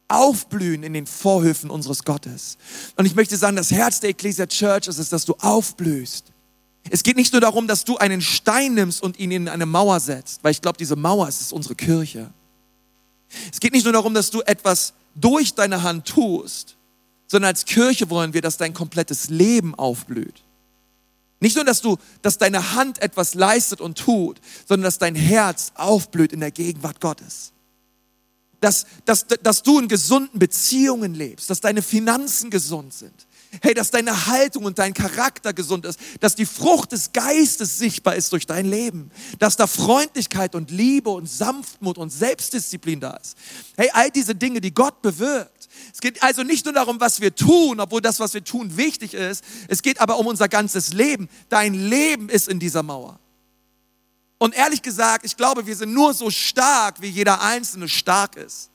aufblühen 0.08 0.84
in 0.84 0.94
den 0.94 1.08
Vorhöfen 1.08 1.72
unseres 1.72 2.04
Gottes. 2.04 2.58
Und 2.98 3.08
ich 3.08 3.16
möchte 3.16 3.36
sagen, 3.36 3.56
das 3.56 3.72
Herz 3.72 4.00
der 4.00 4.12
Ecclesia 4.12 4.46
Church 4.46 4.88
ist 4.88 5.00
es, 5.00 5.10
dass 5.10 5.26
du 5.26 5.34
aufblühst. 5.40 6.26
Es 6.92 7.02
geht 7.02 7.16
nicht 7.16 7.34
nur 7.34 7.42
darum, 7.42 7.68
dass 7.68 7.84
du 7.84 7.98
einen 7.98 8.22
Stein 8.22 8.76
nimmst 8.76 9.02
und 9.02 9.18
ihn 9.18 9.32
in 9.32 9.50
eine 9.50 9.66
Mauer 9.66 10.00
setzt, 10.00 10.44
weil 10.44 10.52
ich 10.52 10.62
glaube, 10.62 10.78
diese 10.78 10.96
Mauer 10.96 11.28
ist, 11.28 11.42
ist 11.42 11.54
unsere 11.54 11.76
Kirche. 11.76 12.32
Es 13.52 13.60
geht 13.60 13.74
nicht 13.74 13.84
nur 13.84 13.94
darum, 13.94 14.14
dass 14.14 14.32
du 14.32 14.42
etwas 14.42 14.94
durch 15.16 15.54
deine 15.54 15.84
Hand 15.84 16.08
tust, 16.08 16.78
sondern 17.28 17.50
als 17.50 17.66
Kirche 17.66 18.10
wollen 18.10 18.34
wir, 18.34 18.42
dass 18.42 18.58
dein 18.58 18.74
komplettes 18.74 19.30
Leben 19.30 19.76
aufblüht. 19.76 20.44
Nicht 21.40 21.56
nur, 21.56 21.66
dass 21.66 21.82
du, 21.82 21.98
dass 22.22 22.38
deine 22.38 22.76
Hand 22.76 23.02
etwas 23.02 23.34
leistet 23.34 23.82
und 23.82 23.98
tut, 23.98 24.40
sondern 24.68 24.86
dass 24.86 25.00
dein 25.00 25.16
Herz 25.16 25.72
aufblüht 25.76 26.34
in 26.34 26.40
der 26.40 26.52
Gegenwart 26.52 27.02
Gottes. 27.02 27.52
Dass, 28.60 28.86
dass, 29.06 29.26
dass 29.26 29.64
du 29.64 29.80
in 29.80 29.88
gesunden 29.88 30.38
Beziehungen 30.38 31.16
lebst, 31.16 31.50
dass 31.50 31.62
deine 31.62 31.82
Finanzen 31.82 32.52
gesund 32.52 32.94
sind. 32.94 33.28
Hey, 33.60 33.74
dass 33.74 33.92
deine 33.92 34.28
Haltung 34.28 34.64
und 34.64 34.80
dein 34.80 34.94
Charakter 34.94 35.52
gesund 35.52 35.86
ist, 35.86 36.00
dass 36.22 36.36
die 36.36 36.46
Frucht 36.46 36.94
des 36.94 37.12
Geistes 37.12 37.78
sichtbar 37.78 38.16
ist 38.16 38.32
durch 38.32 38.48
dein 38.48 38.66
Leben, 38.66 39.12
dass 39.40 39.58
da 39.58 39.68
Freundlichkeit 39.68 40.56
und 40.56 40.72
Liebe 40.72 41.10
und 41.10 41.26
Sanftmut 41.30 41.98
und 41.98 42.12
Selbstdisziplin 42.12 43.02
da 43.02 43.12
ist. 43.18 43.36
Hey, 43.76 43.90
all 43.92 44.10
diese 44.10 44.36
Dinge, 44.36 44.62
die 44.62 44.74
Gott 44.74 45.02
bewirkt. 45.02 45.68
Es 45.94 46.00
geht 46.00 46.24
also 46.24 46.44
nicht 46.44 46.64
nur 46.64 46.74
darum, 46.74 47.02
was 47.02 47.20
wir 47.20 47.36
tun, 47.36 47.82
obwohl 47.82 48.02
das, 48.02 48.22
was 48.22 48.34
wir 48.34 48.44
tun, 48.44 48.78
wichtig 48.78 49.14
ist. 49.14 49.44
Es 49.68 49.82
geht 49.82 50.00
aber 50.00 50.18
um 50.18 50.28
unser 50.28 50.48
ganzes 50.48 50.94
Leben. 50.94 51.28
Dein 51.50 51.74
Leben 51.74 52.30
ist 52.30 52.48
in 52.48 52.60
dieser 52.60 52.84
Mauer. 52.84 53.20
Und 54.38 54.56
ehrlich 54.56 54.82
gesagt, 54.82 55.26
ich 55.26 55.36
glaube, 55.36 55.68
wir 55.68 55.76
sind 55.76 55.94
nur 55.94 56.14
so 56.14 56.32
stark, 56.32 57.02
wie 57.02 57.10
jeder 57.10 57.42
Einzelne 57.42 57.90
stark 57.90 58.38
ist. 58.38 58.70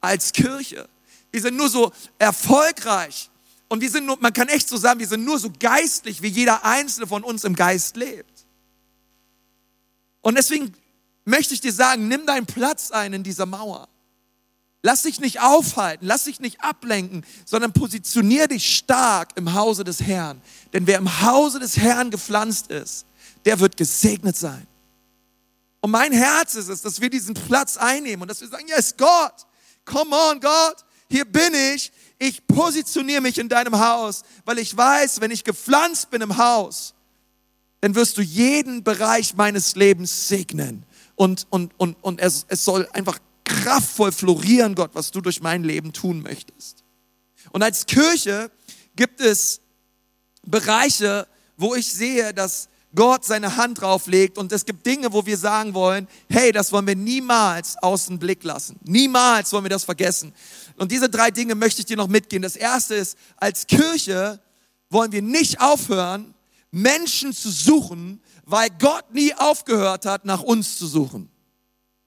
Als 0.00 0.32
Kirche. 0.32 0.88
Wir 1.30 1.40
sind 1.40 1.56
nur 1.56 1.68
so 1.68 1.92
erfolgreich. 2.18 3.30
Und 3.72 3.80
wir 3.80 3.90
sind 3.90 4.04
nur, 4.04 4.18
man 4.20 4.34
kann 4.34 4.48
echt 4.48 4.68
so 4.68 4.76
sagen, 4.76 5.00
wir 5.00 5.08
sind 5.08 5.24
nur 5.24 5.38
so 5.38 5.50
geistlich, 5.58 6.20
wie 6.20 6.28
jeder 6.28 6.62
Einzelne 6.62 7.06
von 7.06 7.24
uns 7.24 7.42
im 7.42 7.56
Geist 7.56 7.96
lebt. 7.96 8.44
Und 10.20 10.36
deswegen 10.36 10.74
möchte 11.24 11.54
ich 11.54 11.62
dir 11.62 11.72
sagen, 11.72 12.06
nimm 12.06 12.26
deinen 12.26 12.44
Platz 12.44 12.90
ein 12.90 13.14
in 13.14 13.22
dieser 13.22 13.46
Mauer. 13.46 13.88
Lass 14.82 15.04
dich 15.04 15.20
nicht 15.20 15.40
aufhalten, 15.40 16.04
lass 16.04 16.24
dich 16.24 16.38
nicht 16.38 16.62
ablenken, 16.62 17.24
sondern 17.46 17.72
positionier 17.72 18.46
dich 18.46 18.76
stark 18.76 19.30
im 19.36 19.54
Hause 19.54 19.84
des 19.84 20.02
Herrn. 20.02 20.42
Denn 20.74 20.86
wer 20.86 20.98
im 20.98 21.22
Hause 21.22 21.58
des 21.58 21.78
Herrn 21.78 22.10
gepflanzt 22.10 22.70
ist, 22.70 23.06
der 23.46 23.58
wird 23.58 23.78
gesegnet 23.78 24.36
sein. 24.36 24.66
Und 25.80 25.92
mein 25.92 26.12
Herz 26.12 26.56
ist 26.56 26.68
es, 26.68 26.82
dass 26.82 27.00
wir 27.00 27.08
diesen 27.08 27.32
Platz 27.32 27.78
einnehmen 27.78 28.20
und 28.20 28.30
dass 28.30 28.42
wir 28.42 28.48
sagen, 28.48 28.68
yes, 28.68 28.94
Gott, 28.98 29.46
come 29.86 30.14
on, 30.14 30.40
Gott, 30.40 30.84
hier 31.08 31.24
bin 31.24 31.54
ich. 31.74 31.90
Ich 32.24 32.46
positioniere 32.46 33.20
mich 33.20 33.36
in 33.38 33.48
deinem 33.48 33.80
Haus, 33.80 34.22
weil 34.44 34.60
ich 34.60 34.76
weiß, 34.76 35.20
wenn 35.20 35.32
ich 35.32 35.42
gepflanzt 35.42 36.08
bin 36.10 36.22
im 36.22 36.36
Haus, 36.36 36.94
dann 37.80 37.96
wirst 37.96 38.16
du 38.16 38.22
jeden 38.22 38.84
Bereich 38.84 39.34
meines 39.34 39.74
Lebens 39.74 40.28
segnen. 40.28 40.86
Und, 41.16 41.48
und, 41.50 41.72
und, 41.80 41.96
und 42.00 42.20
es, 42.20 42.46
es 42.46 42.64
soll 42.64 42.88
einfach 42.92 43.18
kraftvoll 43.42 44.12
florieren, 44.12 44.76
Gott, 44.76 44.92
was 44.94 45.10
du 45.10 45.20
durch 45.20 45.42
mein 45.42 45.64
Leben 45.64 45.92
tun 45.92 46.22
möchtest. 46.22 46.84
Und 47.50 47.64
als 47.64 47.86
Kirche 47.86 48.52
gibt 48.94 49.20
es 49.20 49.60
Bereiche, 50.46 51.26
wo 51.56 51.74
ich 51.74 51.92
sehe, 51.92 52.32
dass 52.32 52.68
Gott 52.94 53.24
seine 53.24 53.56
Hand 53.56 53.80
drauflegt 53.80 54.38
und 54.38 54.52
es 54.52 54.64
gibt 54.64 54.84
Dinge, 54.84 55.12
wo 55.12 55.24
wir 55.24 55.36
sagen 55.36 55.74
wollen, 55.74 56.08
hey, 56.28 56.52
das 56.52 56.72
wollen 56.72 56.86
wir 56.86 56.96
niemals 56.96 57.76
aus 57.78 58.06
dem 58.06 58.18
Blick 58.18 58.44
lassen. 58.44 58.78
Niemals 58.84 59.52
wollen 59.52 59.64
wir 59.64 59.70
das 59.70 59.84
vergessen. 59.84 60.34
Und 60.76 60.92
diese 60.92 61.08
drei 61.08 61.30
Dinge 61.30 61.54
möchte 61.54 61.80
ich 61.80 61.86
dir 61.86 61.96
noch 61.96 62.08
mitgehen. 62.08 62.42
Das 62.42 62.56
erste 62.56 62.94
ist, 62.94 63.16
als 63.36 63.66
Kirche 63.66 64.40
wollen 64.90 65.12
wir 65.12 65.22
nicht 65.22 65.60
aufhören, 65.60 66.34
Menschen 66.70 67.32
zu 67.32 67.50
suchen, 67.50 68.22
weil 68.44 68.68
Gott 68.78 69.12
nie 69.12 69.34
aufgehört 69.34 70.04
hat, 70.06 70.24
nach 70.24 70.42
uns 70.42 70.78
zu 70.78 70.86
suchen. 70.86 71.30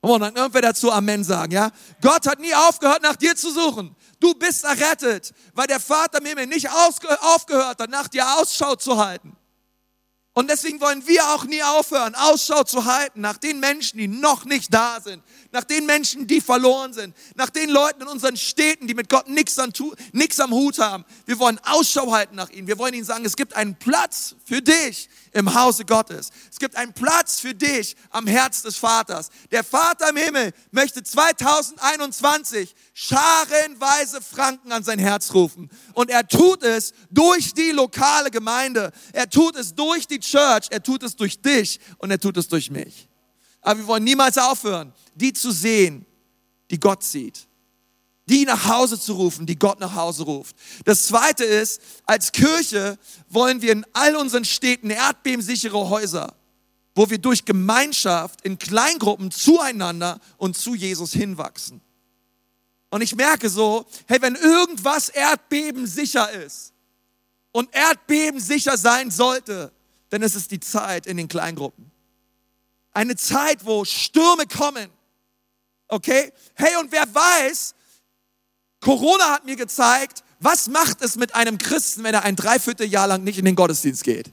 Und 0.01 0.19
dann 0.19 0.35
irgendwer 0.35 0.61
dazu 0.61 0.91
Amen 0.91 1.23
sagen, 1.23 1.51
ja? 1.51 1.71
Gott 1.99 2.27
hat 2.27 2.39
nie 2.39 2.53
aufgehört, 2.53 3.01
nach 3.01 3.15
dir 3.15 3.35
zu 3.35 3.51
suchen. 3.51 3.95
Du 4.19 4.35
bist 4.35 4.63
errettet, 4.63 5.33
weil 5.55 5.65
der 5.65 5.79
Vater 5.79 6.21
mir 6.21 6.35
nicht 6.45 6.69
aufgehört 6.69 7.79
hat, 7.79 7.89
nach 7.89 8.07
dir 8.07 8.23
Ausschau 8.37 8.75
zu 8.75 9.03
halten. 9.03 9.35
Und 10.37 10.49
deswegen 10.49 10.81
wollen 10.81 11.07
wir 11.07 11.29
auch 11.29 11.45
nie 11.45 11.63
aufhören, 11.63 12.13
Ausschau 12.13 12.65
zu 12.65 12.83
halten 12.83 13.21
nach 13.21 13.37
den 13.37 13.61
Menschen, 13.61 13.97
die 13.97 14.09
noch 14.09 14.43
nicht 14.43 14.73
da 14.73 14.99
sind, 15.01 15.23
nach 15.53 15.63
den 15.63 15.85
Menschen, 15.85 16.27
die 16.27 16.41
verloren 16.41 16.91
sind, 16.91 17.15
nach 17.35 17.49
den 17.49 17.69
Leuten 17.69 18.01
in 18.01 18.09
unseren 18.09 18.35
Städten, 18.35 18.85
die 18.85 18.95
mit 18.95 19.07
Gott 19.07 19.29
nichts 19.29 19.57
am, 19.57 20.51
Hut 20.51 20.77
haben. 20.77 21.05
Wir 21.25 21.39
wollen 21.39 21.57
Ausschau 21.63 22.11
halten 22.11 22.35
nach 22.35 22.49
ihnen. 22.49 22.67
Wir 22.67 22.77
wollen 22.77 22.93
ihnen 22.93 23.05
sagen, 23.05 23.23
es 23.23 23.37
gibt 23.37 23.55
einen 23.55 23.75
Platz 23.75 24.35
für 24.43 24.61
dich 24.61 25.07
im 25.35 25.53
Hause 25.53 25.83
Gottes. 25.83 26.29
Es 26.49 26.59
gibt 26.59 26.77
einen 26.77 26.93
Platz 26.93 27.41
für 27.41 27.53
dich 27.53 27.95
am 28.09 28.25
Herz 28.25 28.61
des 28.61 28.77
Vaters. 28.77 29.29
Der 29.51 29.65
Vater 29.65 30.09
im 30.09 30.15
Himmel 30.15 30.53
möchte 30.71 31.03
2021 31.03 32.73
scharenweise 32.93 34.21
Franken 34.21 34.71
an 34.71 34.83
sein 34.83 34.97
Herz 34.97 35.33
rufen. 35.33 35.69
Und 35.93 36.09
er 36.09 36.25
tut 36.25 36.63
es 36.63 36.93
durch 37.11 37.53
die 37.53 37.71
lokale 37.71 38.31
Gemeinde. 38.31 38.93
Er 39.11 39.29
tut 39.29 39.57
es 39.57 39.75
durch 39.75 40.07
die 40.07 40.21
Church. 40.21 40.67
Er 40.69 40.81
tut 40.81 41.03
es 41.03 41.17
durch 41.17 41.41
dich 41.41 41.81
und 41.97 42.11
er 42.11 42.19
tut 42.19 42.37
es 42.37 42.47
durch 42.47 42.71
mich. 42.71 43.09
Aber 43.59 43.79
wir 43.79 43.87
wollen 43.87 44.05
niemals 44.05 44.37
aufhören, 44.37 44.93
die 45.15 45.33
zu 45.33 45.51
sehen, 45.51 46.05
die 46.71 46.79
Gott 46.79 47.03
sieht. 47.03 47.45
Die 48.27 48.45
nach 48.45 48.67
Hause 48.67 48.99
zu 48.99 49.13
rufen, 49.13 49.45
die 49.45 49.59
Gott 49.59 49.79
nach 49.79 49.95
Hause 49.95 50.23
ruft. 50.23 50.55
Das 50.83 51.07
zweite 51.07 51.43
ist, 51.43 51.79
als 52.05 52.31
Kirche 52.31 52.97
wollen 53.29 53.61
wir 53.61 53.71
in 53.71 53.85
all 53.93 54.15
unseren 54.15 54.45
Städten 54.45 54.89
erdbebensichere 54.89 55.89
Häuser, 55.89 56.33
wo 56.95 57.09
wir 57.09 57.19
durch 57.19 57.45
Gemeinschaft 57.45 58.41
in 58.41 58.57
Kleingruppen 58.57 59.29
zueinander 59.29 60.19
und 60.37 60.57
zu 60.57 60.73
Jesus 60.73 61.11
hinwachsen. 61.13 61.81
Und 62.89 63.01
ich 63.01 63.15
merke 63.15 63.49
so, 63.49 63.85
hey, 64.07 64.21
wenn 64.21 64.35
irgendwas 64.35 65.09
erdbebensicher 65.09 66.31
ist 66.31 66.73
und 67.51 67.73
erdbebensicher 67.75 68.77
sein 68.77 69.11
sollte, 69.11 69.71
dann 70.09 70.21
ist 70.21 70.35
es 70.35 70.47
die 70.47 70.59
Zeit 70.59 71.05
in 71.05 71.17
den 71.17 71.27
Kleingruppen. 71.27 71.91
Eine 72.93 73.17
Zeit, 73.17 73.65
wo 73.65 73.83
Stürme 73.83 74.47
kommen. 74.47 74.89
Okay? 75.89 76.31
Hey, 76.53 76.77
und 76.77 76.91
wer 76.93 77.13
weiß, 77.13 77.74
Corona 78.81 79.31
hat 79.31 79.45
mir 79.45 79.55
gezeigt, 79.55 80.23
was 80.39 80.67
macht 80.67 81.01
es 81.01 81.15
mit 81.15 81.33
einem 81.33 81.57
Christen, 81.57 82.03
wenn 82.03 82.13
er 82.13 82.23
ein 82.23 82.35
Dreivierteljahr 82.35 83.07
lang 83.07 83.23
nicht 83.23 83.39
in 83.39 83.45
den 83.45 83.55
Gottesdienst 83.55 84.03
geht? 84.03 84.31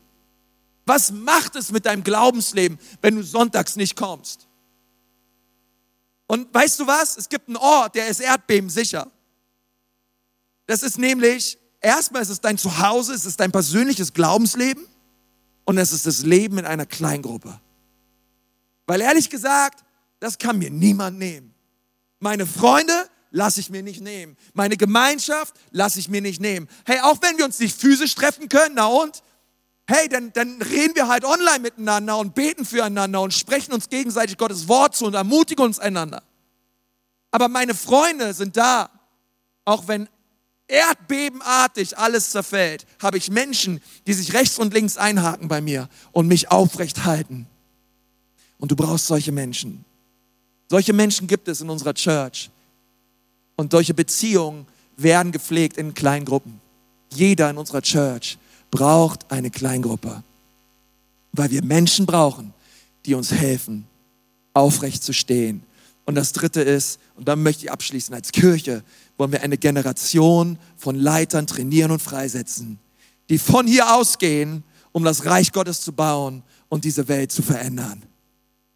Was 0.84 1.12
macht 1.12 1.57
es 1.57 1.70
mit 1.70 1.86
deinem 1.86 2.03
Glaubensleben, 2.03 2.78
wenn 3.01 3.16
du 3.16 3.22
sonntags 3.22 3.76
nicht 3.76 3.97
kommst? 3.97 4.49
Und 6.26 6.53
weißt 6.53 6.80
du 6.80 6.86
was? 6.86 7.16
Es 7.16 7.28
gibt 7.28 7.49
einen 7.49 7.57
Ort, 7.57 7.95
der 7.95 8.09
ist 8.09 8.20
erdbebensicher. 8.20 9.11
Das 10.66 10.82
ist 10.82 10.99
nämlich, 10.99 11.59
erstmal 11.80 12.22
ist 12.22 12.30
es 12.30 12.40
dein 12.40 12.59
Zuhause, 12.59 13.14
es 13.14 13.24
ist 13.24 13.38
dein 13.38 13.53
persönliches 13.53 14.12
Glaubensleben 14.12 14.86
und 15.64 15.78
es 15.78 15.93
ist 15.93 16.07
das 16.07 16.22
Leben 16.22 16.59
in 16.59 16.64
einer 16.64 16.86
Kleingruppe. 16.86 17.61
Weil 18.86 19.01
ehrlich 19.01 19.30
gesagt, 19.30 19.84
das 20.20 20.38
kann 20.38 20.59
mir 20.59 20.70
niemand 20.70 21.18
nehmen. 21.18 21.55
Meine 22.18 22.47
Freunde 22.47 23.09
lasse 23.32 23.60
ich 23.60 23.70
mir 23.70 23.82
nicht 23.82 24.00
nehmen. 24.00 24.36
Meine 24.54 24.76
Gemeinschaft 24.76 25.54
lasse 25.70 25.98
ich 25.98 26.08
mir 26.08 26.20
nicht 26.20 26.40
nehmen. 26.40 26.68
Hey, 26.86 27.00
auch 27.00 27.20
wenn 27.22 27.38
wir 27.38 27.44
uns 27.44 27.58
nicht 27.58 27.78
physisch 27.78 28.14
treffen 28.14 28.48
können, 28.48 28.76
na 28.76 28.86
und? 28.86 29.22
Hey, 29.88 30.08
dann, 30.08 30.32
dann 30.32 30.62
reden 30.62 30.94
wir 30.94 31.08
halt 31.08 31.24
online 31.24 31.58
miteinander 31.58 32.16
und 32.18 32.34
beten 32.34 32.64
füreinander 32.64 33.20
und 33.20 33.34
sprechen 33.34 33.72
uns 33.72 33.88
gegenseitig 33.88 34.38
Gottes 34.38 34.68
Wort 34.68 34.94
zu 34.94 35.06
und 35.06 35.14
ermutigen 35.14 35.64
uns 35.64 35.80
einander. 35.80 36.22
Aber 37.32 37.48
meine 37.48 37.74
Freunde 37.74 38.32
sind 38.34 38.56
da. 38.56 38.90
Auch 39.64 39.88
wenn 39.88 40.08
erdbebenartig 40.68 41.98
alles 41.98 42.30
zerfällt, 42.30 42.86
habe 43.00 43.18
ich 43.18 43.30
Menschen, 43.30 43.80
die 44.06 44.12
sich 44.12 44.32
rechts 44.34 44.58
und 44.58 44.72
links 44.72 44.96
einhaken 44.96 45.48
bei 45.48 45.60
mir 45.60 45.88
und 46.12 46.28
mich 46.28 46.50
aufrecht 46.50 47.04
halten. 47.04 47.46
Und 48.58 48.70
du 48.70 48.76
brauchst 48.76 49.06
solche 49.06 49.32
Menschen. 49.32 49.84
Solche 50.70 50.92
Menschen 50.92 51.26
gibt 51.26 51.48
es 51.48 51.60
in 51.60 51.68
unserer 51.68 51.94
Church. 51.94 52.50
Und 53.57 53.72
solche 53.72 53.94
Beziehungen 53.94 54.66
werden 54.96 55.32
gepflegt 55.32 55.76
in 55.76 55.94
Kleingruppen. 55.94 56.61
Jeder 57.11 57.50
in 57.50 57.59
unserer 57.59 57.82
Church 57.82 58.38
braucht 58.70 59.30
eine 59.30 59.50
Kleingruppe, 59.50 60.22
weil 61.32 61.50
wir 61.50 61.62
Menschen 61.62 62.07
brauchen, 62.07 62.55
die 63.05 63.14
uns 63.14 63.32
helfen, 63.32 63.86
aufrecht 64.55 65.03
zu 65.03 65.12
stehen. 65.12 65.62
Und 66.05 66.14
das 66.14 66.32
Dritte 66.32 66.62
ist, 66.62 66.98
und 67.16 67.28
dann 67.28 67.42
möchte 67.42 67.64
ich 67.64 67.72
abschließen, 67.72 68.14
als 68.14 68.32
Kirche 68.32 68.82
wollen 69.16 69.32
wir 69.32 69.42
eine 69.42 69.59
Generation 69.59 70.59
von 70.76 70.96
Leitern 70.96 71.46
trainieren 71.46 71.90
und 71.90 72.03
freisetzen, 72.03 72.78
die 73.28 73.38
von 73.38 73.66
hier 73.66 73.94
ausgehen, 73.94 74.64
um 74.92 75.05
das 75.05 75.24
Reich 75.26 75.53
Gottes 75.53 75.80
zu 75.80 75.92
bauen 75.92 76.42
und 76.68 76.84
diese 76.84 77.09
Welt 77.09 77.30
zu 77.30 77.42
verändern. 77.42 78.03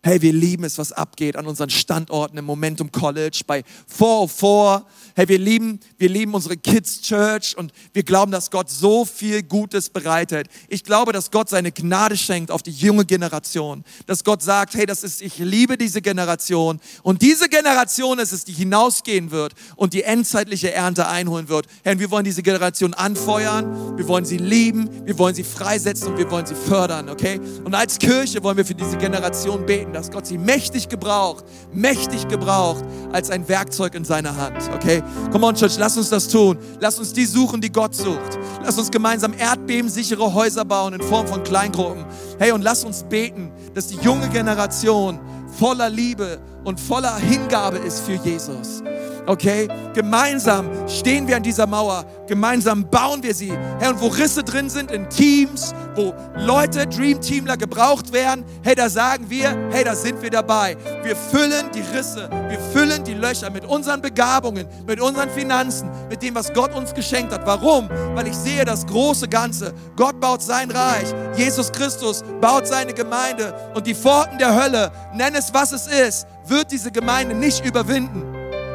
Hey, 0.07 0.22
wir 0.22 0.32
lieben 0.32 0.62
es, 0.62 0.78
was 0.78 0.92
abgeht 0.92 1.34
an 1.34 1.48
unseren 1.48 1.68
Standorten 1.68 2.38
im 2.38 2.44
Momentum 2.44 2.92
College, 2.92 3.40
bei 3.44 3.64
404. 3.88 4.86
Hey, 5.16 5.28
wir 5.28 5.38
lieben, 5.40 5.80
wir 5.98 6.09
lieben 6.09 6.32
unsere 6.32 6.57
Kids 6.57 7.00
Church 7.00 7.57
und 7.59 7.72
wir 7.92 8.04
glauben, 8.04 8.30
dass 8.30 8.52
Gott 8.52 8.70
so 8.70 9.04
viel 9.04 9.42
Gutes 9.42 9.90
bereitet. 9.90 10.46
Ich 10.68 10.84
glaube, 10.84 11.11
dass 11.12 11.32
Gott 11.32 11.48
seine 11.48 11.72
Gnade 11.72 12.16
schenkt 12.16 12.52
auf 12.52 12.62
die 12.62 12.70
junge 12.70 13.04
Generation. 13.04 13.82
Dass 14.07 14.22
Gott 14.22 14.44
sagt, 14.44 14.74
hey, 14.74 14.86
das 14.86 15.02
ist, 15.02 15.22
ich 15.22 15.38
liebe 15.38 15.76
diese 15.76 16.00
Generation. 16.00 16.78
Und 17.02 17.20
diese 17.20 17.48
Generation 17.48 18.20
ist 18.20 18.30
es, 18.30 18.44
die 18.44 18.52
hinausgehen 18.52 19.32
wird 19.32 19.54
und 19.74 19.92
die 19.92 20.04
endzeitliche 20.04 20.72
Ernte 20.72 21.09
einholen 21.09 21.48
wird. 21.48 21.66
Hey, 21.82 21.98
wir 21.98 22.12
wollen 22.12 22.24
diese 22.24 22.44
Generation 22.44 22.94
anfeuern. 22.94 23.98
Wir 23.98 24.07
wollen 24.07 24.24
sie 24.24 24.38
lieben. 24.38 25.04
Wir 25.04 25.18
wollen 25.18 25.34
sie 25.34 25.42
freisetzen 25.42 26.12
und 26.12 26.18
wir 26.18 26.30
wollen 26.30 26.46
sie 26.46 26.54
fördern, 26.54 27.09
okay? 27.09 27.40
Und 27.64 27.74
als 27.74 27.98
Kirche 27.98 28.40
wollen 28.44 28.57
wir 28.57 28.64
für 28.64 28.76
diese 28.76 28.96
Generation 28.98 29.66
beten 29.66 29.95
dass 29.97 30.11
Gott 30.11 30.26
sie 30.26 30.36
mächtig 30.36 30.88
gebraucht, 30.88 31.44
mächtig 31.72 32.28
gebraucht 32.28 32.84
als 33.12 33.30
ein 33.30 33.49
Werkzeug 33.49 33.94
in 33.94 34.05
seiner 34.05 34.36
Hand. 34.36 34.57
Okay? 34.74 35.03
Come 35.32 35.47
on, 35.47 35.55
Church, 35.55 35.78
lass 35.78 35.97
uns 35.97 36.11
das 36.11 36.28
tun. 36.28 36.59
Lass 36.80 36.99
uns 36.99 37.12
die 37.12 37.24
suchen, 37.24 37.61
die 37.61 37.72
Gott 37.72 37.94
sucht. 37.94 38.38
Lass 38.62 38.78
uns 38.78 38.90
gemeinsam 38.90 39.32
erdbebensichere 39.32 40.34
Häuser 40.34 40.64
bauen 40.64 40.92
in 40.92 41.01
Form 41.01 41.26
von 41.26 41.42
Kleingruppen. 41.42 42.05
Hey, 42.38 42.53
und 42.53 42.62
lass 42.62 42.84
uns 42.84 43.05
beten, 43.05 43.51
dass 43.74 43.86
die 43.86 43.97
junge 43.97 44.28
Generation 44.28 45.18
voller 45.59 45.88
Liebe 45.88 46.38
und 46.67 46.81
voller 46.81 47.17
Hingabe 47.17 47.79
ist 47.79 48.01
für 48.01 48.14
Jesus. 48.14 48.83
Okay? 49.27 49.69
Gemeinsam 49.95 50.69
stehen 50.89 51.27
wir 51.29 51.37
an 51.37 51.43
dieser 51.43 51.67
Mauer. 51.67 52.05
Gemeinsam 52.27 52.89
bauen 52.91 53.23
wir 53.23 53.35
sie. 53.35 53.53
Hey, 53.79 53.91
und 53.91 54.01
wo 54.01 54.09
Risse 54.09 54.43
drin 54.43 54.69
sind 54.69 54.91
in 54.91 55.09
Teams, 55.09 55.73
wo 55.95 56.12
Leute, 56.37 56.87
Dream 56.89 57.21
Teamler 57.21 57.57
gebraucht 57.57 58.12
werden, 58.12 58.45
hey, 58.62 58.75
da 58.75 58.89
sagen 58.89 59.27
wir, 59.29 59.57
hey, 59.71 59.85
da 59.85 59.95
sind 59.95 60.21
wir 60.23 60.31
dabei. 60.31 60.77
Wir 61.05 61.14
füllen 61.14 61.71
die 61.73 61.83
Risse, 61.97 62.29
wir 62.49 62.59
füllen 62.73 63.05
die 63.05 63.14
Löcher 63.14 63.49
mit 63.51 63.64
unseren 63.64 64.03
Begabungen, 64.03 64.67
mit 64.87 65.01
unseren 65.01 65.31
Finanzen, 65.31 65.89
mit 66.09 66.21
dem, 66.21 66.35
was 66.35 66.53
Gott 66.53 66.75
uns 66.75 66.93
geschenkt 66.93 67.33
hat. 67.33 67.47
Warum? 67.47 67.89
Weil 68.14 68.27
ich 68.27 68.37
sehe 68.37 68.64
das 68.64 68.85
große 68.87 69.29
Ganze. 69.29 69.73
Gott 69.95 70.21
baut 70.21 70.43
sein 70.43 70.71
Reich. 70.73 71.14
Jesus 71.37 71.71
Christus 71.71 72.25
baut 72.41 72.67
seine 72.67 72.93
Gemeinde. 72.93 73.55
Und 73.75 73.87
die 73.87 73.95
Pforten 73.95 74.39
der 74.39 74.61
Hölle, 74.61 74.91
nenn 75.14 75.35
es 75.37 75.55
was 75.55 75.71
es 75.71 75.87
ist, 75.87 76.27
wird 76.49 76.70
diese 76.70 76.90
Gemeinde 76.90 77.34
nicht 77.34 77.64
überwinden. 77.64 78.24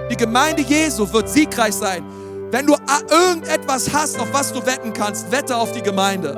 Die 0.09 0.17
Gemeinde 0.17 0.61
Jesu 0.61 1.11
wird 1.11 1.29
siegreich 1.29 1.73
sein. 1.73 2.03
Wenn 2.51 2.67
du 2.67 2.75
irgendetwas 3.09 3.93
hast, 3.93 4.19
auf 4.19 4.27
was 4.33 4.51
du 4.51 4.65
wetten 4.65 4.91
kannst, 4.91 5.31
wette 5.31 5.55
auf 5.55 5.71
die 5.71 5.81
Gemeinde. 5.81 6.35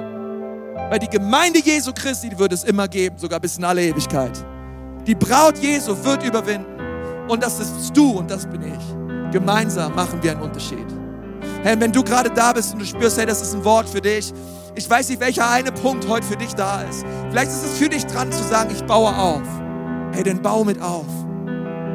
Weil 0.89 0.99
die 0.99 1.09
Gemeinde 1.09 1.59
Jesu 1.59 1.91
Christi, 1.91 2.29
die 2.29 2.38
wird 2.38 2.53
es 2.53 2.63
immer 2.63 2.88
geben, 2.88 3.17
sogar 3.17 3.39
bis 3.39 3.57
in 3.57 3.63
alle 3.63 3.81
Ewigkeit. 3.84 4.45
Die 5.07 5.15
Braut 5.15 5.57
Jesu 5.57 5.95
wird 6.03 6.23
überwinden. 6.23 6.67
Und 7.27 7.41
das 7.41 7.57
bist 7.57 7.97
du 7.97 8.11
und 8.11 8.29
das 8.29 8.45
bin 8.45 8.61
ich. 8.61 9.31
Gemeinsam 9.31 9.95
machen 9.95 10.21
wir 10.21 10.31
einen 10.31 10.41
Unterschied. 10.41 10.86
Hey, 11.63 11.79
wenn 11.79 11.91
du 11.91 12.03
gerade 12.03 12.29
da 12.29 12.53
bist 12.53 12.73
und 12.73 12.79
du 12.79 12.86
spürst, 12.86 13.17
hey, 13.17 13.25
das 13.25 13.41
ist 13.41 13.55
ein 13.55 13.63
Wort 13.63 13.89
für 13.89 14.01
dich. 14.01 14.31
Ich 14.75 14.89
weiß 14.89 15.09
nicht, 15.09 15.19
welcher 15.19 15.49
eine 15.49 15.71
Punkt 15.71 16.07
heute 16.07 16.27
für 16.27 16.36
dich 16.36 16.53
da 16.53 16.81
ist. 16.84 17.05
Vielleicht 17.29 17.51
ist 17.51 17.63
es 17.63 17.77
für 17.77 17.89
dich 17.89 18.05
dran 18.05 18.31
zu 18.31 18.43
sagen, 18.43 18.69
ich 18.71 18.84
baue 18.84 19.15
auf. 19.15 19.41
Hey, 20.11 20.23
dann 20.23 20.41
bau 20.41 20.63
mit 20.63 20.81
auf. 20.81 21.07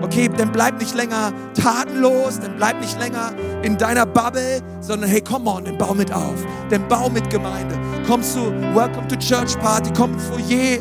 Okay, 0.03 0.29
dann 0.29 0.53
bleib 0.53 0.79
nicht 0.79 0.95
länger 0.95 1.33
tatenlos, 1.55 2.39
dann 2.41 2.57
bleib 2.57 2.81
nicht 2.81 2.99
länger 2.99 3.33
in 3.63 3.77
deiner 3.77 4.07
Bubble, 4.07 4.63
sondern 4.81 5.11
hey, 5.11 5.21
come 5.21 5.51
on, 5.51 5.65
dann 5.65 5.77
bau 5.77 5.95
mit 5.95 6.13
auf. 6.13 6.45
Dann 6.71 6.87
bau 6.89 7.09
mit 7.09 7.29
Gemeinde. 7.31 7.79
Komm 8.07 8.23
zu 8.23 8.53
Welcome 8.75 9.09
to 9.09 9.17
Church 9.17 9.59
Party, 9.59 9.91
komm 9.97 10.15
ins 10.15 10.25
Foyer 10.25 10.81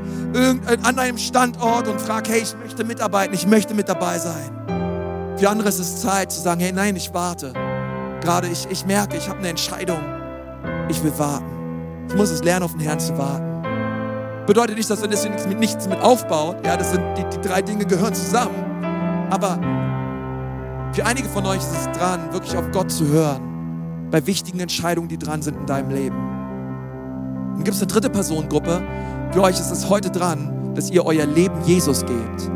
an 0.84 0.99
einem 0.99 1.18
Standort 1.18 1.88
und 1.88 1.99
frag, 1.99 2.30
hey, 2.30 2.41
ich 2.41 2.55
möchte 2.57 2.84
mitarbeiten, 2.84 3.34
ich 3.34 3.47
möchte 3.47 3.74
mit 3.74 3.89
dabei 3.89 4.20
sein. 4.20 5.36
Für 5.38 5.49
andere 5.49 5.70
ist 5.70 5.80
es 5.80 6.01
Zeit 6.01 6.32
zu 6.32 6.41
sagen, 6.41 6.61
hey, 6.61 6.72
nein, 6.72 6.95
ich 6.95 7.13
warte. 7.13 7.53
Gerade 8.22 8.47
ich, 8.47 8.68
ich 8.70 8.86
merke, 8.86 9.18
ich 9.18 9.30
habe 9.30 9.39
eine 9.39 9.49
Entscheidung. 9.49 9.99
Ich 10.89 11.03
will 11.03 11.13
warten. 11.18 11.45
Ich 12.09 12.15
muss 12.15 12.30
es 12.30 12.43
lernen, 12.43 12.63
auf 12.63 12.72
den 12.72 12.82
Herrn 12.82 12.99
zu 12.99 13.18
warten. 13.18 13.47
Bedeutet 14.45 14.78
nicht, 14.78 14.89
dass 14.89 15.01
wir 15.01 15.09
deswegen 15.09 15.34
nichts 15.34 15.47
mit, 15.47 15.59
nichts 15.59 15.88
mit 15.88 16.01
aufbaut. 16.01 16.65
Ja, 16.65 16.78
das 16.78 16.91
sind 16.91 17.03
die, 17.18 17.24
die 17.36 17.47
drei 17.47 17.61
Dinge 17.61 17.86
gehören 17.86 18.13
zusammen. 18.13 18.66
Aber 19.30 19.60
für 20.94 21.06
einige 21.06 21.28
von 21.28 21.46
euch 21.46 21.60
ist 21.60 21.76
es 21.76 21.98
dran, 21.98 22.32
wirklich 22.32 22.56
auf 22.58 22.72
Gott 22.72 22.92
zu 22.92 23.08
hören, 23.08 24.08
bei 24.10 24.26
wichtigen 24.26 24.60
Entscheidungen, 24.60 25.08
die 25.08 25.18
dran 25.18 25.42
sind 25.42 25.58
in 25.58 25.66
deinem 25.66 25.90
Leben. 25.90 26.16
Dann 27.56 27.64
gibt 27.64 27.76
es 27.76 27.82
eine 27.82 27.92
dritte 27.92 28.10
Personengruppe. 28.10 28.82
Für 29.32 29.42
euch 29.42 29.60
ist 29.60 29.72
es 29.72 29.90
heute 29.90 30.10
dran, 30.10 30.74
dass 30.76 30.90
ihr 30.90 31.06
euer 31.06 31.26
Leben 31.26 31.56
Jesus 31.66 32.06
gebt 32.06 32.52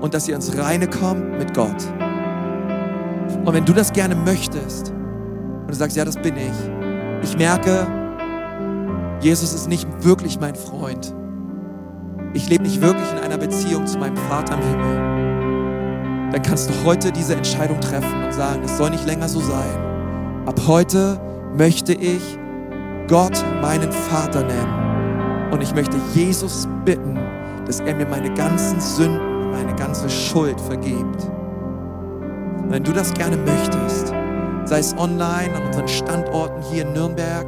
und 0.00 0.14
dass 0.14 0.28
ihr 0.28 0.34
ins 0.34 0.56
Reine 0.56 0.88
kommt 0.88 1.38
mit 1.38 1.54
Gott. 1.54 1.84
Und 3.44 3.52
wenn 3.52 3.64
du 3.64 3.72
das 3.72 3.92
gerne 3.92 4.14
möchtest 4.14 4.90
und 4.90 5.68
du 5.68 5.74
sagst, 5.74 5.96
ja, 5.96 6.04
das 6.04 6.16
bin 6.16 6.36
ich, 6.36 7.28
ich 7.30 7.36
merke, 7.36 7.86
Jesus 9.20 9.52
ist 9.52 9.68
nicht 9.68 9.86
wirklich 10.04 10.40
mein 10.40 10.54
Freund. 10.54 11.14
Ich 12.32 12.48
lebe 12.48 12.62
nicht 12.62 12.80
wirklich 12.80 13.10
in 13.12 13.18
einer 13.18 13.38
Beziehung 13.38 13.86
zu 13.86 13.98
meinem 13.98 14.16
Vater 14.16 14.54
im 14.54 14.62
Himmel 14.62 15.17
dann 16.32 16.42
kannst 16.42 16.68
du 16.68 16.74
heute 16.84 17.10
diese 17.10 17.34
Entscheidung 17.34 17.80
treffen 17.80 18.24
und 18.24 18.32
sagen, 18.32 18.62
es 18.64 18.76
soll 18.76 18.90
nicht 18.90 19.06
länger 19.06 19.28
so 19.28 19.40
sein. 19.40 20.44
Ab 20.46 20.60
heute 20.66 21.18
möchte 21.56 21.92
ich 21.92 22.38
Gott 23.08 23.42
meinen 23.62 23.90
Vater 23.90 24.42
nennen. 24.42 25.50
Und 25.50 25.62
ich 25.62 25.74
möchte 25.74 25.96
Jesus 26.14 26.68
bitten, 26.84 27.18
dass 27.66 27.80
er 27.80 27.94
mir 27.94 28.06
meine 28.06 28.32
ganzen 28.34 28.78
Sünden, 28.80 29.50
meine 29.50 29.74
ganze 29.76 30.10
Schuld 30.10 30.60
vergibt. 30.60 31.30
Wenn 32.68 32.84
du 32.84 32.92
das 32.92 33.14
gerne 33.14 33.38
möchtest, 33.38 34.08
sei 34.66 34.78
es 34.78 34.94
online, 34.98 35.54
an 35.54 35.66
unseren 35.66 35.88
Standorten 35.88 36.62
hier 36.70 36.86
in 36.86 36.92
Nürnberg, 36.92 37.46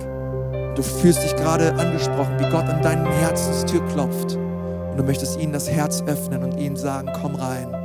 du 0.74 0.82
fühlst 0.82 1.22
dich 1.22 1.36
gerade 1.36 1.74
angesprochen, 1.74 2.36
wie 2.38 2.50
Gott 2.50 2.64
an 2.64 2.80
deinen 2.80 3.04
Herzenstür 3.04 3.86
klopft 3.88 4.36
und 4.36 4.96
du 4.96 5.02
möchtest 5.02 5.38
ihnen 5.38 5.52
das 5.52 5.68
Herz 5.68 6.02
öffnen 6.06 6.42
und 6.42 6.58
ihnen 6.58 6.76
sagen, 6.76 7.10
komm 7.20 7.34
rein 7.34 7.79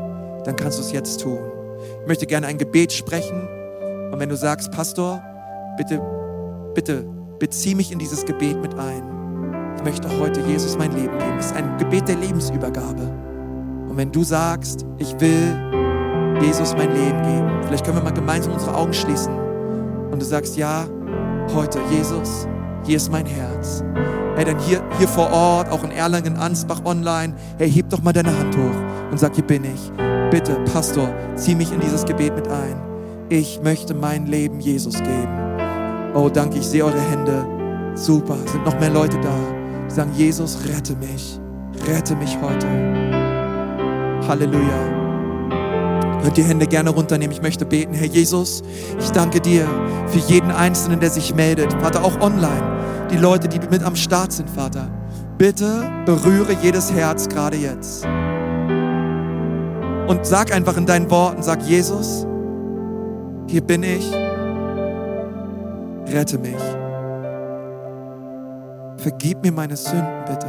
dann 0.45 0.55
kannst 0.55 0.77
du 0.77 0.83
es 0.83 0.91
jetzt 0.91 1.21
tun. 1.21 1.39
Ich 2.01 2.07
möchte 2.07 2.25
gerne 2.25 2.47
ein 2.47 2.57
Gebet 2.57 2.93
sprechen. 2.93 3.47
Und 4.11 4.19
wenn 4.19 4.29
du 4.29 4.37
sagst, 4.37 4.71
Pastor, 4.71 5.21
bitte, 5.77 6.01
bitte 6.73 7.05
bezieh 7.39 7.75
mich 7.75 7.91
in 7.91 7.99
dieses 7.99 8.25
Gebet 8.25 8.61
mit 8.61 8.73
ein. 8.75 9.03
Ich 9.75 9.83
möchte 9.83 10.07
heute 10.19 10.39
Jesus 10.41 10.77
mein 10.77 10.91
Leben 10.93 11.17
geben. 11.17 11.37
Es 11.39 11.47
ist 11.47 11.55
ein 11.55 11.77
Gebet 11.77 12.07
der 12.07 12.15
Lebensübergabe. 12.15 13.01
Und 13.89 13.97
wenn 13.97 14.11
du 14.11 14.23
sagst, 14.23 14.85
ich 14.97 15.19
will 15.19 16.41
Jesus 16.41 16.75
mein 16.75 16.93
Leben 16.93 17.21
geben, 17.23 17.63
vielleicht 17.65 17.85
können 17.85 17.97
wir 17.97 18.03
mal 18.03 18.11
gemeinsam 18.11 18.53
unsere 18.53 18.75
Augen 18.75 18.93
schließen. 18.93 19.33
Und 20.11 20.21
du 20.21 20.25
sagst, 20.25 20.57
ja, 20.57 20.85
heute, 21.53 21.79
Jesus, 21.91 22.47
hier 22.85 22.97
ist 22.97 23.11
mein 23.11 23.25
Herz. 23.25 23.83
Hey, 24.35 24.45
dann 24.45 24.59
hier, 24.59 24.81
hier 24.97 25.07
vor 25.07 25.31
Ort, 25.31 25.69
auch 25.69 25.83
in 25.83 25.91
Erlangen, 25.91 26.35
Ansbach 26.35 26.83
online, 26.85 27.33
hey, 27.57 27.69
heb 27.69 27.89
doch 27.89 28.01
mal 28.01 28.13
deine 28.13 28.37
Hand 28.37 28.55
hoch 28.55 29.11
und 29.11 29.19
sag, 29.19 29.33
hier 29.33 29.45
bin 29.45 29.63
ich 29.63 29.91
bitte, 30.35 30.55
Pastor, 30.73 31.07
zieh 31.37 31.55
mich 31.55 31.71
in 31.71 31.79
dieses 31.79 32.03
Gebet 32.03 32.35
mit 32.35 32.45
ein. 32.49 32.75
Ich 33.29 33.61
möchte 33.63 33.93
mein 33.93 34.25
Leben 34.25 34.59
Jesus 34.59 34.95
geben. 34.95 35.29
Oh, 36.13 36.27
danke, 36.27 36.57
ich 36.57 36.67
sehe 36.67 36.83
eure 36.83 36.99
Hände. 36.99 37.47
Super, 37.95 38.35
sind 38.45 38.65
noch 38.65 38.77
mehr 38.77 38.89
Leute 38.89 39.17
da, 39.21 39.33
die 39.87 39.93
sagen, 39.93 40.11
Jesus, 40.13 40.59
rette 40.67 40.93
mich. 40.97 41.39
Rette 41.87 42.17
mich 42.17 42.37
heute. 42.41 42.67
Halleluja. 44.27 46.19
Könnt 46.21 46.35
die 46.35 46.43
Hände 46.43 46.67
gerne 46.67 46.89
runternehmen. 46.89 47.33
Ich 47.33 47.41
möchte 47.41 47.65
beten. 47.65 47.93
Herr 47.93 48.07
Jesus, 48.07 48.61
ich 48.99 49.11
danke 49.11 49.39
dir 49.39 49.65
für 50.07 50.19
jeden 50.19 50.51
Einzelnen, 50.51 50.99
der 50.99 51.11
sich 51.11 51.33
meldet. 51.33 51.71
Vater, 51.81 52.03
auch 52.03 52.19
online. 52.19 53.07
Die 53.09 53.17
Leute, 53.17 53.47
die 53.47 53.59
mit 53.69 53.83
am 53.83 53.95
Start 53.95 54.33
sind, 54.33 54.49
Vater. 54.49 54.89
Bitte 55.37 55.89
berühre 56.05 56.57
jedes 56.61 56.91
Herz 56.91 57.29
gerade 57.29 57.55
jetzt. 57.55 58.05
Und 60.07 60.25
sag 60.25 60.53
einfach 60.53 60.77
in 60.77 60.85
deinen 60.85 61.09
Worten, 61.09 61.41
sag 61.41 61.61
Jesus, 61.63 62.27
hier 63.47 63.61
bin 63.61 63.83
ich, 63.83 64.11
rette 66.13 66.37
mich. 66.37 66.61
Vergib 68.97 69.43
mir 69.43 69.51
meine 69.51 69.75
Sünden 69.75 70.25
bitte 70.25 70.47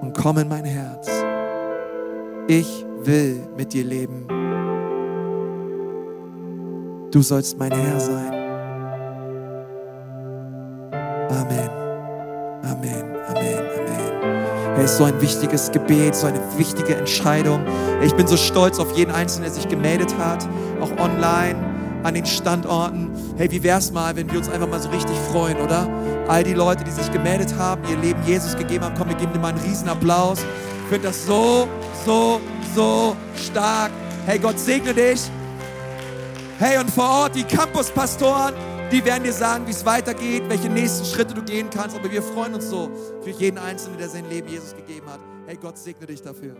und 0.00 0.16
komm 0.16 0.38
in 0.38 0.48
mein 0.48 0.64
Herz. 0.64 1.08
Ich 2.48 2.84
will 3.04 3.40
mit 3.56 3.72
dir 3.72 3.84
leben. 3.84 4.26
Du 7.10 7.20
sollst 7.22 7.58
mein 7.58 7.72
Herr 7.72 8.00
sein. 8.00 8.32
Amen. 11.30 11.70
Amen. 12.62 13.16
Amen. 13.28 14.41
Es 14.76 14.92
ist 14.92 14.96
so 14.98 15.04
ein 15.04 15.20
wichtiges 15.20 15.70
Gebet, 15.70 16.14
so 16.14 16.26
eine 16.26 16.40
wichtige 16.56 16.96
Entscheidung. 16.96 17.64
Ich 18.02 18.14
bin 18.14 18.26
so 18.26 18.36
stolz 18.36 18.78
auf 18.78 18.96
jeden 18.96 19.12
Einzelnen, 19.12 19.44
der 19.44 19.52
sich 19.52 19.68
gemeldet 19.68 20.14
hat, 20.18 20.48
auch 20.80 20.90
online, 20.98 21.56
an 22.02 22.14
den 22.14 22.26
Standorten. 22.26 23.10
Hey, 23.36 23.50
wie 23.50 23.62
wär's 23.62 23.92
mal, 23.92 24.16
wenn 24.16 24.30
wir 24.30 24.38
uns 24.38 24.48
einfach 24.48 24.68
mal 24.68 24.80
so 24.80 24.88
richtig 24.88 25.16
freuen, 25.30 25.58
oder? 25.58 25.88
All 26.26 26.42
die 26.42 26.54
Leute, 26.54 26.84
die 26.84 26.90
sich 26.90 27.10
gemeldet 27.12 27.54
haben, 27.56 27.82
ihr 27.88 27.96
Leben 27.98 28.20
Jesus 28.26 28.56
gegeben 28.56 28.84
haben, 28.84 28.94
komm, 28.96 29.08
wir 29.08 29.16
geben 29.16 29.32
dir 29.32 29.38
mal 29.38 29.48
einen 29.48 29.60
riesen 29.60 29.88
Applaus. 29.88 30.38
Ich 30.84 30.88
finde 30.88 31.08
das 31.08 31.26
so, 31.26 31.68
so, 32.04 32.40
so 32.74 33.14
stark. 33.36 33.90
Hey, 34.26 34.38
Gott 34.38 34.58
segne 34.58 34.94
dich. 34.94 35.20
Hey, 36.58 36.78
und 36.78 36.90
vor 36.90 37.08
Ort 37.08 37.34
die 37.34 37.44
Campuspastoren, 37.44 38.54
die 38.92 39.02
werden 39.04 39.24
dir 39.24 39.32
sagen, 39.32 39.66
wie 39.66 39.70
es 39.70 39.84
weitergeht, 39.86 40.42
welche 40.48 40.68
nächsten 40.68 41.06
Schritte 41.06 41.32
du 41.32 41.42
gehen 41.42 41.70
kannst. 41.70 41.96
Aber 41.96 42.10
wir 42.10 42.22
freuen 42.22 42.54
uns 42.54 42.68
so 42.68 42.90
für 43.22 43.30
jeden 43.30 43.58
Einzelnen, 43.58 43.98
der 43.98 44.08
sein 44.08 44.28
Leben 44.28 44.48
Jesus 44.48 44.76
gegeben 44.76 45.06
hat. 45.10 45.20
Hey, 45.46 45.56
Gott 45.56 45.78
segne 45.78 46.06
dich 46.06 46.20
dafür. 46.20 46.54